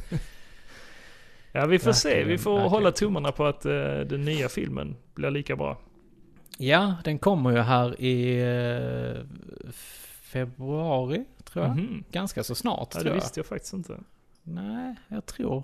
[1.52, 2.08] Ja, vi får se.
[2.08, 2.70] Vi Verkligen, får verkligen.
[2.70, 5.78] hålla tummarna på att eh, den nya filmen blir lika bra.
[6.58, 9.24] ja, den kommer ju här i eh,
[10.22, 11.76] februari, tror jag.
[11.76, 12.04] Mhm.
[12.10, 13.14] Ganska så snart, Ja, tror det jag.
[13.14, 13.98] visste jag faktiskt inte.
[14.42, 15.62] Nej, jag tror,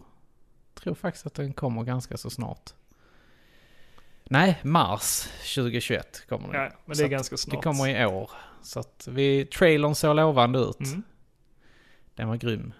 [0.75, 2.71] tror faktiskt att den kommer ganska så snart.
[4.31, 6.63] Nej, mars 2021 kommer den.
[6.63, 7.57] Ja, men det är ganska snart.
[7.57, 8.31] Det kommer i år.
[8.63, 10.81] Så att vi, trailern såg lovande ut.
[10.81, 11.03] Mm.
[12.15, 12.73] Den var grym.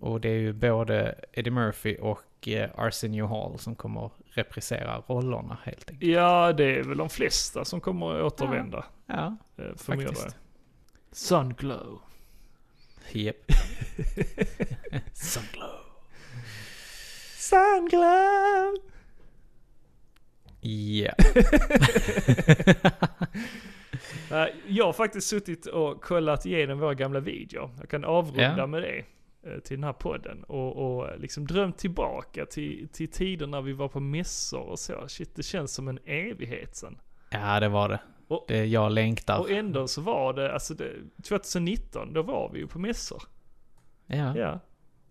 [0.00, 5.58] Och det är ju både Eddie Murphy och eh, Arsenio Hall som kommer reprisera rollerna
[5.64, 6.10] helt enkelt.
[6.12, 8.84] Ja, det är väl de flesta som kommer att återvända.
[9.06, 9.64] Ja, Ja.
[9.64, 9.80] Jag.
[9.80, 10.36] faktiskt.
[11.12, 12.00] Sunglow.
[13.12, 13.36] Japp.
[15.12, 15.80] Sunglow.
[17.36, 18.76] Sunglow!
[20.62, 21.12] Ja.
[24.30, 27.70] Nej, Jag har faktiskt suttit och kollat igenom våra gamla videor.
[27.80, 28.66] Jag kan avrunda Ja.
[28.66, 29.04] med det eh,
[29.64, 30.44] till den här podden.
[30.44, 35.08] Och, och liksom drömt tillbaka till, till tider när vi var på mässor och så.
[35.08, 36.98] Shit, det känns som en evighet sen.
[37.30, 38.00] ja, det var det.
[38.28, 39.38] Och- det jag längtar.
[39.38, 40.92] Och ändå så var det, alltså det,
[41.28, 43.22] 2019, då var vi ju på mässor.
[44.06, 44.36] ja.
[44.36, 44.60] Ja.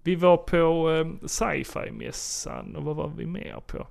[0.03, 3.88] Vi var på eh, sci-fi-mässan och vad var vi mer på?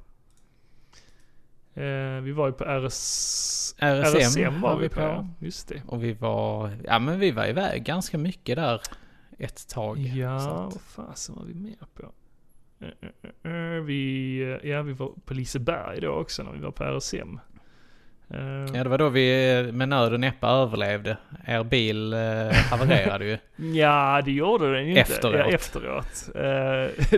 [1.81, 3.75] Eh, vi var ju på RS...
[3.79, 5.27] RSM, var vi på, ja.
[5.39, 5.83] Just det.
[5.87, 8.81] Och vi var, ja men vi var iväg ganska mycket där
[9.39, 9.97] ett tag.
[9.97, 12.13] Så Ja, att- vad fasen var vi mer på?
[12.81, 12.89] Eh,
[13.45, 17.41] eh, eh, Vi, ja, vi var på Liseberg då också när vi var på RSM.
[18.75, 21.17] Ja, det var då vi med nöd och näppe överlevde.
[21.47, 22.19] Er bil eh,
[22.71, 23.39] havererade ju.
[23.79, 25.01] Ja, det gjorde den ju inte.
[25.01, 25.35] Efteråt.
[25.35, 26.29] Ja, efteråt.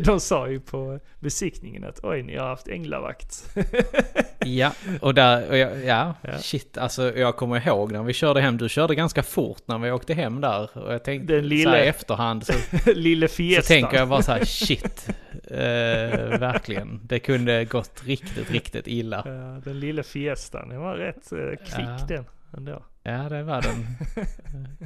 [0.06, 3.50] De sa ju på besiktningen att oj, ni har haft änglavakt.
[4.44, 6.38] Ja, och där, och jag, ja, Ja.
[6.38, 9.90] shit, alltså jag kommer ihåg när vi körde hem, du körde ganska fort när vi
[9.90, 10.78] åkte hem där.
[10.78, 12.52] Och jag tänkte, Den så lilla- här efterhand så,
[12.94, 13.76] Lille så Fiestan.
[13.76, 15.08] tänker jag bara så här, shit,
[15.44, 17.00] eh, verkligen.
[17.04, 19.22] Det kunde gått riktigt, riktigt illa.
[19.64, 22.06] Den lilla Fiestan, den var rätt eh, kvick Ja.
[22.08, 22.24] den
[22.56, 22.82] ändå.
[23.02, 23.86] Ja, det var den.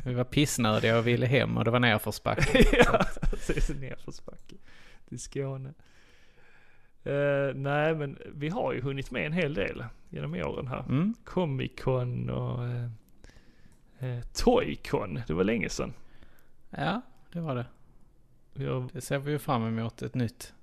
[0.05, 2.65] Vi var pissnödiga och ville hem och det var nerförsbacke.
[2.73, 4.55] ja, precis nedförsbacke
[5.09, 5.73] till Skåne.
[7.05, 10.85] Eh, nej, men vi har ju hunnit med en hel del genom åren här.
[10.89, 11.15] Mm.
[11.25, 12.85] Comic Con och eh,
[13.99, 15.93] eh, Toycon, det var länge sedan.
[16.71, 17.01] Ja,
[17.33, 17.67] det var det.
[18.67, 20.55] Har, Det ser vi ju fram emot ett nytt,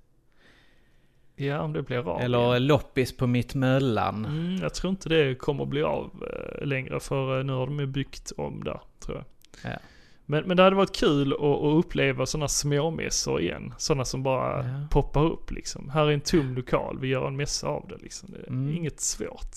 [1.36, 2.20] Ja, om det blir av.
[2.20, 2.66] Eller igen.
[2.66, 4.24] loppis på Mittmöllan.
[4.24, 6.24] Mm, jag tror inte det kommer bli av
[6.62, 9.24] längre för nu har de ju byggt om där, tror jag.
[9.72, 9.78] Ja.
[10.26, 13.74] Men, men det hade varit kul att, att uppleva sådana småmässor igen.
[13.78, 14.86] Sådana som bara Ja.
[14.90, 15.90] poppar upp liksom.
[15.90, 18.30] Här är en tom lokal, vi gör en mässa av det liksom.
[18.30, 18.76] Det är Mm.
[18.76, 19.56] inget svårt.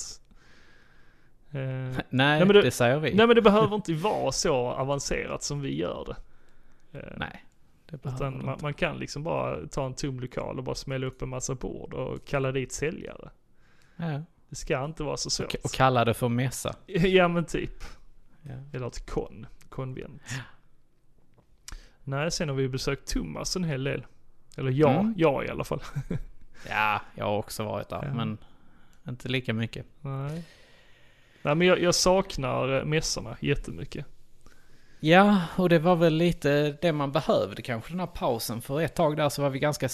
[1.51, 1.59] Eh,
[2.09, 3.13] Nej, men det- det säger vi.
[3.13, 6.15] nej men det behöver inte vara så avancerat som vi gör det.
[6.99, 7.45] Eh, Nej,
[7.89, 11.21] det Utan man, man kan liksom bara ta en tom lokal och bara smälla upp
[11.21, 13.29] en massa bord och kalla dit säljare.
[13.95, 14.21] Ja.
[14.49, 15.53] Det ska inte vara så svårt.
[15.53, 16.75] Och, och kalla det för mässa.
[16.87, 17.83] Ja men typ.
[18.41, 18.53] Ja.
[18.73, 20.21] Eller ett kon, konvent.
[22.05, 24.05] Nej, sen har vi besökt Thomas en hel del.
[24.57, 25.13] Eller jag, Mm.
[25.17, 25.81] jag i alla fall.
[26.69, 28.13] ja, jag har också varit där, Ja.
[28.13, 28.37] men
[29.07, 29.85] inte lika mycket.
[30.01, 30.43] Nej.
[31.41, 34.05] Nej men jag, jag saknar eh, mässorna jättemycket.
[34.99, 38.61] Ja, och det var väl lite det man behövde kanske den här pausen.
[38.61, 39.89] För ett tag där så var vi ganska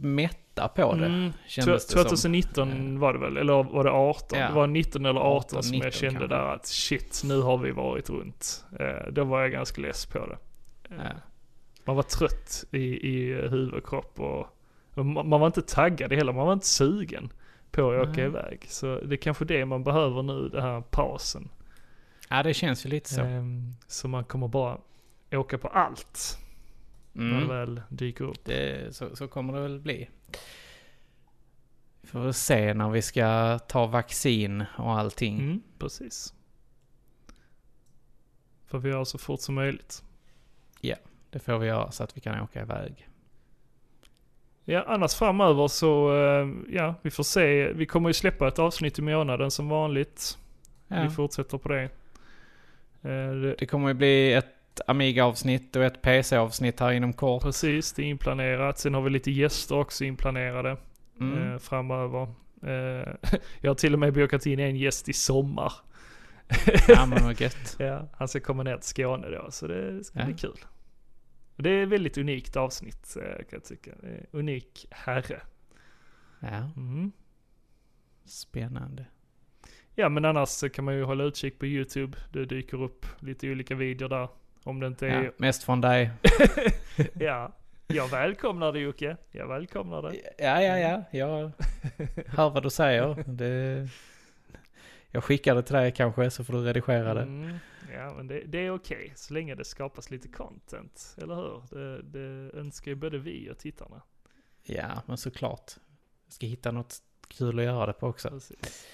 [0.00, 1.06] mätta på det.
[1.06, 2.04] Mm, Kändes det som.
[2.04, 4.38] 2019 var det väl, eller var det 18?
[4.38, 4.48] Ja.
[4.48, 6.36] Det var 19 eller 18, 18, som jag 19 kände kanske.
[6.36, 8.64] där att shit, nu har vi varit runt.
[8.80, 10.38] Eh, då var jag ganska less på det.
[10.94, 11.10] Eh, Ja.
[11.84, 12.78] Man var trött i,
[13.08, 14.40] i huvud och kropp och,
[14.94, 17.32] och ma- man var inte taggad heller, man var inte sugen
[17.70, 18.24] på att åka Nej.
[18.24, 18.64] iväg.
[18.68, 21.48] Så det är kanske det man behöver nu, den här pausen.
[22.28, 23.20] Ja, det känns ju lite så.
[23.20, 24.78] Ehm, så man kommer bara
[25.32, 26.38] åka på allt
[27.12, 27.48] när det Mm.
[27.48, 28.44] väl dyker upp.
[28.44, 30.08] Det, så, så kommer det väl bli.
[32.00, 35.38] Vi får väl se när vi ska ta vaccin och allting.
[35.40, 36.34] Mm, precis.
[38.66, 40.02] För vi gör så fort som möjligt.
[41.30, 43.08] Det får vi göra så att vi kan åka iväg.
[44.64, 47.72] Ja, annars framöver så, eh, ja, vi får se.
[47.72, 50.38] Vi kommer ju släppa ett avsnitt i månaden som vanligt.
[50.88, 51.02] Ja.
[51.02, 51.82] Vi fortsätter på det.
[53.02, 54.46] Eh, det kommer ju bli ett
[54.86, 57.42] Amiga-avsnitt och ett PC-avsnitt här inom kort.
[57.42, 58.78] precis, det är inplanerat.
[58.78, 60.76] Sen har vi lite gäster också inplanerade
[61.20, 61.52] Mm.
[61.52, 62.28] eh, framöver.
[63.60, 65.72] Jag har till och med bokat in en gäst i sommar.
[66.88, 67.76] Ja men vad gött.
[67.78, 70.24] Ja, han ska komma ner till Skåne då, så det ska Ja.
[70.24, 70.56] bli kul.
[71.60, 73.90] Det är ett väldigt unikt avsnitt eh, kan jag tycka.
[74.30, 75.40] Unik herre.
[76.40, 77.12] Ja, Mm.
[78.24, 79.04] spännande.
[79.94, 82.18] Ja men annars kan man ju hålla utkik på YouTube.
[82.32, 84.28] Det dyker upp lite olika videor där.
[84.64, 85.32] Om det inte Ja, är...
[85.36, 86.10] mest från dig.
[87.14, 87.52] Ja.
[87.86, 89.16] Jag välkomnar det Jocke.
[89.30, 90.16] Jag välkomnar det.
[90.38, 91.04] Ja, ja, ja.
[91.18, 91.52] Jag
[92.26, 93.24] hör vad du säger.
[93.26, 93.88] Det...
[95.10, 97.22] Jag skickar det till dig kanske så får du redigera det.
[97.22, 97.56] Mm.
[97.92, 99.12] Ja men det, det är okej.
[99.16, 101.16] Så länge det skapas lite content.
[101.22, 101.62] Eller hur?
[101.70, 104.02] Det, det önskar ju både vi och tittarna.
[104.62, 105.72] Ja, men såklart.
[106.26, 106.94] Jag ska hitta något
[107.28, 108.28] kul att göra det på också.
[108.28, 108.86] Precis.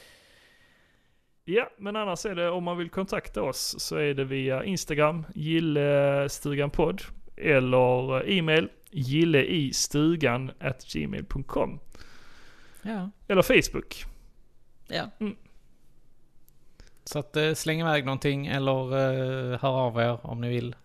[1.44, 5.26] Ja, men annars är det om man vill kontakta oss så är det via Instagram,
[5.34, 7.02] gillestuganpodd
[7.36, 11.80] eller e-mail gilleistugan at gmail.com
[12.82, 13.10] Ja.
[13.28, 14.04] eller Facebook.
[14.88, 15.10] Ja.
[15.20, 15.36] Mm.
[17.06, 18.92] Så att eh, släng iväg någonting eller
[19.52, 20.76] eh, hör av er om ni vill.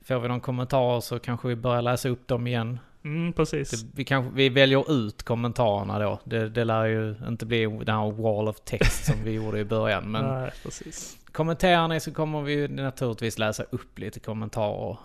[0.00, 2.78] Får vi någon kommentar så kanske vi börjar läsa upp dem igen.
[3.04, 3.70] Mm, precis.
[3.70, 6.20] Det, vi, kanske, vi väljer ut kommentarerna då.
[6.24, 9.64] Det, det lär ju inte bli den här wall of text som vi gjorde i
[9.64, 10.10] början.
[10.10, 11.18] Men Nej, precis.
[11.32, 14.98] kommenterar ni så kommer vi naturligtvis läsa upp lite kommentarer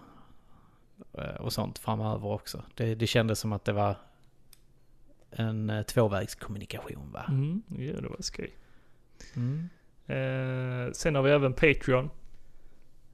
[1.18, 2.64] eh, och sånt framöver också.
[2.76, 3.96] Det, det kändes som att det var
[5.32, 7.26] en tvåvägskommunikation va?
[7.30, 8.54] Mm, ja, det var skoj.
[9.36, 9.70] Mm.
[10.08, 12.10] Eh, sen har vi även Patreon.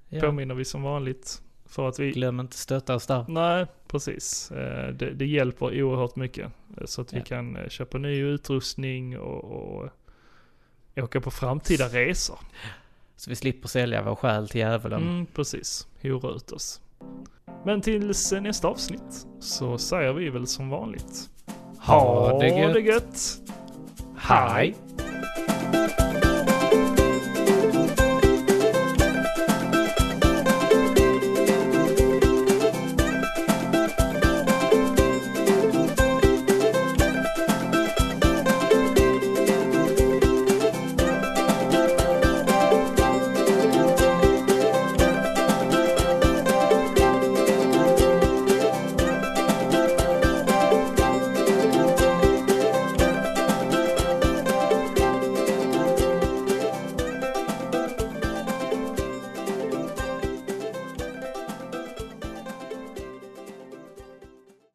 [0.09, 0.21] Ja.
[0.21, 1.41] Påminner vi som vanligt.
[1.65, 2.11] För att vi...
[2.11, 3.25] Glöm inte stötta oss där.
[3.27, 4.51] Nej, precis.
[4.51, 6.51] Eh, Det, det hjälper oerhört mycket.
[6.77, 7.23] eh, Så att vi Ja.
[7.23, 9.89] kan eh, köpa ny utrustning och, och
[10.97, 12.39] åka på framtida resor.
[13.15, 15.01] Så vi slipper sälja vår själ till djävulen.
[15.01, 15.87] Mm, precis.
[16.01, 16.81] Hora ut oss.
[17.65, 21.29] Men tills eh, nästa avsnitt så säger vi väl som vanligt.
[21.79, 22.73] Ha det gött.
[22.73, 23.39] det gött.
[24.17, 24.75] Hej.
[25.21, 26.28] Thank you.